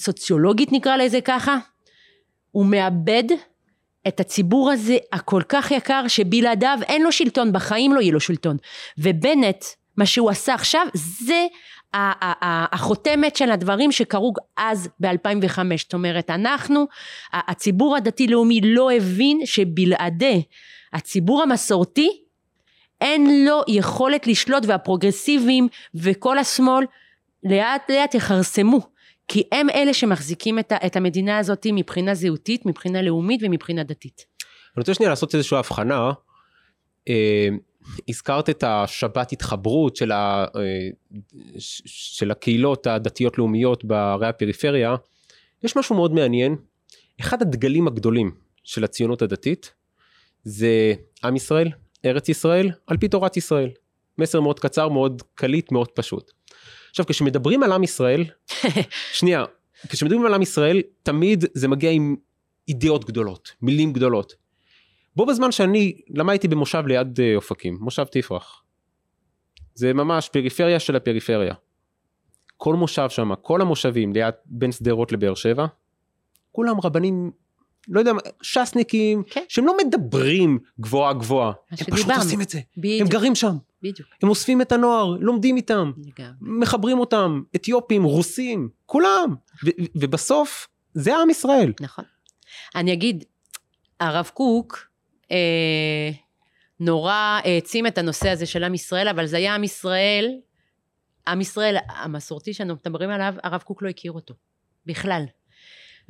סוציולוגית 0.00 0.72
נקרא 0.72 0.96
לזה 0.96 1.20
ככה, 1.20 1.56
הוא 2.50 2.66
מאבד 2.66 3.24
את 4.08 4.20
הציבור 4.20 4.70
הזה 4.70 4.96
הכל 5.12 5.42
כך 5.48 5.70
יקר 5.70 6.08
שבלעדיו 6.08 6.78
אין 6.86 7.02
לו 7.02 7.12
שלטון, 7.12 7.52
בחיים 7.52 7.94
לא 7.94 8.00
יהיה 8.00 8.12
לו 8.12 8.20
שלטון. 8.20 8.56
ובנט, 8.98 9.64
מה 9.96 10.06
שהוא 10.06 10.30
עשה 10.30 10.54
עכשיו, 10.54 10.86
זה 10.94 11.46
החותמת 11.92 13.36
של 13.36 13.50
הדברים 13.50 13.92
שקרו 13.92 14.32
אז 14.56 14.88
ב-2005. 15.00 15.58
זאת 15.78 15.94
אומרת, 15.94 16.30
אנחנו, 16.30 16.86
הציבור 17.32 17.96
הדתי-לאומי 17.96 18.60
לא 18.60 18.92
הבין 18.92 19.40
שבלעדי 19.44 20.42
הציבור 20.92 21.42
המסורתי, 21.42 22.10
אין 23.00 23.46
לו 23.46 23.62
יכולת 23.68 24.26
לשלוט 24.26 24.62
והפרוגרסיבים 24.66 25.68
וכל 25.94 26.38
השמאל 26.38 26.84
לאט 27.44 27.90
לאט 27.90 28.14
יכרסמו. 28.14 28.95
כי 29.28 29.42
הם 29.52 29.70
אלה 29.70 29.94
שמחזיקים 29.94 30.58
את, 30.58 30.72
ה- 30.72 30.86
את 30.86 30.96
המדינה 30.96 31.38
הזאת 31.38 31.66
מבחינה 31.72 32.14
זהותית, 32.14 32.66
מבחינה 32.66 33.02
לאומית 33.02 33.40
ומבחינה 33.44 33.82
דתית. 33.82 34.26
אני 34.42 34.80
רוצה 34.80 34.94
שנייה 34.94 35.10
לעשות 35.10 35.34
איזושהי 35.34 35.58
הבחנה. 35.58 36.10
אה, 37.08 37.48
הזכרת 38.08 38.50
את 38.50 38.64
השבת 38.66 39.32
התחברות 39.32 39.96
של, 39.96 40.12
ה, 40.12 40.44
אה, 40.56 40.88
של 41.86 42.30
הקהילות 42.30 42.86
הדתיות 42.86 43.38
לאומיות 43.38 43.84
בערי 43.84 44.26
הפריפריה. 44.26 44.94
יש 45.62 45.76
משהו 45.76 45.94
מאוד 45.94 46.12
מעניין. 46.12 46.56
אחד 47.20 47.42
הדגלים 47.42 47.86
הגדולים 47.86 48.30
של 48.64 48.84
הציונות 48.84 49.22
הדתית 49.22 49.74
זה 50.44 50.94
עם 51.24 51.36
ישראל, 51.36 51.70
ארץ 52.04 52.28
ישראל, 52.28 52.70
על 52.86 52.96
פי 52.96 53.08
תורת 53.08 53.36
ישראל. 53.36 53.70
מסר 54.18 54.40
מאוד 54.40 54.60
קצר, 54.60 54.88
מאוד 54.88 55.22
קליט, 55.34 55.72
מאוד 55.72 55.88
פשוט. 55.88 56.32
עכשיו 56.96 57.06
כשמדברים 57.06 57.62
על 57.62 57.72
עם 57.72 57.84
ישראל, 57.84 58.24
שנייה, 59.18 59.44
כשמדברים 59.88 60.26
על 60.26 60.34
עם 60.34 60.42
ישראל, 60.42 60.82
תמיד 61.02 61.44
זה 61.54 61.68
מגיע 61.68 61.90
עם 61.90 62.16
אידאות 62.68 63.04
גדולות, 63.04 63.52
מילים 63.62 63.92
גדולות. 63.92 64.34
בו 65.16 65.26
בזמן 65.26 65.52
שאני 65.52 66.00
למדתי 66.08 66.48
במושב 66.48 66.86
ליד 66.86 67.20
אה, 67.20 67.36
אופקים, 67.36 67.78
מושב 67.80 68.04
תפרח. 68.04 68.62
זה 69.74 69.92
ממש 69.92 70.28
פריפריה 70.28 70.80
של 70.80 70.96
הפריפריה. 70.96 71.54
כל 72.56 72.74
מושב 72.74 73.10
שם, 73.10 73.34
כל 73.42 73.60
המושבים 73.60 74.12
ליד 74.12 74.34
בין 74.46 74.72
שדרות 74.72 75.12
לבאר 75.12 75.34
שבע, 75.34 75.66
כולם 76.52 76.80
רבנים, 76.84 77.30
לא 77.88 78.00
יודע, 78.00 78.12
ש"סניקים, 78.42 79.22
כן. 79.30 79.42
שהם 79.48 79.66
לא 79.66 79.76
מדברים 79.86 80.58
גבוהה 80.80 81.12
גבוהה, 81.12 81.52
הם 81.70 81.76
פשוט. 81.76 82.10
עושים 82.16 82.40
את 82.40 82.48
זה, 82.48 82.58
הם 82.58 82.64
בדיוק, 82.76 83.10
גרים 83.10 83.34
שם, 83.34 83.56
בדיוק. 83.82 84.08
הם 84.22 84.28
אוספים 84.28 84.62
את 84.62 84.72
הנוער, 84.72 85.16
לומדים 85.20 85.56
איתם, 85.56 85.92
לגמרי. 85.98 86.32
מחברים 86.40 86.98
אותם, 86.98 87.42
אתיופים, 87.56 88.04
רוסים, 88.04 88.68
כולם, 88.86 89.34
ו- 89.64 89.70
ובסוף 89.94 90.68
זה 90.94 91.16
עם 91.16 91.30
ישראל. 91.30 91.72
נכון. 91.80 92.04
אני 92.74 92.92
אגיד, 92.92 93.24
הרב 94.00 94.30
קוק 94.34 94.88
אה, 95.30 96.10
נורא 96.80 97.40
העצים 97.44 97.86
את 97.86 97.98
הנושא 97.98 98.28
הזה 98.28 98.46
של 98.46 98.64
עם 98.64 98.74
ישראל, 98.74 99.08
אבל 99.08 99.26
זה 99.26 99.36
היה 99.36 99.54
עם 99.54 99.64
ישראל, 99.64 100.30
עם 101.26 101.40
ישראל 101.40 101.76
המסורתי 101.88 102.54
שאנחנו 102.54 102.80
מדברים 102.86 103.10
עליו, 103.10 103.34
הרב 103.42 103.62
קוק 103.62 103.82
לא 103.82 103.88
הכיר 103.88 104.12
אותו, 104.12 104.34
בכלל. 104.86 105.24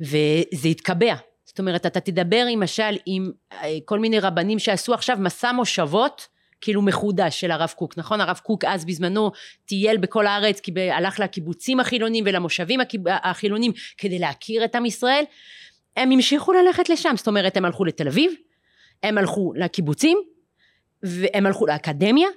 וזה 0.01 0.67
התקבע. 0.67 1.15
זאת 1.45 1.59
אומרת, 1.59 1.85
אתה 1.85 1.99
תדבר 1.99 2.45
למשל 2.51 2.97
עם 3.05 3.31
אה, 3.53 3.77
כל 3.85 3.99
מיני 3.99 4.19
רבנים 4.19 4.59
שעשו 4.59 4.93
עכשיו 4.93 5.17
מסע 5.19 5.51
מושבות, 5.51 6.27
כאילו 6.61 6.81
מחודש 6.81 7.39
של 7.41 7.51
הרב 7.51 7.73
קוק, 7.75 7.97
נכון? 7.97 8.21
הרב 8.21 8.39
קוק 8.43 8.65
אז 8.65 8.85
בזמנו 8.85 9.31
טייל 9.65 9.97
בכל 9.97 10.27
הארץ, 10.27 10.59
קיב- 10.59 10.77
הלך 10.77 11.19
לקיבוצים 11.19 11.79
החילונים 11.79 12.23
ולמושבים 12.27 12.79
החילונים 13.07 13.71
כדי 13.97 14.19
להכיר 14.19 14.65
את 14.65 14.75
עם 14.75 14.85
ישראל. 14.85 15.23
הם 15.97 16.11
המשיכו 16.11 16.53
ללכת 16.53 16.89
לשם, 16.89 17.13
זאת 17.17 17.27
אומרת 17.27 17.57
הם 17.57 17.65
הלכו 17.65 17.85
לתל 17.85 18.07
אביב, 18.07 18.33
הם 19.03 19.17
הלכו 19.17 19.53
לקיבוצים, 19.55 20.17
והם 21.03 21.45
הלכו 21.45 21.67
לאקדמיה, 21.67 22.27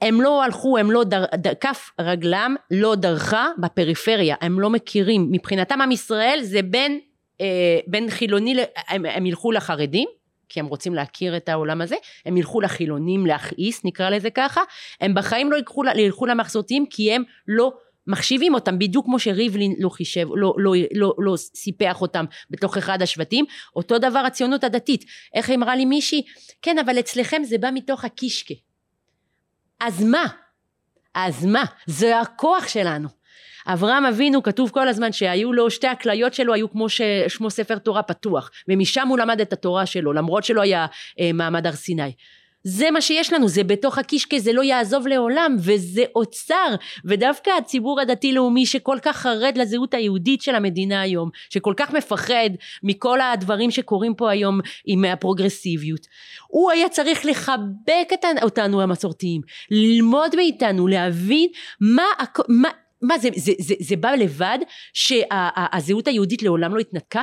הם 0.00 0.20
לא 0.20 0.42
הלכו, 0.44 0.78
הם 0.78 0.90
לא, 0.90 1.04
דר, 1.04 1.24
דר, 1.34 1.54
כף 1.54 1.90
רגלם 2.00 2.56
לא 2.70 2.94
דרכה 2.94 3.48
בפריפריה, 3.58 4.36
הם 4.40 4.60
לא 4.60 4.70
מכירים, 4.70 5.28
מבחינתם 5.30 5.80
עם 5.80 5.92
ישראל 5.92 6.38
זה 6.42 6.62
בין, 6.62 7.00
אה, 7.40 7.78
בין 7.86 8.10
חילוני, 8.10 8.56
הם, 8.88 9.04
הם 9.04 9.26
ילכו 9.26 9.52
לחרדים, 9.52 10.08
כי 10.48 10.60
הם 10.60 10.66
רוצים 10.66 10.94
להכיר 10.94 11.36
את 11.36 11.48
העולם 11.48 11.80
הזה, 11.80 11.96
הם 12.26 12.36
ילכו 12.36 12.60
לחילונים 12.60 13.26
להכעיס, 13.26 13.84
נקרא 13.84 14.10
לזה 14.10 14.30
ככה, 14.30 14.60
הם 15.00 15.14
בחיים 15.14 15.50
לא 15.50 15.56
ילכו, 15.56 15.82
ילכו 15.96 16.26
למסורתיים 16.26 16.86
כי 16.86 17.12
הם 17.12 17.22
לא 17.48 17.72
מחשיבים 18.06 18.54
אותם 18.54 18.78
בדיוק 18.78 19.04
כמו 19.04 19.18
שריבלין 19.18 19.74
לא 19.78 19.88
חישב, 19.88 20.28
לא, 20.34 20.54
לא, 20.56 20.72
לא, 20.94 21.14
לא 21.18 21.36
סיפח 21.36 22.00
אותם 22.02 22.24
בתוך 22.50 22.76
אחד 22.76 23.02
השבטים, 23.02 23.44
אותו 23.76 23.98
דבר 23.98 24.18
הציונות 24.18 24.64
הדתית. 24.64 25.04
איך 25.34 25.50
אמרה 25.50 25.76
לי 25.76 25.84
מישהי? 25.84 26.22
כן, 26.62 26.78
אבל 26.78 26.98
אצלכם 26.98 27.42
זה 27.44 27.58
בא 27.58 27.68
מתוך 27.74 28.04
הקישקה. 28.04 28.54
אז 29.80 30.02
מה? 30.02 30.24
אז 31.14 31.44
מה? 31.46 31.64
זה 31.86 32.20
הכוח 32.20 32.68
שלנו. 32.68 33.17
אברהם 33.68 34.04
אבינו 34.04 34.42
כתוב 34.42 34.70
כל 34.70 34.88
הזמן 34.88 35.12
שהיו 35.12 35.52
לו 35.52 35.70
שתי 35.70 35.86
הכליות 35.86 36.34
שלו 36.34 36.54
היו 36.54 36.70
כמו 36.70 36.86
ששמו 36.88 37.50
ספר 37.50 37.78
תורה 37.78 38.02
פתוח. 38.02 38.50
ומשם 38.68 39.08
הוא 39.08 39.18
למד 39.18 39.40
את 39.40 39.52
התורה 39.52 39.86
שלו 39.86 40.12
למרות 40.12 40.44
שלא 40.44 40.60
היה 40.60 40.86
אה, 41.20 41.30
מעמד 41.32 41.66
הר 41.66 41.72
סיני. 41.72 42.12
זה 42.64 42.90
מה 42.90 43.00
שיש 43.00 43.32
לנו 43.32 43.48
זה 43.48 43.64
בתוך 43.64 43.98
הקישקע 43.98 44.38
זה 44.38 44.52
לא 44.52 44.62
יעזוב 44.62 45.06
לעולם 45.06 45.56
וזה 45.58 46.04
אוצר. 46.14 46.74
ודווקא 47.04 47.50
הציבור 47.58 48.00
הדתי 48.00 48.32
לאומי 48.32 48.66
שכל 48.66 48.98
כך 49.02 49.16
חרד 49.16 49.52
לזהות 49.56 49.94
היהודית 49.94 50.42
של 50.42 50.54
המדינה 50.54 51.00
היום 51.00 51.30
שכל 51.50 51.74
כך 51.76 51.92
מפחד 51.92 52.50
מכל 52.82 53.20
הדברים 53.20 53.70
שקורים 53.70 54.14
פה 54.14 54.30
היום 54.30 54.60
עם 54.86 55.04
הפרוגרסיביות 55.04 56.06
הוא 56.46 56.70
היה 56.70 56.88
צריך 56.88 57.26
לחבק 57.26 58.10
אותנו 58.42 58.82
המסורתיים 58.82 59.40
ללמוד 59.70 60.36
מאיתנו 60.36 60.86
להבין 60.86 61.48
מה, 61.80 62.06
מה 62.48 62.68
מה 63.02 63.18
זה, 63.18 63.28
זה, 63.36 63.52
זה, 63.58 63.74
זה 63.80 63.96
בא 63.96 64.10
לבד 64.10 64.58
שהזהות 64.92 66.08
היהודית 66.08 66.42
לעולם 66.42 66.74
לא 66.74 66.80
התנתקה 66.80 67.22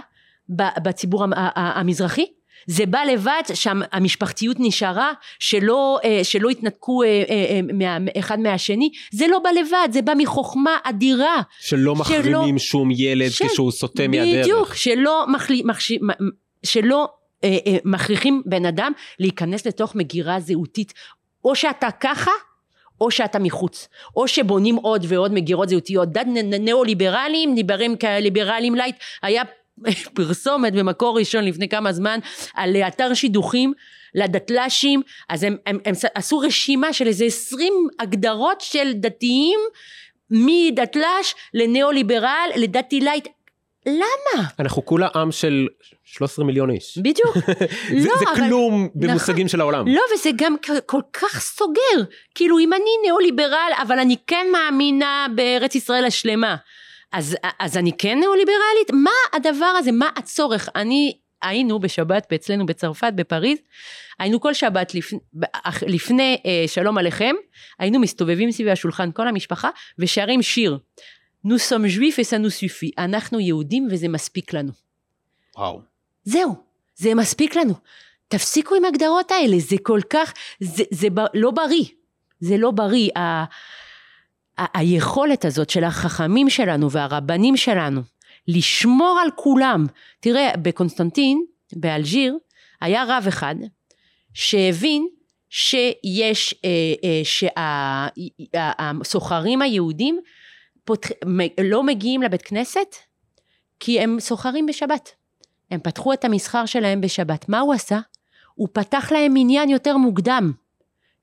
בציבור 0.83 1.25
המזרחי? 1.55 2.25
זה 2.67 2.85
בא 2.85 2.99
לבד 3.13 3.41
שהמשפחתיות 3.53 4.57
נשארה, 4.59 5.11
שלא, 5.39 5.99
אה, 6.03 6.19
שלא 6.23 6.49
התנתקו 6.49 7.03
אה, 7.03 7.23
אה, 7.29 7.59
מה, 7.73 7.97
אחד 8.19 8.39
מהשני, 8.39 8.89
זה 9.11 9.27
לא 9.27 9.39
בא 9.39 9.49
לבד, 9.49 9.88
זה 9.91 10.01
בא 10.01 10.13
מחוכמה 10.17 10.77
אדירה. 10.83 11.41
שלא 11.59 11.95
מחרימים 11.95 12.59
שום 12.59 12.89
ילד 12.91 13.31
של- 13.31 13.47
כשהוא 13.47 13.71
סוטה 13.71 14.07
מהדרך. 14.07 14.41
בדיוק, 14.45 14.73
שלא, 14.73 15.25
מחלי, 15.33 15.61
מחשי, 15.65 15.97
מ- 15.97 16.29
שלא 16.63 17.07
אה, 17.43 17.57
אה, 17.67 17.77
מכריחים 17.85 18.41
בן 18.45 18.65
אדם 18.65 18.91
להיכנס 19.19 19.67
לתוך 19.67 19.95
מגירה 19.95 20.39
זהותית. 20.39 20.93
או 21.45 21.55
שאתה 21.55 21.88
ככה, 21.99 22.31
או 23.01 23.12
שאתה 23.12 23.39
מחוץ. 23.39 23.88
או 24.15 24.27
שבונים 24.27 24.75
עוד 24.75 25.05
ועוד 25.08 25.34
מגירות 25.34 25.69
זהותיות. 25.69 26.12
דת 26.12 26.27
ניאו-ליברליים, 26.60 27.55
ליברלים 28.21 28.75
לייט. 28.75 28.95
היה 29.21 29.43
פרסומת 30.15 30.73
במקור 30.73 31.17
ראשון 31.17 31.43
לפני 31.43 31.69
כמה 31.69 31.93
זמן 31.93 32.19
על 32.53 32.75
אתר 32.75 33.13
שידוכים 33.13 33.73
לדתל"שים, 34.15 35.01
אז 35.29 35.43
הם, 35.43 35.58
הם, 35.65 35.79
הם 35.86 35.93
עשו 36.15 36.38
רשימה 36.38 36.93
של 36.93 37.08
איזה 37.08 37.25
עשרים 37.25 37.73
הגדרות 37.99 38.62
של 38.62 38.93
דתיים 38.93 39.60
מדתל"ש 40.29 41.36
לניאו-ליברל 41.53 42.49
לדתי 42.55 42.99
לייט. 42.99 43.27
למה? 43.86 44.43
אנחנו 44.60 44.86
כולה 44.86 45.08
עם 45.15 45.32
של 45.32 45.67
13 46.04 46.45
מיליון 46.45 46.69
איש. 46.71 46.98
בדיוק. 46.98 47.38
זה, 48.02 48.08
לא, 48.08 48.17
זה 48.19 48.26
אבל- 48.26 48.36
כלום 48.36 48.89
במושגים 48.95 49.48
של 49.48 49.62
העולם. 49.62 49.88
לא, 49.88 50.02
וזה 50.13 50.30
גם 50.36 50.56
כל 50.86 51.02
כך 51.13 51.39
סוגר. 51.41 52.04
כאילו, 52.36 52.60
אם 52.60 52.74
אני 52.74 52.89
ניאו-ליברל, 53.04 53.71
אבל 53.82 54.00
אני 54.00 54.15
כן 54.28 54.48
מאמינה 54.52 55.28
בארץ 55.36 55.76
ישראל 55.76 56.06
השלמה, 56.06 56.56
אז, 57.12 57.38
אז 57.60 57.78
אני 57.78 57.91
כן 57.98 58.19
ניאו-ליברלית? 58.19 58.91
מה 58.93 59.12
הדבר 59.34 59.65
הזה? 59.80 59.91
מה 59.91 60.10
הצורך? 60.17 60.69
אני, 60.76 61.17
היינו 61.43 61.80
בשבת 61.80 62.34
אצלנו 62.34 62.65
בצרפת, 62.65 63.12
בפריז, 63.15 63.58
היינו 64.19 64.39
כל 64.39 64.54
שבת 64.54 64.93
לפני, 64.95 65.19
לפני 65.88 66.38
אה, 66.45 66.63
שלום 66.67 66.98
עליכם, 66.98 67.36
היינו 67.80 68.00
מסתובבים 68.00 68.52
סביב 68.52 68.67
השולחן, 68.67 69.12
כל 69.12 69.28
המשפחה, 69.28 69.69
ושרים 70.00 70.41
שיר. 70.41 70.78
Nous 71.45 71.60
sommes 71.60 71.88
juifs 71.88 72.19
et 72.19 72.23
ça 72.23 72.39
nous 72.39 72.49
suffit. 72.49 72.91
אנחנו 72.97 73.39
יהודים 73.39 73.88
וזה 73.91 74.08
מספיק 74.08 74.53
לנו. 74.53 74.71
וואו. 75.58 75.81
זהו, 76.23 76.55
זה 76.95 77.15
מספיק 77.15 77.55
לנו. 77.55 77.73
תפסיקו 78.27 78.75
עם 78.75 78.86
ההגדרות 78.86 79.31
האלה, 79.31 79.60
זה 79.60 79.75
כל 79.84 79.99
כך, 80.10 80.34
זה, 80.60 80.84
זה 80.91 81.10
ב, 81.10 81.19
לא 81.34 81.51
בריא, 81.51 81.86
זה 82.39 82.58
לא 82.58 82.71
בריא. 82.71 83.10
ה, 83.15 83.19
ה, 84.58 84.79
היכולת 84.79 85.45
הזאת 85.45 85.69
של 85.69 85.84
החכמים 85.84 86.49
שלנו 86.49 86.91
והרבנים 86.91 87.58
שלנו 87.58 88.01
לשמור 88.47 89.19
על 89.23 89.29
כולם, 89.36 89.86
תראה, 90.19 90.51
בקונסטנטין, 90.62 91.45
באלג'יר, 91.73 92.38
היה 92.81 93.03
רב 93.08 93.25
אחד 93.27 93.55
שהבין 94.34 95.08
שיש, 95.49 96.55
אה, 96.65 96.93
אה, 97.03 97.21
שהסוחרים 99.03 99.62
היהודים 99.62 100.19
פותח, 100.86 101.10
לא 101.63 101.84
מגיעים 101.84 102.21
לבית 102.21 102.41
כנסת 102.41 102.95
כי 103.80 104.00
הם 104.00 104.19
סוחרים 104.19 104.65
בשבת. 104.65 105.12
הם 105.71 105.80
פתחו 105.80 106.13
את 106.13 106.26
המסחר 106.26 106.65
שלהם 106.65 107.02
בשבת. 107.02 107.50
מה 107.50 107.60
הוא 107.60 107.74
עשה? 107.74 108.00
הוא 108.56 108.67
פתח 108.74 109.12
להם 109.12 109.34
מניין 109.34 109.69
יותר 109.69 109.98
מוקדם. 109.98 110.52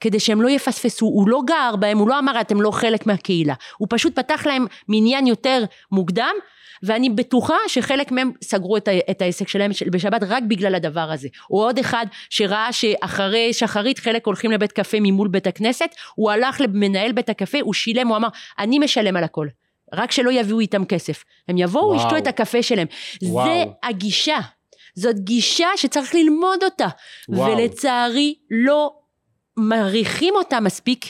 כדי 0.00 0.20
שהם 0.20 0.42
לא 0.42 0.48
יפספסו, 0.48 1.06
הוא 1.06 1.28
לא 1.28 1.40
גר 1.46 1.76
בהם, 1.76 1.98
הוא 1.98 2.08
לא 2.08 2.18
אמר 2.18 2.40
אתם 2.40 2.60
לא 2.60 2.70
חלק 2.70 3.06
מהקהילה, 3.06 3.54
הוא 3.78 3.88
פשוט 3.90 4.14
פתח 4.14 4.46
להם 4.46 4.66
מניין 4.88 5.26
יותר 5.26 5.64
מוקדם, 5.92 6.34
ואני 6.82 7.10
בטוחה 7.10 7.54
שחלק 7.68 8.10
מהם 8.12 8.32
סגרו 8.44 8.76
את, 8.76 8.88
ה- 8.88 9.10
את 9.10 9.22
העסק 9.22 9.48
שלהם 9.48 9.70
בשבת 9.92 10.22
רק 10.28 10.42
בגלל 10.48 10.74
הדבר 10.74 11.10
הזה. 11.12 11.28
או 11.50 11.64
עוד 11.64 11.78
אחד 11.78 12.06
שראה 12.30 12.72
שאחרי 12.72 13.52
שחרית 13.52 13.98
חלק 13.98 14.26
הולכים 14.26 14.50
לבית 14.50 14.72
קפה 14.72 14.96
ממול 15.00 15.28
בית 15.28 15.46
הכנסת, 15.46 15.88
הוא 16.14 16.30
הלך 16.30 16.60
למנהל 16.60 17.12
בית 17.12 17.28
הקפה, 17.28 17.58
הוא 17.60 17.74
שילם, 17.74 18.08
הוא 18.08 18.16
אמר 18.16 18.28
אני 18.58 18.78
משלם 18.78 19.16
על 19.16 19.24
הכל, 19.24 19.48
רק 19.94 20.12
שלא 20.12 20.30
יביאו 20.30 20.60
איתם 20.60 20.84
כסף. 20.84 21.24
הם 21.48 21.58
יבואו, 21.58 21.96
ישתו 21.96 22.16
את 22.16 22.26
הקפה 22.26 22.62
שלהם. 22.62 22.86
וואו. 23.22 23.46
זה 23.46 23.64
הגישה. 23.82 24.38
זאת 24.94 25.18
גישה 25.18 25.68
שצריך 25.76 26.14
ללמוד 26.14 26.64
אותה. 26.64 26.88
וואו. 27.28 27.52
ולצערי 27.52 28.34
לא 28.50 28.92
מעריכים 29.56 30.34
אותה 30.34 30.60
מספיק 30.60 31.04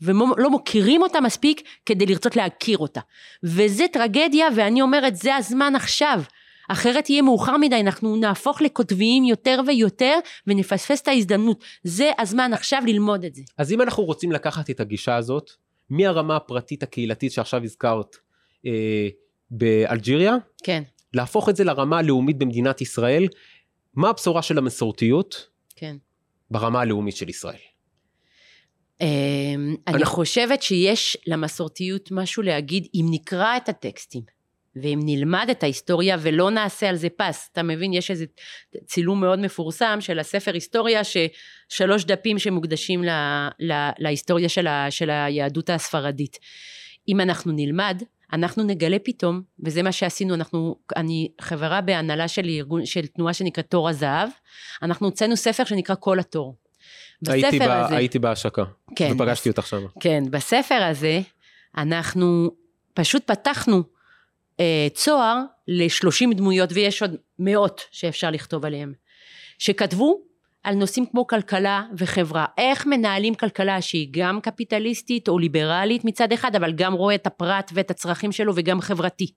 ולא 0.00 0.50
מוקירים 0.50 1.02
אותה 1.02 1.20
מספיק 1.20 1.62
כדי 1.86 2.06
לרצות 2.06 2.36
להכיר 2.36 2.78
אותה. 2.78 3.00
וזה 3.42 3.84
טרגדיה 3.92 4.46
ואני 4.56 4.82
אומרת 4.82 5.16
זה 5.16 5.36
הזמן 5.36 5.72
עכשיו. 5.76 6.22
אחרת 6.68 7.10
יהיה 7.10 7.22
מאוחר 7.22 7.56
מדי, 7.56 7.80
אנחנו 7.80 8.16
נהפוך 8.16 8.62
לכותביים 8.62 9.24
יותר 9.24 9.60
ויותר 9.66 10.18
ונפספס 10.46 11.00
את 11.02 11.08
ההזדמנות. 11.08 11.64
זה 11.84 12.10
הזמן 12.18 12.52
עכשיו 12.52 12.82
ללמוד 12.86 13.24
את 13.24 13.34
זה. 13.34 13.42
אז 13.58 13.72
אם 13.72 13.82
אנחנו 13.82 14.04
רוצים 14.04 14.32
לקחת 14.32 14.70
את 14.70 14.80
הגישה 14.80 15.16
הזאת, 15.16 15.50
מהרמה 15.90 16.36
הפרטית 16.36 16.82
הקהילתית 16.82 17.32
שעכשיו 17.32 17.64
הזכרת 17.64 18.16
אה, 18.66 19.08
באלג'יריה, 19.50 20.36
כן. 20.62 20.82
להפוך 21.14 21.48
את 21.48 21.56
זה 21.56 21.64
לרמה 21.64 21.98
הלאומית 21.98 22.38
במדינת 22.38 22.80
ישראל, 22.80 23.28
מה 23.94 24.08
הבשורה 24.08 24.42
של 24.42 24.58
המסורתיות? 24.58 25.48
כן. 25.76 25.96
ברמה 26.50 26.80
הלאומית 26.80 27.16
של 27.16 27.28
ישראל. 27.28 27.58
אמ, 29.00 29.76
אני 29.86 30.04
חושבת 30.04 30.62
שיש 30.62 31.16
למסורתיות 31.26 32.08
משהו 32.10 32.42
להגיד 32.42 32.86
אם 32.94 33.06
נקרא 33.10 33.56
את 33.56 33.68
הטקסטים 33.68 34.38
ואם 34.82 35.00
נלמד 35.04 35.46
את 35.50 35.62
ההיסטוריה 35.62 36.16
ולא 36.20 36.50
נעשה 36.50 36.88
על 36.88 36.96
זה 36.96 37.08
פס, 37.16 37.48
אתה 37.52 37.62
מבין? 37.62 37.92
יש 37.92 38.10
איזה 38.10 38.24
צילום 38.86 39.20
מאוד 39.20 39.38
מפורסם 39.38 39.98
של 40.00 40.18
הספר 40.18 40.54
היסטוריה 40.54 41.00
ששלוש 41.04 42.04
דפים 42.04 42.38
שמוקדשים 42.38 43.04
לה, 43.04 43.48
לה, 43.58 43.90
להיסטוריה 43.98 44.48
של, 44.48 44.66
ה, 44.66 44.90
של 44.90 45.10
היהדות 45.10 45.70
הספרדית. 45.70 46.38
אם 47.08 47.20
אנחנו 47.20 47.52
נלמד, 47.52 48.02
אנחנו 48.32 48.62
נגלה 48.62 48.96
פתאום, 49.04 49.42
וזה 49.64 49.82
מה 49.82 49.92
שעשינו, 49.92 50.34
אנחנו, 50.34 50.76
אני 50.96 51.28
חברה 51.40 51.80
בהנהלה 51.80 52.28
של 52.28 52.44
ארגון, 52.48 52.86
של 52.86 53.06
תנועה 53.06 53.34
שנקראת 53.34 53.70
תור 53.70 53.88
הזהב, 53.88 54.28
אנחנו 54.82 55.06
הוצאנו 55.06 55.36
ספר 55.36 55.64
שנקרא 55.64 55.94
כל 56.00 56.18
התור. 56.18 56.56
הייתי, 57.26 57.58
ב, 57.58 57.62
הזה, 57.62 57.96
הייתי 57.96 58.18
בהשקה, 58.18 58.64
כן, 58.96 59.12
ופגשתי 59.14 59.48
אותך 59.48 59.66
שם. 59.66 59.86
כן, 60.00 60.24
בספר 60.30 60.82
הזה 60.82 61.20
אנחנו 61.76 62.50
פשוט 62.94 63.26
פתחנו 63.26 63.82
אה, 64.60 64.86
צוהר 64.94 65.42
ל-30 65.68 66.34
דמויות, 66.34 66.70
ויש 66.72 67.02
עוד 67.02 67.16
מאות 67.38 67.80
שאפשר 67.90 68.30
לכתוב 68.30 68.64
עליהם, 68.64 68.92
שכתבו 69.58 70.20
על 70.62 70.74
נושאים 70.74 71.06
כמו 71.06 71.26
כלכלה 71.26 71.82
וחברה. 71.98 72.46
איך 72.58 72.86
מנהלים 72.86 73.34
כלכלה 73.34 73.82
שהיא 73.82 74.08
גם 74.10 74.40
קפיטליסטית 74.40 75.28
או 75.28 75.38
ליברלית 75.38 76.04
מצד 76.04 76.32
אחד, 76.32 76.56
אבל 76.56 76.72
גם 76.72 76.92
רואה 76.92 77.14
את 77.14 77.26
הפרט 77.26 77.70
ואת 77.74 77.90
הצרכים 77.90 78.32
שלו 78.32 78.52
וגם 78.56 78.80
חברתי. 78.80 79.32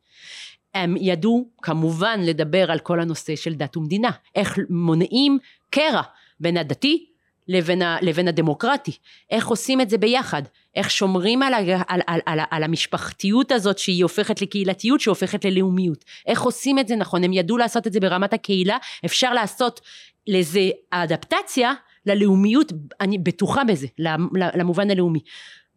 הם 0.74 0.96
ידעו 1.00 1.50
כמובן 1.62 2.20
לדבר 2.24 2.72
על 2.72 2.80
כל 2.80 3.00
הנושא 3.00 3.36
של 3.36 3.54
דת 3.54 3.78
ומדינה. 3.78 4.10
איך 4.36 4.58
מונעים 4.70 5.38
קרע 5.70 6.02
בין 6.40 6.58
הדתי 6.58 7.11
לבין, 7.48 7.82
ה, 7.82 7.98
לבין 8.02 8.28
הדמוקרטי. 8.28 8.92
איך 9.30 9.48
עושים 9.48 9.82
את 9.82 9.90
זה 9.90 9.98
ביחד? 9.98 10.42
איך 10.76 10.92
שומרים 10.92 11.44
על, 11.44 11.54
ה, 11.54 11.58
על, 11.88 12.02
על, 12.08 12.20
על, 12.26 12.40
על 12.52 12.64
המשפחתיות 12.64 13.52
הזאת 13.52 13.78
שהיא 13.78 14.04
הופכת 14.04 14.42
לקהילתיות 14.42 15.02
שהופכת 15.02 15.46
ללאומיות. 15.46 16.06
איך 16.28 16.42
עושים 16.42 16.80
את 16.80 16.88
זה 16.88 16.96
נכון? 16.96 17.24
הם 17.24 17.34
ידעו 17.34 17.58
לעשות 17.58 17.88
את 17.88 17.94
זה 17.94 18.00
ברמת 18.00 18.34
הקהילה, 18.34 18.78
אפשר 19.06 19.34
לעשות 19.34 19.82
לזה 20.28 20.70
אדפטציה 20.92 21.74
ללאומיות, 22.06 22.72
אני 23.02 23.18
בטוחה 23.18 23.64
בזה, 23.64 23.88
למובן 24.34 24.92
הלאומי. 24.92 25.20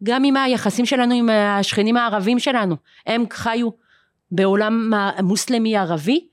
גם 0.03 0.23
עם 0.23 0.37
היחסים 0.37 0.85
שלנו 0.85 1.15
עם 1.15 1.29
השכנים 1.29 1.97
הערבים 1.97 2.39
שלנו, 2.39 2.75
הם 3.05 3.23
חיו 3.31 3.69
בעולם 4.31 4.91
מוסלמי 5.23 5.77
ערבי, 5.77 6.27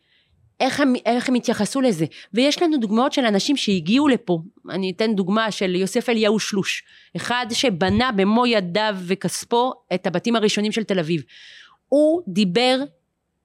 איך 0.63 0.81
הם, 0.81 0.93
איך 1.07 1.29
הם 1.29 1.35
התייחסו 1.35 1.81
לזה. 1.81 2.07
ויש 2.35 2.63
לנו 2.63 2.79
דוגמאות 2.79 3.13
של 3.13 3.25
אנשים 3.25 3.57
שהגיעו 3.57 4.09
לפה, 4.09 4.39
אני 4.71 4.93
אתן 4.97 5.15
דוגמה 5.15 5.51
של 5.51 5.75
יוסף 5.75 6.09
אליהו 6.09 6.39
שלוש, 6.39 6.83
אחד 7.17 7.47
שבנה 7.53 8.13
במו 8.13 8.47
ידיו 8.47 8.97
וכספו 9.07 9.73
את 9.95 10.07
הבתים 10.07 10.37
הראשונים 10.37 10.73
של 10.73 10.85
תל 10.85 10.99
אביב. 10.99 11.23
הוא 11.89 12.23
דיבר 12.29 12.79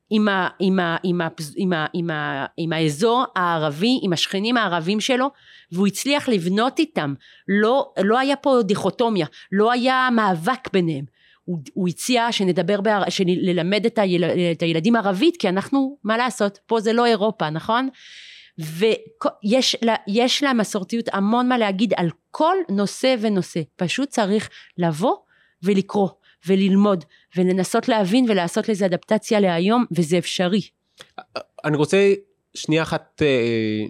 עם, 0.09 0.27
ה, 0.27 0.47
עם, 0.59 0.79
ה, 0.79 0.97
עם, 1.03 1.21
ה, 1.21 1.27
עם, 1.55 1.73
ה, 1.73 1.85
עם, 1.93 2.09
ה, 2.09 2.45
עם 2.57 2.73
האזור 2.73 3.25
הערבי, 3.35 3.99
עם 4.03 4.13
השכנים 4.13 4.57
הערבים 4.57 4.99
שלו, 4.99 5.27
והוא 5.71 5.87
הצליח 5.87 6.29
לבנות 6.29 6.79
איתם. 6.79 7.13
לא, 7.47 7.93
לא 8.03 8.19
היה 8.19 8.35
פה 8.35 8.59
דיכוטומיה, 8.63 9.25
לא 9.51 9.71
היה 9.71 10.09
מאבק 10.11 10.73
ביניהם. 10.73 11.05
הוא, 11.47 11.59
הוא 11.73 11.87
הציע 11.87 12.31
שנדבר, 12.31 12.81
בער, 12.81 13.03
ללמד 13.25 13.85
את, 13.85 13.99
היל, 13.99 14.23
את 14.23 14.61
הילדים 14.61 14.95
ערבית, 14.95 15.37
כי 15.37 15.49
אנחנו, 15.49 15.97
מה 16.03 16.17
לעשות, 16.17 16.59
פה 16.65 16.79
זה 16.79 16.93
לא 16.93 17.05
אירופה, 17.05 17.49
נכון? 17.49 17.89
ויש 18.57 20.43
לה 20.43 20.53
מסורתיות 20.53 21.05
המון 21.13 21.47
מה 21.47 21.57
להגיד 21.57 21.93
על 21.97 22.09
כל 22.31 22.55
נושא 22.69 23.15
ונושא. 23.19 23.61
פשוט 23.75 24.09
צריך 24.09 24.49
לבוא 24.77 25.15
ולקרוא. 25.63 26.09
וללמוד 26.47 27.05
ולנסות 27.37 27.87
להבין 27.87 28.25
ולעשות 28.29 28.69
לזה 28.69 28.85
אדפטציה 28.85 29.39
להיום 29.39 29.85
וזה 29.91 30.17
אפשרי. 30.17 30.61
אני 31.65 31.77
רוצה 31.77 32.13
שנייה 32.53 32.83
אחת 32.83 33.21
אה, 33.21 33.85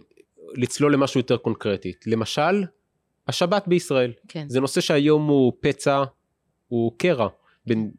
לצלול 0.56 0.94
למשהו 0.94 1.20
יותר 1.20 1.38
קונקרטי. 1.38 1.94
למשל, 2.06 2.64
השבת 3.28 3.68
בישראל. 3.68 4.14
כן. 4.28 4.46
זה 4.50 4.60
נושא 4.60 4.82
שהיום 4.82 5.28
הוא 5.28 5.54
פצע, 5.62 6.04
הוא 6.68 6.92
קרע 6.98 7.28
בין 7.68 7.92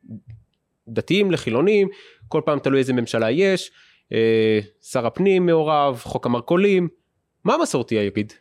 דתיים 0.89 1.31
לחילונים, 1.31 1.89
כל 2.29 2.43
פעם 2.45 2.59
תלוי 2.59 2.79
איזה 2.79 2.93
ממשלה 2.93 3.31
יש, 3.31 3.71
אה, 4.13 4.61
שר 4.83 5.07
הפנים 5.07 5.47
מעורב, 5.47 6.01
חוק 6.05 6.27
המרכולים. 6.27 6.89
מה 7.45 7.55
המסורתי 7.55 7.95
יגיד? 7.95 8.33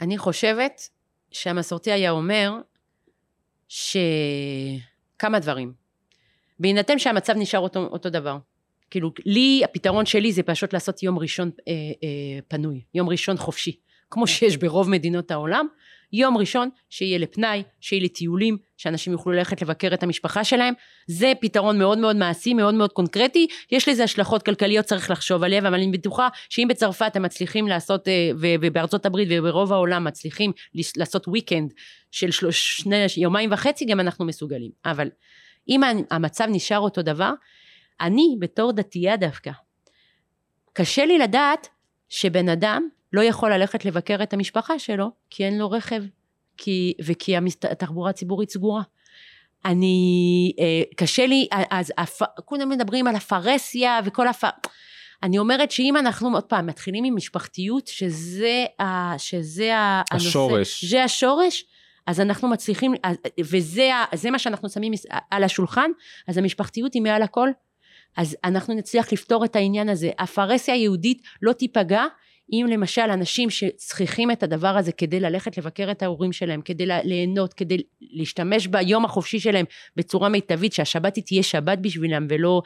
אני 0.00 0.18
חושבת 0.18 0.88
שהמסורתי 1.30 1.92
היה 1.92 2.10
אומר 2.10 2.52
ש... 3.68 3.96
כמה 5.18 5.38
דברים. 5.38 5.72
בהינתן 6.58 6.98
שהמצב 6.98 7.32
נשאר 7.36 7.60
אותו, 7.60 7.80
אותו 7.80 8.10
דבר. 8.10 8.38
כאילו, 8.90 9.12
לי, 9.24 9.60
הפתרון 9.64 10.06
שלי 10.06 10.32
זה 10.32 10.42
פשוט 10.42 10.72
לעשות 10.72 11.02
יום 11.02 11.18
ראשון 11.18 11.50
אה, 11.68 11.72
אה, 11.72 12.40
פנוי, 12.48 12.80
יום 12.94 13.08
ראשון 13.08 13.36
חופשי. 13.36 13.76
כמו 14.10 14.26
שיש 14.26 14.56
ברוב 14.56 14.90
מדינות 14.90 15.30
העולם, 15.30 15.66
יום 16.12 16.36
ראשון 16.36 16.68
שיהיה 16.90 17.18
לפנאי, 17.18 17.62
שיהיה 17.80 18.04
לטיולים, 18.04 18.56
שאנשים 18.76 19.12
יוכלו 19.12 19.32
ללכת 19.32 19.62
לבקר 19.62 19.94
את 19.94 20.02
המשפחה 20.02 20.44
שלהם. 20.44 20.74
זה 21.06 21.32
פתרון 21.40 21.78
מאוד 21.78 21.98
מאוד 21.98 22.16
מעשי, 22.16 22.54
מאוד 22.54 22.74
מאוד 22.74 22.92
קונקרטי. 22.92 23.46
יש 23.72 23.88
לזה 23.88 24.04
השלכות 24.04 24.42
כלכליות, 24.42 24.84
צריך 24.84 25.10
לחשוב 25.10 25.42
עליהן, 25.42 25.66
אבל 25.66 25.74
אני 25.74 25.90
בטוחה 25.90 26.28
שאם 26.48 26.66
בצרפת 26.68 27.16
הם 27.16 27.22
מצליחים 27.22 27.68
לעשות, 27.68 28.08
אה, 28.08 28.30
ובארצות 28.36 29.06
הברית 29.06 29.28
וברוב 29.30 29.72
העולם 29.72 30.04
מצליחים 30.04 30.52
לעשות 30.96 31.28
weekend 31.28 31.74
של 32.10 32.30
שלוש, 32.30 32.76
שני, 32.76 33.06
יומיים 33.16 33.52
וחצי, 33.52 33.84
גם 33.84 34.00
אנחנו 34.00 34.24
מסוגלים. 34.24 34.70
אבל 34.84 35.08
אם 35.68 35.80
המצב 36.10 36.46
נשאר 36.48 36.78
אותו 36.78 37.02
דבר, 37.02 37.32
אני 38.00 38.36
בתור 38.38 38.72
דתייה 38.72 39.16
דווקא, 39.16 39.50
קשה 40.72 41.04
לי 41.04 41.18
לדעת 41.18 41.68
שבן 42.08 42.48
אדם 42.48 42.88
לא 43.12 43.20
יכול 43.20 43.52
ללכת 43.52 43.84
לבקר 43.84 44.22
את 44.22 44.32
המשפחה 44.32 44.78
שלו 44.78 45.10
כי 45.30 45.44
אין 45.44 45.58
לו 45.58 45.70
רכב 45.70 46.02
כי, 46.56 46.94
וכי 47.04 47.34
התחבורה 47.70 48.10
הציבורית 48.10 48.50
סגורה. 48.50 48.82
אני, 49.64 50.52
אה, 50.58 50.82
קשה 50.96 51.26
לי, 51.26 51.48
אז 51.70 51.92
הפ, 51.98 52.22
כולם 52.44 52.68
מדברים 52.68 53.06
על 53.06 53.16
הפרהסיה 53.16 54.00
וכל 54.04 54.28
הפ... 54.28 54.44
אני 55.22 55.38
אומרת 55.38 55.70
שאם 55.70 55.96
אנחנו 55.96 56.34
עוד 56.34 56.44
פעם 56.44 56.66
מתחילים 56.66 57.04
עם 57.04 57.16
משפחתיות, 57.16 57.86
שזה, 57.86 58.64
ה, 58.80 59.18
שזה 59.18 59.76
ה- 59.76 60.02
הנושא, 60.10 60.28
השורש. 60.28 60.84
זה 60.84 61.04
השורש, 61.04 61.64
אז 62.06 62.20
אנחנו 62.20 62.48
מצליחים, 62.48 62.94
וזה 63.40 64.30
מה 64.30 64.38
שאנחנו 64.38 64.68
שמים 64.68 64.92
על 65.30 65.44
השולחן, 65.44 65.90
אז 66.28 66.38
המשפחתיות 66.38 66.94
היא 66.94 67.02
מעל 67.02 67.22
הכל, 67.22 67.48
אז 68.16 68.36
אנחנו 68.44 68.74
נצליח 68.74 69.12
לפתור 69.12 69.44
את 69.44 69.56
העניין 69.56 69.88
הזה. 69.88 70.10
הפרהסיה 70.18 70.74
היהודית 70.74 71.22
לא 71.42 71.52
תיפגע 71.52 72.04
אם 72.52 72.66
למשל 72.70 73.02
אנשים 73.02 73.50
שצריכים 73.50 74.30
את 74.30 74.42
הדבר 74.42 74.76
הזה 74.76 74.92
כדי 74.92 75.20
ללכת 75.20 75.58
לבקר 75.58 75.90
את 75.90 76.02
ההורים 76.02 76.32
שלהם, 76.32 76.62
כדי 76.62 76.86
ליהנות, 76.86 77.54
כדי 77.54 77.78
להשתמש 78.00 78.66
ביום 78.66 79.04
החופשי 79.04 79.40
שלהם 79.40 79.64
בצורה 79.96 80.28
מיטבית, 80.28 80.72
שהשבת 80.72 81.16
היא 81.16 81.24
תהיה 81.24 81.42
שבת 81.42 81.78
בשבילם 81.78 82.26
ולא 82.30 82.62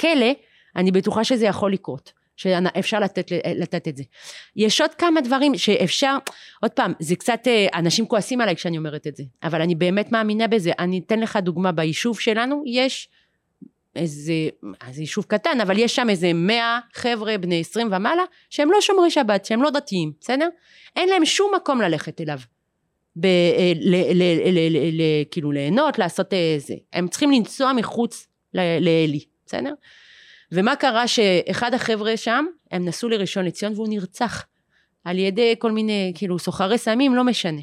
כלא, 0.00 0.32
אני 0.76 0.90
בטוחה 0.90 1.24
שזה 1.24 1.46
יכול 1.46 1.72
לקרות. 1.72 2.18
שאפשר 2.38 3.00
לתת, 3.00 3.32
לתת 3.56 3.88
את 3.88 3.96
זה. 3.96 4.02
יש 4.56 4.80
עוד 4.80 4.94
כמה 4.94 5.20
דברים 5.20 5.58
שאפשר, 5.58 6.16
עוד 6.62 6.70
פעם, 6.70 6.92
זה 7.00 7.16
קצת, 7.16 7.40
אה, 7.46 7.66
אנשים 7.74 8.06
כועסים 8.06 8.40
עליי 8.40 8.56
כשאני 8.56 8.78
אומרת 8.78 9.06
את 9.06 9.16
זה, 9.16 9.22
אבל 9.42 9.62
אני 9.62 9.74
באמת 9.74 10.12
מאמינה 10.12 10.46
בזה. 10.46 10.72
אני 10.78 11.00
אתן 11.06 11.20
לך 11.20 11.36
דוגמה, 11.36 11.72
ביישוב 11.72 12.20
שלנו 12.20 12.62
יש 12.66 13.08
איזה, 13.98 14.32
זה 14.90 15.00
יישוב 15.00 15.24
קטן, 15.24 15.60
אבל 15.60 15.78
יש 15.78 15.96
שם 15.96 16.10
איזה 16.10 16.32
מאה 16.34 16.78
חבר'ה 16.94 17.38
בני 17.38 17.60
עשרים 17.60 17.86
ומעלה, 17.92 18.22
שהם 18.50 18.72
לא 18.72 18.80
שומרי 18.80 19.10
שבת, 19.10 19.44
שהם 19.44 19.62
לא 19.62 19.70
דתיים, 19.70 20.12
בסדר? 20.20 20.48
אין 20.96 21.08
להם 21.08 21.24
שום 21.24 21.52
מקום 21.56 21.80
ללכת 21.80 22.20
אליו. 22.20 22.38
ב, 23.16 23.26
אה, 23.26 23.72
ל, 23.76 23.94
ל, 23.94 24.52
ל, 24.52 24.76
ל, 24.76 25.00
ל, 25.00 25.02
כאילו 25.30 25.52
ליהנות, 25.52 25.98
לעשות 25.98 26.32
אה, 26.32 26.56
זה. 26.58 26.74
הם 26.92 27.08
צריכים 27.08 27.30
לנסוע 27.30 27.72
מחוץ 27.72 28.26
ל- 28.54 28.78
לאלי, 28.78 29.20
בסדר? 29.46 29.72
ומה 30.52 30.76
קרה 30.76 31.08
שאחד 31.08 31.74
החבר'ה 31.74 32.16
שם, 32.16 32.46
הם 32.70 32.84
נסעו 32.84 33.08
לראשון 33.08 33.44
לציון 33.44 33.72
והוא 33.72 33.88
נרצח 33.88 34.46
על 35.04 35.18
ידי 35.18 35.54
כל 35.58 35.72
מיני, 35.72 36.12
כאילו, 36.14 36.38
סוחרי 36.38 36.78
סמים, 36.78 37.14
לא 37.14 37.24
משנה. 37.24 37.60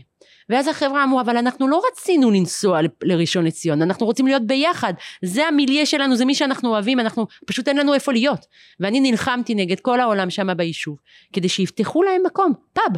ואז 0.50 0.68
החברה 0.68 1.04
אמרו, 1.04 1.22
אבל 1.22 1.38
אנחנו 1.38 1.68
לא 1.68 1.82
רצינו 1.92 2.32
לנסוע 2.32 2.80
לראשון 3.04 3.46
לציון, 3.46 3.82
אנחנו 3.82 4.06
רוצים 4.06 4.28
להיות 4.28 4.48
ביחד, 4.48 4.94
זה 5.26 5.48
המיליה 5.48 5.86
שלנו, 5.86 6.16
זה 6.16 6.26
מי 6.26 6.36
שאנחנו 6.36 6.70
אוהבים, 6.70 7.00
אנחנו, 7.00 7.28
פשוט 7.46 7.68
אין 7.68 7.78
לנו 7.78 7.94
איפה 7.94 8.12
להיות. 8.12 8.46
ואני 8.80 9.00
נלחמתי 9.00 9.56
נגד 9.56 9.80
כל 9.80 10.00
העולם 10.00 10.30
שם 10.30 10.58
ביישוב, 10.58 10.98
כדי 11.34 11.50
שיפתחו 11.50 12.04
להם 12.04 12.22
מקום, 12.26 12.54
פאב. 12.74 12.98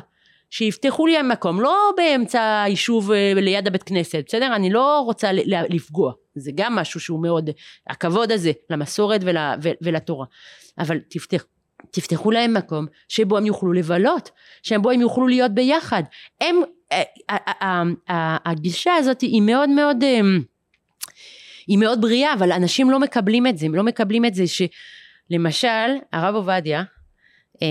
שיפתחו 0.50 1.08
להם 1.08 1.30
מקום, 1.30 1.62
לא 1.62 1.94
באמצע 1.98 2.62
היישוב 2.64 3.12
אה, 3.12 3.34
ליד 3.36 3.68
הבית 3.68 3.84
כנסת, 3.84 4.24
בסדר? 4.28 4.56
אני 4.56 4.70
לא 4.70 5.00
רוצה 5.00 5.32
לפגוע, 5.70 6.12
זה 6.36 6.52
גם 6.56 6.76
משהו 6.76 7.00
שהוא 7.00 7.22
מאוד, 7.22 7.50
הכבוד 7.90 8.32
הזה 8.32 8.52
למסורת 8.70 9.22
ול, 9.24 9.38
ו- 9.64 9.70
ולתורה. 9.82 10.26
אבל 10.80 11.00
תפתח, 11.10 11.46
תפתחו 11.92 12.32
להם 12.32 12.54
מקום 12.54 12.86
שבו 13.08 13.38
הם 13.38 13.46
יוכלו 13.46 13.74
לבלות, 13.74 14.32
שבו 14.64 14.92
הם 14.92 15.02
יוכלו 15.02 15.28
להיות 15.28 15.52
ביחד. 15.52 16.04
הם, 16.42 16.56
הגישה 18.46 18.96
הזאת 18.96 19.22
היא 19.22 19.42
מאוד 19.42 19.70
מאוד, 19.70 20.04
אה, 20.04 20.20
היא 21.68 21.78
מאוד 21.78 22.02
בריאה, 22.02 22.34
אבל 22.34 22.52
אנשים 22.52 22.92
לא 22.92 23.00
מקבלים 23.00 23.48
את 23.48 23.58
זה, 23.58 23.66
הם 23.66 23.76
לא 23.76 23.84
מקבלים 23.84 24.26
את 24.26 24.36
זה 24.36 24.44
שלמשל, 24.48 25.96
הרב 26.14 26.36
עובדיה, 26.36 26.84
אה, 27.62 27.68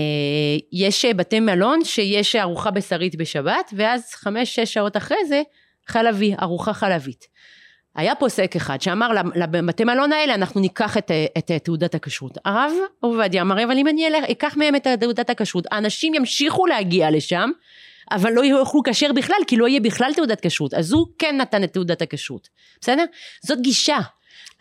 יש 0.71 1.05
בתי 1.05 1.39
מלון 1.39 1.83
שיש 1.83 2.35
ארוחה 2.35 2.71
בשרית 2.71 3.15
בשבת, 3.15 3.73
ואז 3.77 4.13
חמש, 4.13 4.55
שש 4.55 4.73
שעות 4.73 4.97
אחרי 4.97 5.25
זה, 5.27 5.41
חלבי, 5.87 6.33
ארוחה 6.41 6.73
חלבית. 6.73 7.37
היה 7.95 8.15
פוסק 8.15 8.55
אחד 8.55 8.81
שאמר 8.81 9.11
לבתי 9.35 9.83
מלון 9.83 10.11
האלה 10.11 10.33
אנחנו 10.33 10.61
ניקח 10.61 10.97
את, 10.97 11.11
את, 11.37 11.51
את 11.55 11.63
תעודת 11.63 11.95
הכשרות. 11.95 12.37
הרב 12.45 12.71
עובדיה 12.99 13.41
אמר 13.41 13.63
אבל 13.63 13.77
אם 13.77 13.87
אני 13.87 14.07
אלך, 14.07 14.23
אקח 14.31 14.57
מהם 14.57 14.75
את 14.75 14.87
תעודת 14.99 15.29
הכשרות 15.29 15.65
האנשים 15.71 16.13
ימשיכו 16.13 16.65
להגיע 16.65 17.11
לשם 17.11 17.49
אבל 18.11 18.33
לא 18.33 18.45
יוכלו 18.45 18.81
כשר 18.85 19.13
בכלל 19.13 19.37
כי 19.47 19.57
לא 19.57 19.67
יהיה 19.67 19.79
בכלל 19.79 20.11
תעודת 20.15 20.45
כשרות. 20.45 20.73
אז 20.73 20.91
הוא 20.91 21.07
כן 21.19 21.37
נתן 21.41 21.63
את 21.63 21.73
תעודת 21.73 22.01
הכשרות 22.01 22.49
בסדר? 22.81 23.03
זאת 23.45 23.61
גישה. 23.61 23.97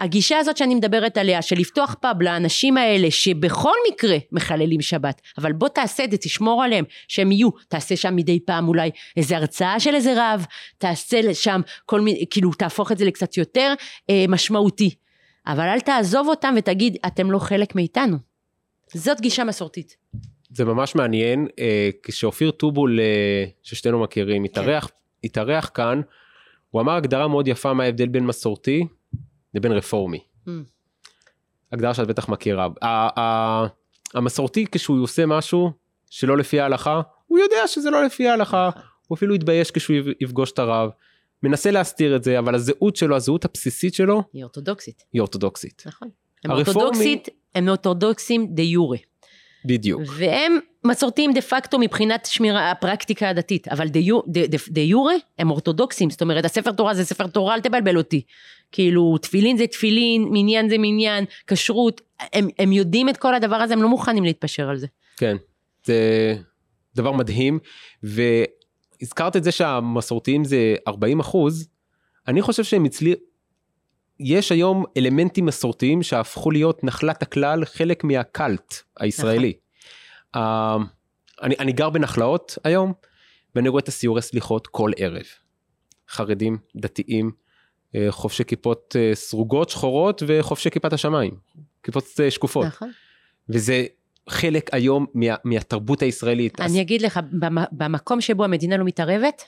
הגישה 0.00 0.38
הזאת 0.38 0.56
שאני 0.56 0.74
מדברת 0.74 1.16
עליה 1.16 1.42
של 1.42 1.56
לפתוח 1.56 1.96
פאב 2.00 2.22
לאנשים 2.22 2.76
האלה 2.76 3.10
שבכל 3.10 3.74
מקרה 3.92 4.16
מחללים 4.32 4.80
שבת 4.80 5.22
אבל 5.38 5.52
בוא 5.52 5.68
תעשה 5.68 6.04
את 6.04 6.10
זה 6.10 6.16
תשמור 6.16 6.64
עליהם 6.64 6.84
שהם 7.08 7.32
יהיו. 7.32 7.50
תעשה 7.68 7.96
שם 7.96 8.16
מדי 8.16 8.40
פעם 8.40 8.68
אולי 8.68 8.90
איזה 9.16 9.36
הרצאה 9.36 9.80
של 9.80 9.94
איזה 9.94 10.14
רב 10.16 10.46
תעשה 10.78 11.34
שם 11.34 11.60
כל 11.86 12.00
מיני 12.00 12.24
כאילו 12.30 12.52
תהפוך 12.52 12.92
את 12.92 12.98
זה 12.98 13.04
לקצת 13.04 13.36
יותר 13.36 13.74
אה, 14.10 14.24
משמעותי. 14.28 14.94
אבל 15.46 15.64
אל 15.64 15.80
תעזוב 15.80 16.28
אותם 16.28 16.54
ותגיד 16.58 16.96
אתם 17.06 17.30
לא 17.30 17.38
חלק 17.38 17.74
מאיתנו. 17.74 18.16
זאת 18.94 19.20
גישה 19.20 19.44
מסורתית 19.44 19.96
זה 20.56 20.64
ממש 20.64 20.94
מעניין 20.94 21.48
אה, 21.58 21.90
כשאופיר 22.02 22.50
טובול 22.50 23.00
אה, 23.00 23.44
ששתינו 23.62 24.02
מכירים 24.02 24.44
התארח 24.44 24.90
התארח 25.24 25.70
כאן 25.74 26.00
הוא 26.70 26.80
אמר 26.82 26.92
הגדרה 26.92 27.28
מאוד 27.28 27.48
יפה 27.48 27.72
מה 27.74 27.84
ההבדל 27.84 28.08
בין 28.08 28.26
מסורתי 28.26 28.86
לבין 29.54 29.72
רפורמי. 29.72 30.18
Mm. 30.46 30.50
הגדרה 31.72 31.94
שאת 31.94 32.06
בטח 32.08 32.28
מכירה. 32.28 32.68
המסורתי 34.14 34.66
כשהוא 34.72 35.02
עושה 35.02 35.26
משהו 35.26 35.70
שלא 36.10 36.36
לפי 36.36 36.60
ההלכה 36.60 37.00
הוא 37.26 37.38
יודע 37.38 37.66
שזה 37.66 37.90
לא 37.90 38.04
לפי 38.04 38.28
ההלכה 38.28 38.70
הוא 39.08 39.16
אפילו 39.16 39.34
יתבייש 39.34 39.70
כשהוא 39.70 39.96
יפ- 39.96 40.14
יפגוש 40.20 40.52
את 40.52 40.58
הרב. 40.58 40.90
מנסה 41.42 41.70
להסתיר 41.70 42.16
את 42.16 42.24
זה 42.24 42.38
אבל 42.38 42.54
הזהות 42.54 42.96
שלו 42.96 43.16
הזהות 43.16 43.44
הבסיסית 43.44 43.94
שלו 43.94 44.22
היא 44.32 44.42
אורתודוקסית 44.42 45.04
היא 45.12 45.20
אורתודוקסית. 45.20 45.82
נכון 45.86 46.08
הם 46.44 46.50
הרפורמי- 46.50 46.66
אורתודוקסית 46.76 47.28
הם 47.54 47.68
אורתודוקסים 47.68 48.46
דה 48.54 48.62
יורה 48.62 48.98
בדיוק. 49.64 50.02
והם 50.18 50.58
מסורתיים 50.84 51.32
דה 51.32 51.40
פקטו 51.40 51.78
מבחינת 51.78 52.26
שמירה 52.26 52.70
הפרקטיקה 52.70 53.28
הדתית 53.28 53.68
אבל 53.68 53.88
דה, 53.88 53.98
יו, 53.98 54.20
דה, 54.26 54.46
דה, 54.46 54.58
דה 54.68 54.80
יורה 54.80 55.14
הם 55.38 55.50
אורתודוקסים 55.50 56.10
זאת 56.10 56.22
אומרת 56.22 56.44
הספר 56.44 56.72
תורה 56.72 56.94
זה 56.94 57.04
ספר 57.04 57.26
תורה 57.26 57.54
אל 57.54 57.60
תבלבל 57.60 57.96
אותי 57.96 58.22
כאילו 58.72 59.18
תפילין 59.18 59.56
זה 59.56 59.66
תפילין 59.66 60.26
מניין 60.30 60.68
זה 60.68 60.76
מניין 60.78 61.24
כשרות 61.46 62.00
הם, 62.32 62.48
הם 62.58 62.72
יודעים 62.72 63.08
את 63.08 63.16
כל 63.16 63.34
הדבר 63.34 63.56
הזה 63.56 63.74
הם 63.74 63.82
לא 63.82 63.88
מוכנים 63.88 64.24
להתפשר 64.24 64.68
על 64.68 64.76
זה 64.76 64.86
כן. 65.16 65.36
זה 65.84 66.34
דבר 66.94 67.12
מדהים 67.12 67.58
והזכרת 68.02 69.36
את 69.36 69.44
זה 69.44 69.52
שהמסורתיים 69.52 70.44
זה 70.44 70.74
40 70.88 71.20
אחוז 71.20 71.68
אני 72.28 72.42
חושב 72.42 72.64
שהם 72.64 72.84
הצליחו. 72.84 73.20
יש 74.20 74.52
היום 74.52 74.84
אלמנטים 74.96 75.46
מסורתיים 75.46 76.02
שהפכו 76.02 76.50
להיות 76.50 76.84
נחלת 76.84 77.22
הכלל 77.22 77.64
חלק 77.64 78.04
מהקאלט 78.04 78.74
הישראלי. 79.00 79.52
Uh, 80.36 80.38
אני, 81.42 81.54
אני 81.58 81.72
גר 81.72 81.90
בנחלאות 81.90 82.58
היום 82.64 82.92
ואני 83.54 83.68
רואה 83.68 83.80
את 83.80 83.88
הסיורי 83.88 84.22
סליחות 84.22 84.66
כל 84.66 84.90
ערב. 84.96 85.24
חרדים, 86.08 86.58
דתיים, 86.76 87.30
אה, 87.94 88.06
חובשי 88.10 88.44
כיפות 88.44 88.96
אה, 88.98 89.10
סרוגות, 89.14 89.70
שחורות 89.70 90.22
וחובשי 90.26 90.70
כיפת 90.70 90.92
השמיים. 90.92 91.36
כיפות 91.82 92.04
אה, 92.20 92.30
שקופות. 92.30 92.66
נכון 92.66 92.90
וזה 93.48 93.86
חלק 94.28 94.74
היום 94.74 95.06
מה, 95.14 95.34
מהתרבות 95.44 96.02
הישראלית. 96.02 96.60
אז 96.60 96.72
אני 96.72 96.80
אגיד 96.80 97.02
לך 97.02 97.20
במ- 97.32 97.64
במקום 97.72 98.20
שבו 98.20 98.44
המדינה 98.44 98.76
לא 98.76 98.84
מתערבת 98.84 99.42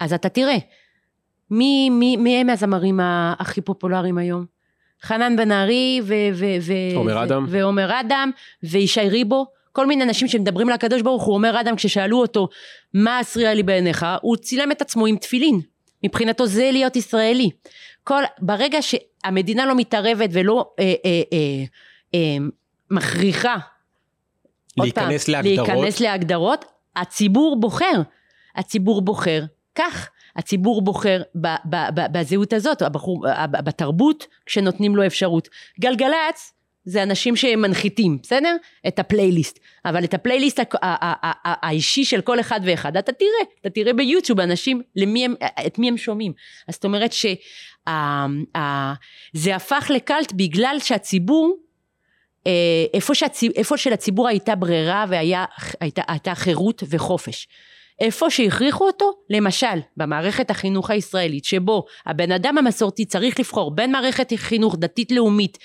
אז 0.00 0.12
אתה 0.12 0.28
תראה 0.28 0.56
מי, 1.50 1.90
מי, 1.90 2.16
מי 2.16 2.36
הם 2.36 2.50
הזמרים 2.50 3.00
הכי 3.38 3.60
פופולריים 3.60 4.18
היום 4.18 4.44
חנן 5.02 5.36
בן 5.36 5.52
ארי 5.52 6.00
ו- 6.04 6.14
ו- 6.34 6.56
ו- 6.60 6.96
עומר 6.96 7.16
ו- 7.16 7.22
אדם. 7.22 7.46
ועומר 7.48 8.00
אדם 8.00 8.30
וישי 8.62 9.08
ריבו 9.08 9.46
כל 9.72 9.86
מיני 9.86 10.04
אנשים 10.04 10.28
שמדברים 10.28 10.68
לקדוש 10.68 11.02
ברוך 11.02 11.22
הוא 11.22 11.34
עומר 11.34 11.60
אדם 11.60 11.76
כששאלו 11.76 12.20
אותו 12.20 12.48
מה 12.94 13.20
אסריע 13.20 13.54
לי 13.54 13.62
בעיניך 13.62 14.06
הוא 14.20 14.36
צילם 14.36 14.72
את 14.72 14.82
עצמו 14.82 15.06
עם 15.06 15.16
תפילין 15.16 15.60
מבחינתו 16.04 16.46
זה 16.46 16.70
להיות 16.72 16.96
ישראלי 16.96 17.50
כל 18.04 18.22
ברגע 18.38 18.78
שהמדינה 18.82 19.66
לא 19.66 19.74
מתערבת 19.76 20.30
ולא 20.32 20.70
אה, 20.78 20.94
אה, 21.04 21.22
אה, 21.32 21.64
אה, 22.14 22.36
מכריחה 22.90 23.56
עוד 24.78 24.88
פעם, 24.94 25.08
להיכנס 25.08 25.28
להגדרות. 25.28 25.68
להיכנס 25.68 26.00
להגדרות, 26.00 26.64
הציבור 26.96 27.60
בוחר. 27.60 28.02
הציבור 28.56 29.02
בוחר 29.02 29.42
כך. 29.74 30.08
הציבור 30.36 30.82
בוחר 30.82 31.22
ב, 31.34 31.46
ב, 31.64 31.76
ב, 31.94 32.00
בזהות 32.12 32.52
הזאת, 32.52 32.82
הבחור, 32.82 33.26
בתרבות, 33.50 34.26
כשנותנים 34.46 34.96
לו 34.96 35.06
אפשרות. 35.06 35.48
גלגלצ 35.80 36.52
זה 36.86 37.02
אנשים 37.02 37.36
שמנחיתים, 37.36 38.18
בסדר? 38.22 38.56
את 38.88 38.98
הפלייליסט. 38.98 39.58
אבל 39.84 40.04
את 40.04 40.14
הפלייליסט 40.14 40.60
האישי 41.44 42.04
של 42.04 42.20
כל 42.20 42.40
אחד 42.40 42.60
ואחד, 42.64 42.96
אתה 42.96 43.12
תראה, 43.12 43.30
אתה 43.60 43.70
תראה 43.70 43.92
ביוטיוב 43.92 44.40
אנשים, 44.40 44.82
למי 44.96 45.24
הם, 45.24 45.34
את 45.66 45.78
מי 45.78 45.88
הם 45.88 45.96
שומעים. 45.96 46.32
אז 46.68 46.74
זאת 46.74 46.84
אומרת 46.84 47.12
שזה 47.12 47.36
הפך 49.56 49.90
לקאלט 49.94 50.32
בגלל 50.32 50.76
שהציבור 50.80 51.56
אה, 52.46 52.84
איפה, 52.94 53.14
שהציב, 53.14 53.52
איפה 53.56 53.76
שלציבור 53.76 54.28
הייתה 54.28 54.54
ברירה 54.54 55.04
והייתה 55.08 56.34
חירות 56.34 56.82
וחופש. 56.90 57.48
איפה 58.00 58.30
שהכריחו 58.30 58.86
אותו, 58.86 59.12
למשל, 59.30 59.78
במערכת 59.96 60.50
החינוך 60.50 60.90
הישראלית, 60.90 61.44
שבו 61.44 61.84
הבן 62.06 62.32
אדם 62.32 62.58
המסורתי 62.58 63.04
צריך 63.04 63.40
לבחור 63.40 63.74
בין 63.74 63.92
מערכת 63.92 64.32
חינוך 64.36 64.76
דתית 64.78 65.12
לאומית, 65.12 65.58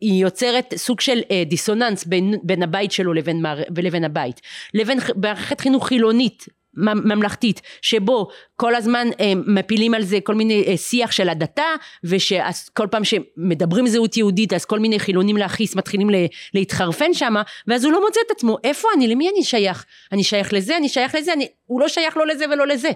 היא 0.00 0.22
יוצרת 0.22 0.74
סוג 0.76 1.00
של 1.00 1.20
אה, 1.30 1.42
דיסוננס 1.46 2.04
בין, 2.04 2.34
בין 2.42 2.62
הבית 2.62 2.92
שלו 2.92 3.12
לבין, 3.12 3.42
מער, 3.42 3.62
ולבין 3.76 4.04
הבית. 4.04 4.40
לבין 4.74 4.98
מערכת 5.16 5.60
חינוך 5.60 5.86
חילונית 5.86 6.46
ממלכתית 6.78 7.60
שבו 7.82 8.28
כל 8.56 8.74
הזמן 8.74 9.08
אה, 9.20 9.32
מפילים 9.46 9.94
על 9.94 10.02
זה 10.02 10.18
כל 10.20 10.34
מיני 10.34 10.64
אה, 10.66 10.76
שיח 10.76 11.10
של 11.10 11.28
הדתה 11.28 11.74
ושכל 12.04 12.86
פעם 12.90 13.02
שמדברים 13.04 13.86
זהות 13.86 14.16
יהודית 14.16 14.52
אז 14.52 14.64
כל 14.64 14.78
מיני 14.78 14.98
חילונים 14.98 15.36
להכעיס 15.36 15.76
מתחילים 15.76 16.10
להתחרפן 16.54 17.14
שם 17.14 17.34
ואז 17.66 17.84
הוא 17.84 17.92
לא 17.92 18.00
מוצא 18.06 18.20
את 18.26 18.30
עצמו. 18.30 18.56
איפה 18.64 18.88
אני? 18.96 19.08
למי 19.08 19.28
אני 19.30 19.44
שייך? 19.44 19.84
אני 20.12 20.24
שייך 20.24 20.52
לזה 20.52 20.76
אני 20.76 20.88
שייך 20.88 21.14
לזה 21.14 21.32
אני, 21.32 21.48
הוא 21.66 21.80
לא 21.80 21.88
שייך 21.88 22.16
לא 22.16 22.26
לזה 22.26 22.44
ולא 22.50 22.66
לזה. 22.66 22.90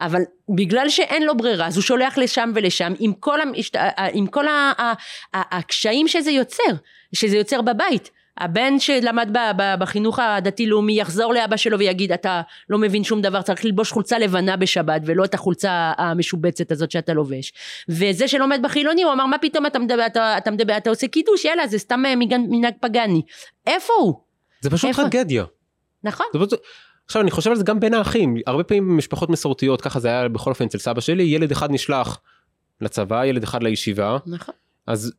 אבל 0.00 0.22
בגלל 0.48 0.88
שאין 0.88 1.22
לו 1.22 1.36
ברירה 1.36 1.66
אז 1.66 1.76
הוא 1.76 1.82
שולח 1.82 2.18
לשם 2.18 2.52
ולשם 2.54 2.92
עם 2.98 3.12
כל, 3.12 3.40
המשת... 3.40 3.76
עם 4.12 4.26
כל 4.26 4.48
ה... 4.48 4.72
ה... 4.78 4.92
ה... 5.34 5.58
הקשיים 5.58 6.08
שזה 6.08 6.30
יוצר, 6.30 6.72
שזה 7.12 7.36
יוצר 7.36 7.62
בבית. 7.62 8.10
הבן 8.38 8.78
שלמד 8.78 9.28
ב... 9.32 9.38
ב... 9.56 9.74
בחינוך 9.80 10.18
הדתי-לאומי 10.18 11.00
יחזור 11.00 11.34
לאבא 11.34 11.56
שלו 11.56 11.78
ויגיד 11.78 12.12
אתה 12.12 12.42
לא 12.68 12.78
מבין 12.78 13.04
שום 13.04 13.22
דבר 13.22 13.42
צריך 13.42 13.64
ללבוש 13.64 13.92
חולצה 13.92 14.18
לבנה 14.18 14.56
בשבת 14.56 15.02
ולא 15.04 15.24
את 15.24 15.34
החולצה 15.34 15.92
המשובצת 15.98 16.72
הזאת 16.72 16.90
שאתה 16.90 17.14
לובש. 17.14 17.52
וזה 17.88 18.28
שלומד 18.28 18.60
בחילוני 18.62 19.02
הוא 19.02 19.12
אמר 19.12 19.26
מה 19.26 19.38
פתאום 19.38 19.66
אתה 19.66 19.78
מדבר 19.78 20.06
אתה, 20.06 20.38
אתה, 20.38 20.50
מדבר, 20.50 20.76
אתה 20.76 20.90
עושה 20.90 21.08
קידוש? 21.08 21.44
יאללה 21.44 21.66
זה 21.66 21.78
סתם 21.78 22.02
אה, 22.06 22.14
מנהג- 22.16 22.74
פגאני 22.80 23.22
איפה 23.66 23.92
הוא? 24.00 24.14
זה 24.60 24.70
פשוט 24.70 24.88
איפה? 24.88 25.02
טרגדיה. 25.02 25.44
נכון. 26.04 26.26
זה 26.32 26.38
פשוט... 26.38 26.60
עכשיו 27.06 27.22
אני 27.22 27.30
חושב 27.30 27.50
על 27.50 27.56
זה 27.56 27.64
גם 27.64 27.80
בין 27.80 27.94
האחים. 27.94 28.36
הרבה 28.46 28.64
פעמים 28.64 28.88
במשפחות 28.88 29.30
מסורתיות 29.30 29.80
ככה 29.80 30.00
זה 30.00 30.08
היה 30.08 30.28
בכל 30.28 30.50
אופן 30.50 30.64
אצל 30.64 30.78
סבא 30.78 31.00
שלי 31.00 31.22
ילד 31.22 31.50
אחד 31.50 31.70
נשלח 31.70 32.20
לצבא 32.80 33.24
ילד 33.24 33.42
אחד 33.42 33.62
לישיבה. 33.62 34.18
נכון. 34.26 34.54
אז 34.86 35.12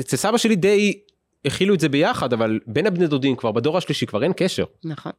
אצל 0.00 0.16
סבא 0.16 0.38
שלי 0.38 0.56
די 0.56 0.98
הכילו 1.44 1.74
את 1.74 1.80
זה 1.80 1.88
ביחד 1.88 2.32
אבל 2.32 2.60
בין 2.66 2.86
הבני 2.86 3.06
דודים 3.06 3.36
כבר 3.36 3.52
בדור 3.52 3.78
השלישי 3.78 4.06
כבר 4.06 4.22
אין 4.22 4.32
קשר. 4.36 4.64
נכון 4.84 5.12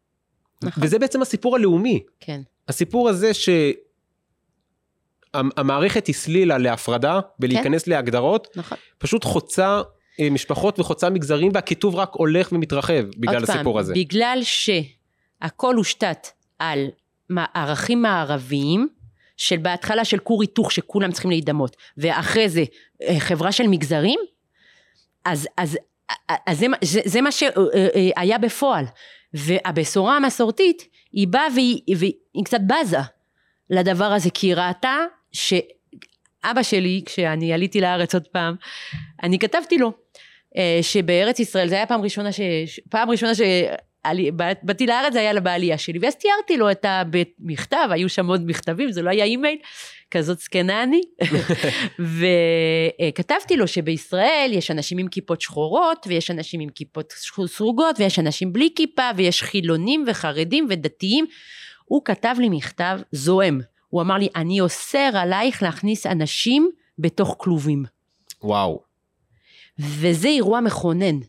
נכון. 0.63 0.83
וזה 0.83 0.99
בעצם 0.99 1.21
הסיפור 1.21 1.55
הלאומי. 1.55 2.03
כן. 2.19 2.41
הסיפור 2.67 3.09
הזה 3.09 3.31
שהמערכת 5.33 6.09
הסלילה 6.09 6.57
להפרדה 6.57 7.19
ולהיכנס 7.39 7.87
להגדרות 7.87 8.47
נכון. 8.55 8.77
פשוט 8.97 9.23
חוצה 9.23 9.81
אה, 10.19 10.29
משפחות 10.29 10.79
וחוצה 10.79 11.09
מגזרים 11.09 11.51
והקיטוב 11.53 11.95
רק 11.95 12.09
הולך 12.13 12.51
ומתרחב 12.51 13.03
בגלל 13.17 13.35
עוד 13.35 13.45
פעם, 13.45 13.55
הסיפור 13.55 13.79
הזה. 13.79 13.93
בגלל 13.93 14.39
שהכל 14.41 15.75
הושתת 15.75 16.27
על 16.59 16.87
ערכים 17.53 18.01
מערביים, 18.01 18.87
של 19.37 19.57
בהתחלה 19.57 20.05
של 20.05 20.19
כור 20.19 20.41
היתוך 20.41 20.71
שכולם 20.71 21.11
צריכים 21.11 21.31
להידמות, 21.31 21.75
ואחרי 21.97 22.49
זה 22.49 22.63
אה, 23.01 23.19
חברה 23.19 23.51
של 23.51 23.67
מגזרים, 23.67 24.19
אז, 25.25 25.47
אז, 25.57 25.77
אז 26.45 26.59
זה, 26.59 26.65
זה, 26.81 27.01
זה 27.05 27.21
מה 27.21 27.31
שהיה 27.31 28.37
בפועל. 28.37 28.85
והבשורה 29.33 30.17
המסורתית, 30.17 30.87
היא 31.11 31.27
באה 31.27 31.47
והיא, 31.55 31.81
והיא 31.97 32.45
קצת 32.45 32.59
בזה 32.67 32.97
לדבר 33.69 34.05
הזה, 34.05 34.29
כי 34.33 34.47
היא 34.47 34.55
ראתה 34.55 34.97
שאבא 35.31 36.63
שלי, 36.63 37.01
כשאני 37.05 37.53
עליתי 37.53 37.81
לארץ 37.81 38.13
עוד 38.13 38.27
פעם, 38.27 38.55
אני 39.23 39.39
כתבתי 39.39 39.77
לו, 39.77 39.91
אה, 40.57 40.79
שבארץ 40.81 41.39
ישראל, 41.39 41.67
זה 41.67 41.75
היה 41.75 41.85
פעם 41.85 42.01
ראשונה 42.01 42.31
ש... 42.31 42.41
ש- 42.65 42.79
פעם 42.89 43.09
ראשונה 43.09 43.31
שבאתי 44.13 44.87
לארץ 44.87 45.13
זה 45.13 45.19
היה 45.19 45.39
בעלייה 45.39 45.77
שלי, 45.77 45.99
ואז 46.01 46.15
תיארתי 46.15 46.57
לו 46.57 46.71
את 46.71 46.85
המכתב, 46.87 47.87
היו 47.91 48.09
שם 48.09 48.27
עוד 48.27 48.41
מכתבים, 48.45 48.91
זה 48.91 49.01
לא 49.01 49.09
היה 49.09 49.23
אימייל, 49.23 49.57
כזאת 50.11 50.39
זקנה 50.39 50.83
אני, 50.83 51.01
וכתבתי 53.09 53.57
לו 53.57 53.67
שבישראל 53.67 54.51
יש 54.53 54.71
אנשים 54.71 54.97
עם 54.97 55.07
כיפות 55.07 55.41
שחורות, 55.41 56.05
ויש 56.09 56.31
אנשים 56.31 56.59
עם 56.59 56.69
כיפות 56.69 57.13
סרוגות, 57.45 57.99
ויש 57.99 58.19
אנשים 58.19 58.53
בלי 58.53 58.69
כיפה, 58.75 59.09
ויש 59.15 59.43
חילונים 59.43 60.05
וחרדים 60.07 60.67
ודתיים. 60.69 61.25
הוא 61.85 62.01
כתב 62.05 62.35
לי 62.39 62.49
מכתב 62.49 62.99
זועם, 63.11 63.61
הוא 63.89 64.01
אמר 64.01 64.15
לי, 64.15 64.27
אני 64.35 64.61
אוסר 64.61 65.09
עלייך 65.13 65.63
להכניס 65.63 66.05
אנשים 66.05 66.69
בתוך 66.99 67.35
כלובים. 67.37 67.83
וואו. 68.43 68.81
וזה 69.79 70.27
אירוע 70.27 70.61
מכונן. 70.61 71.19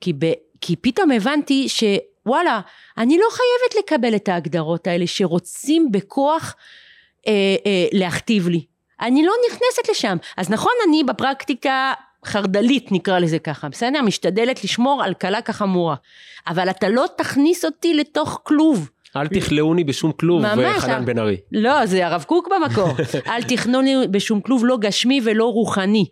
כי, 0.00 0.12
ב, 0.12 0.32
כי 0.60 0.76
פתאום 0.76 1.10
הבנתי 1.10 1.68
שוואלה, 1.68 2.60
אני 2.98 3.18
לא 3.18 3.26
חייבת 3.30 3.84
לקבל 3.84 4.16
את 4.16 4.28
ההגדרות 4.28 4.86
האלה 4.86 5.06
שרוצים 5.06 5.92
בכוח 5.92 6.56
אה, 7.26 7.32
אה, 7.66 7.86
להכתיב 7.92 8.48
לי. 8.48 8.64
אני 9.00 9.24
לא 9.26 9.32
נכנסת 9.48 9.88
לשם. 9.90 10.16
אז 10.36 10.50
נכון, 10.50 10.72
אני 10.88 11.04
בפרקטיקה 11.04 11.92
חרד"לית 12.24 12.92
נקרא 12.92 13.18
לזה 13.18 13.38
ככה, 13.38 13.68
בסדר? 13.68 14.02
משתדלת 14.02 14.64
לשמור 14.64 15.02
על 15.04 15.14
קלה 15.14 15.42
כחמורה. 15.42 15.94
אבל 16.46 16.70
אתה 16.70 16.88
לא 16.88 17.06
תכניס 17.16 17.64
אותי 17.64 17.94
לתוך 17.94 18.40
כלוב. 18.42 18.90
אל 19.16 19.28
תכלאוני 19.28 19.84
בשום 19.84 20.12
כלוב, 20.12 20.42
ממש, 20.42 20.82
חנן 20.82 20.92
אה. 20.92 21.00
בן 21.00 21.18
ארי. 21.18 21.36
לא, 21.52 21.86
זה 21.86 22.06
הרב 22.06 22.22
קוק 22.22 22.48
במקור. 22.48 22.88
אל 23.32 23.42
תכנון 23.42 23.84
לי 23.84 23.94
בשום 24.10 24.40
כלוב 24.40 24.66
לא 24.66 24.76
גשמי 24.80 25.20
ולא 25.24 25.44
רוחני. 25.44 26.04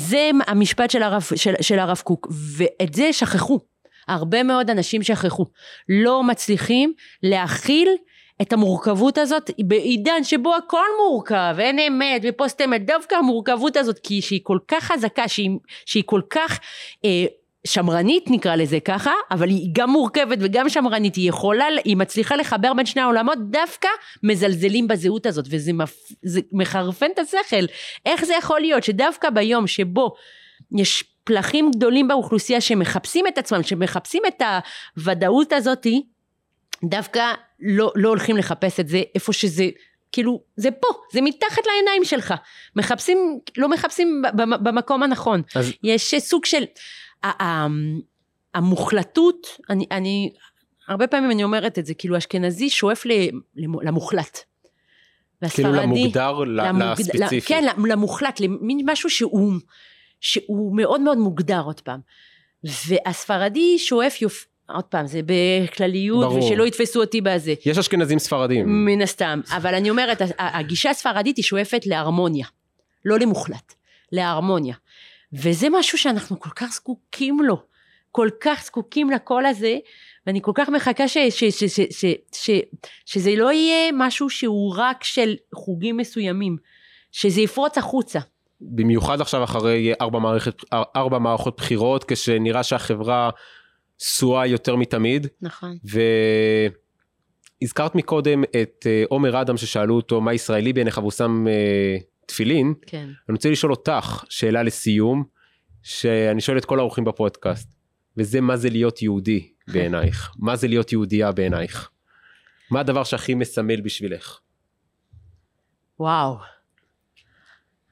זה 0.00 0.30
המשפט 0.46 0.90
של 0.90 1.02
הרב, 1.02 1.22
של, 1.34 1.54
של 1.60 1.78
הרב 1.78 2.00
קוק, 2.04 2.28
ואת 2.56 2.94
זה 2.94 3.12
שכחו. 3.12 3.58
הרבה 4.08 4.42
מאוד 4.42 4.70
אנשים 4.70 5.02
שכחו. 5.02 5.46
לא 5.88 6.22
מצליחים 6.22 6.92
להכיל 7.22 7.88
את 8.42 8.52
המורכבות 8.52 9.18
הזאת 9.18 9.50
בעידן 9.58 10.24
שבו 10.24 10.54
הכל 10.54 10.86
מורכב, 10.98 11.56
אין 11.58 11.78
אמת 11.78 12.22
ופוסט 12.28 12.60
אמת, 12.60 12.86
דווקא 12.86 13.14
המורכבות 13.14 13.76
הזאת, 13.76 13.98
כי 13.98 14.22
שהיא 14.22 14.40
כל 14.42 14.58
כך 14.68 14.84
חזקה, 14.84 15.28
שהיא, 15.28 15.50
שהיא 15.86 16.02
כל 16.06 16.20
כך 16.30 16.60
אה, 17.04 17.24
שמרנית 17.66 18.24
נקרא 18.30 18.56
לזה 18.56 18.80
ככה, 18.80 19.12
אבל 19.30 19.48
היא 19.48 19.68
גם 19.72 19.90
מורכבת 19.90 20.38
וגם 20.40 20.68
שמרנית, 20.68 21.14
היא 21.14 21.28
יכולה, 21.28 21.66
היא 21.84 21.96
מצליחה 21.96 22.36
לחבר 22.36 22.74
בין 22.74 22.86
שני 22.86 23.02
העולמות, 23.02 23.38
דווקא 23.50 23.88
מזלזלים 24.22 24.88
בזהות 24.88 25.26
הזאת, 25.26 25.44
וזה 25.50 25.72
מפ, 25.72 25.96
מחרפן 26.52 27.06
את 27.14 27.18
השכל. 27.18 27.64
איך 28.06 28.24
זה 28.24 28.34
יכול 28.38 28.60
להיות 28.60 28.84
שדווקא 28.84 29.30
ביום 29.30 29.66
שבו 29.66 30.14
יש 30.78 31.04
פלחים 31.24 31.70
גדולים 31.70 32.08
באוכלוסייה 32.08 32.60
שמחפשים 32.60 33.26
את 33.26 33.38
עצמם, 33.38 33.62
שמחפשים 33.62 34.22
את 34.28 34.42
הוודאות 34.96 35.52
הזאתי, 35.52 36.02
דווקא 36.84 37.32
לא, 37.60 37.92
לא 37.94 38.08
הולכים 38.08 38.36
לחפש 38.36 38.80
את 38.80 38.88
זה 38.88 39.02
איפה 39.14 39.32
שזה, 39.32 39.64
כאילו, 40.12 40.40
זה 40.56 40.70
פה, 40.70 40.88
זה 41.12 41.20
מתחת 41.20 41.66
לעיניים 41.66 42.04
שלך. 42.04 42.34
מחפשים, 42.76 43.38
לא 43.56 43.68
מחפשים 43.68 44.22
במקום 44.62 45.02
הנכון. 45.02 45.42
אז 45.54 45.72
יש 45.82 46.14
סוג 46.18 46.44
של, 46.44 46.64
המוחלטות, 48.54 49.46
אני, 49.70 49.86
אני, 49.90 50.32
הרבה 50.88 51.06
פעמים 51.06 51.30
אני 51.30 51.44
אומרת 51.44 51.78
את 51.78 51.86
זה, 51.86 51.94
כאילו 51.94 52.18
אשכנזי 52.18 52.70
שואף 52.70 53.06
למוחלט. 53.82 54.38
כאילו 55.50 55.72
למוגדר, 55.72 56.38
למוגד- 56.38 57.00
לספציפי. 57.00 57.40
כן, 57.40 57.64
למוחלט, 57.88 58.40
למין 58.40 58.80
משהו 58.90 59.10
שהוא, 59.10 59.52
שהוא 60.20 60.76
מאוד 60.76 61.00
מאוד 61.00 61.18
מוגדר 61.18 61.60
עוד 61.60 61.80
פעם. 61.80 62.00
והספרדי 62.64 63.78
שואף 63.78 64.22
יופ... 64.22 64.46
עוד 64.68 64.84
פעם, 64.84 65.06
זה 65.06 65.20
בכלליות, 65.26 66.24
ברור. 66.24 66.44
ושלא 66.44 66.66
יתפסו 66.66 67.00
אותי 67.00 67.20
בזה. 67.20 67.54
יש 67.66 67.78
אשכנזים 67.78 68.18
ספרדים. 68.18 68.84
מן 68.84 69.02
הסתם. 69.02 69.40
אבל 69.56 69.74
אני 69.74 69.90
אומרת, 69.90 70.22
הגישה 70.38 70.90
הספרדית 70.90 71.36
היא 71.36 71.42
שואפת 71.44 71.86
להרמוניה. 71.86 72.46
לא 73.04 73.18
למוחלט, 73.18 73.74
להרמוניה. 74.12 74.74
וזה 75.32 75.66
משהו 75.70 75.98
שאנחנו 75.98 76.40
כל 76.40 76.50
כך 76.50 76.72
זקוקים 76.72 77.38
לו. 77.40 77.62
כל 78.12 78.28
כך 78.40 78.62
זקוקים 78.64 79.10
לקול 79.10 79.46
הזה, 79.46 79.76
ואני 80.26 80.42
כל 80.42 80.52
כך 80.54 80.68
מחכה 80.68 81.08
ש, 81.08 81.18
ש, 81.18 81.44
ש, 81.44 81.64
ש, 81.64 81.80
ש, 81.90 82.04
ש, 82.32 82.50
שזה 83.04 83.34
לא 83.36 83.52
יהיה 83.52 83.90
משהו 83.92 84.30
שהוא 84.30 84.74
רק 84.76 85.04
של 85.04 85.34
חוגים 85.54 85.96
מסוימים. 85.96 86.56
שזה 87.12 87.40
יפרוץ 87.40 87.78
החוצה. 87.78 88.18
במיוחד 88.60 89.20
עכשיו 89.20 89.44
אחרי 89.44 89.92
ארבע, 90.00 90.18
מערכת, 90.18 90.54
ארבע 90.96 91.18
מערכות 91.18 91.56
בחירות, 91.56 92.04
כשנראה 92.04 92.62
שהחברה 92.62 93.30
שואה 93.98 94.46
יותר 94.46 94.76
מתמיד. 94.76 95.26
נכון. 95.42 95.78
והזכרת 97.62 97.94
מקודם 97.94 98.44
את 98.44 98.86
אה, 98.86 99.04
עומר 99.08 99.40
אדם 99.42 99.56
ששאלו 99.56 99.96
אותו 99.96 100.20
מה 100.20 100.34
ישראלי 100.34 100.72
בעיניך 100.72 100.98
והוא 100.98 101.10
שם 101.10 101.44
תפילין. 102.30 102.74
כן. 102.86 103.04
אני 103.04 103.34
רוצה 103.36 103.50
לשאול 103.50 103.72
אותך 103.72 104.24
שאלה 104.28 104.62
לסיום, 104.62 105.24
שאני 105.82 106.40
שואל 106.40 106.58
את 106.58 106.64
כל 106.64 106.78
האורחים 106.78 107.04
בפודקאסט, 107.04 107.74
וזה 108.16 108.40
מה 108.40 108.56
זה 108.56 108.70
להיות 108.70 109.02
יהודי 109.02 109.52
בעינייך? 109.68 110.30
מה 110.46 110.56
זה 110.56 110.68
להיות 110.68 110.92
יהודייה 110.92 111.32
בעינייך? 111.32 111.90
מה 112.70 112.80
הדבר 112.80 113.04
שהכי 113.04 113.34
מסמל 113.34 113.80
בשבילך? 113.80 114.38
וואו. 116.00 116.36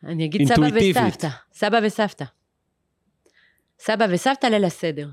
אני 0.05 0.25
אגיד 0.25 0.49
סבא. 0.49 0.67
וסבתא. 0.75 1.29
סבא 1.53 1.79
וסבתא. 1.87 2.25
סבא 3.79 4.07
וסבתא 4.11 4.47
ליל 4.47 4.65
הסדר. 4.65 5.09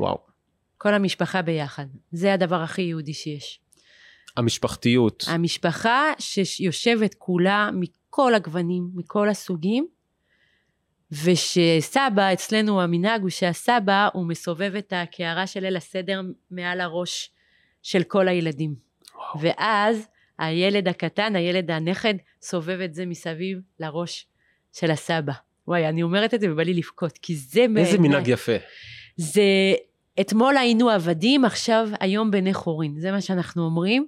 וואו. 0.00 0.18
כל 0.78 0.94
המשפחה 0.94 1.42
ביחד. 1.42 1.86
זה 2.12 2.34
הדבר 2.34 2.62
הכי 2.62 2.82
יהודי 2.82 3.14
שיש. 3.14 3.60
המשפחתיות, 4.36 5.24
המשפחה 5.28 6.12
שיושבת 6.18 7.14
כולה 7.18 7.70
מכל 8.12 8.34
הגוונים, 8.34 8.88
מכל 8.94 9.28
הסוגים, 9.28 9.86
ושסבא, 11.24 12.32
אצלנו 12.32 12.82
המנהג 12.82 13.20
הוא 13.20 13.30
שהסבא 13.30 14.08
הוא 14.12 14.26
מסובב 14.28 14.72
את 14.78 14.92
הקערה 14.96 15.46
של 15.46 15.60
ליל 15.60 15.76
הסדר 15.76 16.20
מעל 16.50 16.80
הראש 16.80 17.30
של 17.82 18.02
כל 18.02 18.28
הילדים. 18.28 18.74
וואו. 19.14 19.40
ואז 19.40 20.08
הילד 20.38 20.88
הקטן, 20.88 21.36
הילד 21.36 21.70
הנכד, 21.70 22.14
סובב 22.42 22.80
את 22.80 22.94
זה 22.94 23.06
מסביב 23.06 23.58
לראש 23.80 24.26
של 24.72 24.90
הסבא. 24.90 25.32
וואי, 25.68 25.88
אני 25.88 26.02
אומרת 26.02 26.34
את 26.34 26.40
זה 26.40 26.52
ובא 26.52 26.62
לי 26.62 26.74
לבכות, 26.74 27.18
כי 27.18 27.36
זה 27.36 27.60
איזה 27.60 27.72
בעיניי- 27.76 27.98
מנהג 27.98 28.28
יפה. 28.28 28.52
זה, 29.16 29.42
אתמול 30.20 30.56
היינו 30.56 30.90
עבדים, 30.90 31.44
עכשיו 31.44 31.88
היום 32.00 32.30
בני 32.30 32.54
חורין, 32.54 33.00
זה 33.00 33.12
מה 33.12 33.20
שאנחנו 33.20 33.64
אומרים, 33.64 34.06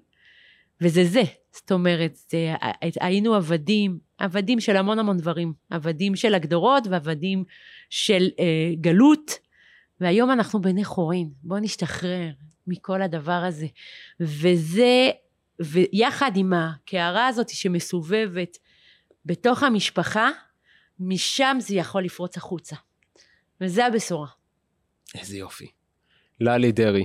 וזה 0.81 1.05
זה. 1.05 1.23
זאת 1.53 1.73
אומרת, 1.73 2.17
זה, 2.31 2.55
היינו 3.01 3.35
עבדים, 3.35 3.99
עבדים 4.19 4.61
של 4.61 4.77
המון 4.77 4.99
המון 4.99 5.17
דברים, 5.17 5.53
עבדים 5.71 6.17
של 6.17 6.35
הגדרות 6.35 6.87
ועבדים 6.91 7.45
של 7.91 8.29
אה, 8.39 8.75
גלות, 8.81 9.31
והיום 10.01 10.31
אנחנו 10.31 10.63
בני 10.63 10.85
חורין, 10.85 11.31
בואו 11.43 11.61
נשתחרר 11.61 12.31
מכל 12.67 13.03
הדבר 13.03 13.33
הזה. 13.33 13.67
וזה, 14.21 15.11
ויחד 15.61 16.31
עם 16.37 16.53
הקערה 16.53 17.27
הזאת 17.27 17.49
שמסובבת 17.49 18.59
בתוך 19.25 19.63
המשפחה, 19.63 20.31
משם 21.01 21.57
זה 21.61 21.75
יכול 21.75 22.05
לפרוץ 22.05 22.37
החוצה. 22.37 22.77
וזה 23.61 23.87
הבשורה. 23.87 24.29
איזה 25.15 25.37
יופי. 25.37 25.67
ללי 26.41 26.73
דרעי, 26.73 27.05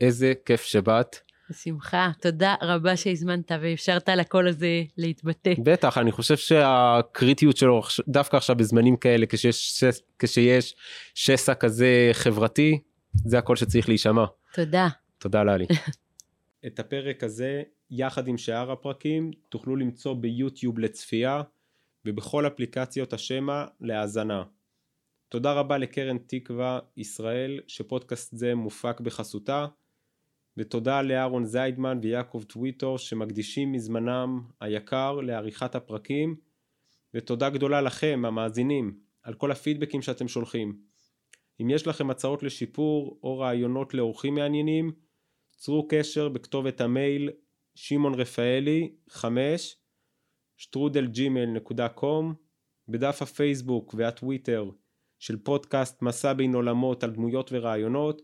איזה 0.00 0.32
כיף 0.44 0.62
שבאת. 0.62 1.16
בשמחה, 1.50 2.10
תודה 2.20 2.54
רבה 2.62 2.96
שהזמנת 2.96 3.52
ואפשרת 3.62 4.08
לקול 4.08 4.48
הזה 4.48 4.82
להתבטא. 4.96 5.54
בטח, 5.64 5.98
אני 5.98 6.12
חושב 6.12 6.36
שהקריטיות 6.36 7.56
שלו 7.56 7.82
דווקא 8.08 8.36
עכשיו 8.36 8.56
בזמנים 8.56 8.96
כאלה, 8.96 9.26
כשיש, 9.26 9.84
כשיש 10.18 10.74
שסע 11.14 11.54
כזה 11.54 12.10
חברתי, 12.12 12.80
זה 13.24 13.38
הקול 13.38 13.56
שצריך 13.56 13.88
להישמע. 13.88 14.24
תודה. 14.54 14.88
תודה 15.18 15.42
ללי. 15.42 15.66
את 16.66 16.78
הפרק 16.78 17.24
הזה, 17.24 17.62
יחד 17.90 18.28
עם 18.28 18.38
שאר 18.38 18.72
הפרקים, 18.72 19.30
תוכלו 19.48 19.76
למצוא 19.76 20.14
ביוטיוב 20.14 20.78
לצפייה, 20.78 21.42
ובכל 22.04 22.46
אפליקציות 22.46 23.12
השמע 23.12 23.64
להאזנה. 23.80 24.42
תודה 25.28 25.52
רבה 25.52 25.78
לקרן 25.78 26.18
תקווה 26.18 26.78
ישראל, 26.96 27.60
שפודקאסט 27.66 28.36
זה 28.36 28.54
מופק 28.54 29.00
בחסותה, 29.00 29.66
ותודה 30.56 31.02
לאהרון 31.02 31.44
זיידמן 31.44 31.98
ויעקב 32.02 32.42
טוויטור 32.48 32.98
שמקדישים 32.98 33.72
מזמנם 33.72 34.40
היקר 34.60 35.12
לעריכת 35.12 35.74
הפרקים, 35.74 36.36
ותודה 37.14 37.50
גדולה 37.50 37.80
לכם, 37.80 38.22
המאזינים, 38.26 38.98
על 39.22 39.34
כל 39.34 39.50
הפידבקים 39.50 40.02
שאתם 40.02 40.28
שולחים. 40.28 40.78
אם 41.60 41.70
יש 41.70 41.86
לכם 41.86 42.10
הצעות 42.10 42.42
לשיפור 42.42 43.18
או 43.22 43.38
רעיונות 43.38 43.94
לאורחים 43.94 44.34
מעניינים, 44.34 44.92
צרו 45.56 45.88
קשר 45.88 46.28
בכתובת 46.28 46.80
המייל 46.80 47.30
שמעון 47.74 48.14
רפאלי 48.14 48.92
5 49.08 49.76
שטרודלג'ימל.קום 50.56 52.34
בדף 52.88 53.22
הפייסבוק 53.22 53.94
והטוויטר 53.98 54.70
של 55.18 55.36
פודקאסט 55.36 56.02
מסע 56.02 56.32
בין 56.32 56.54
עולמות 56.54 57.04
על 57.04 57.10
דמויות 57.10 57.50
ורעיונות 57.52 58.22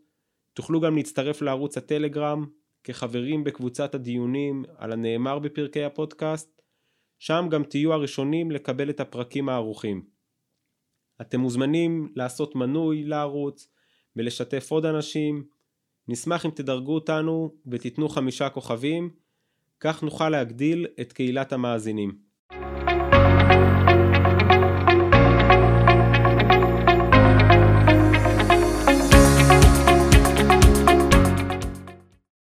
תוכלו 0.59 0.81
גם 0.81 0.97
להצטרף 0.97 1.43
לערוץ 1.43 1.77
הטלגרם 1.77 2.47
כחברים 2.85 3.45
בקבוצת 3.45 3.95
הדיונים 3.95 4.65
על 4.77 4.93
הנאמר 4.93 5.39
בפרקי 5.39 5.85
הפודקאסט 5.85 6.63
שם 7.19 7.47
גם 7.51 7.65
תהיו 7.65 7.93
הראשונים 7.93 8.51
לקבל 8.51 8.91
את 8.91 9.01
הפרקים 9.01 9.49
הערוכים. 9.49 10.05
אתם 11.21 11.41
מוזמנים 11.41 12.13
לעשות 12.17 12.55
מנוי 12.55 13.05
לערוץ 13.05 13.69
ולשתף 14.17 14.71
עוד 14.71 14.85
אנשים 14.85 15.45
נשמח 16.09 16.47
אם 16.47 16.51
תדרגו 16.51 16.95
אותנו 16.95 17.55
ותיתנו 17.67 18.09
חמישה 18.09 18.49
כוכבים, 18.49 19.11
כך 19.81 20.03
נוכל 20.03 20.29
להגדיל 20.29 20.87
את 21.01 21.13
קהילת 21.13 21.53
המאזינים. 21.53 22.28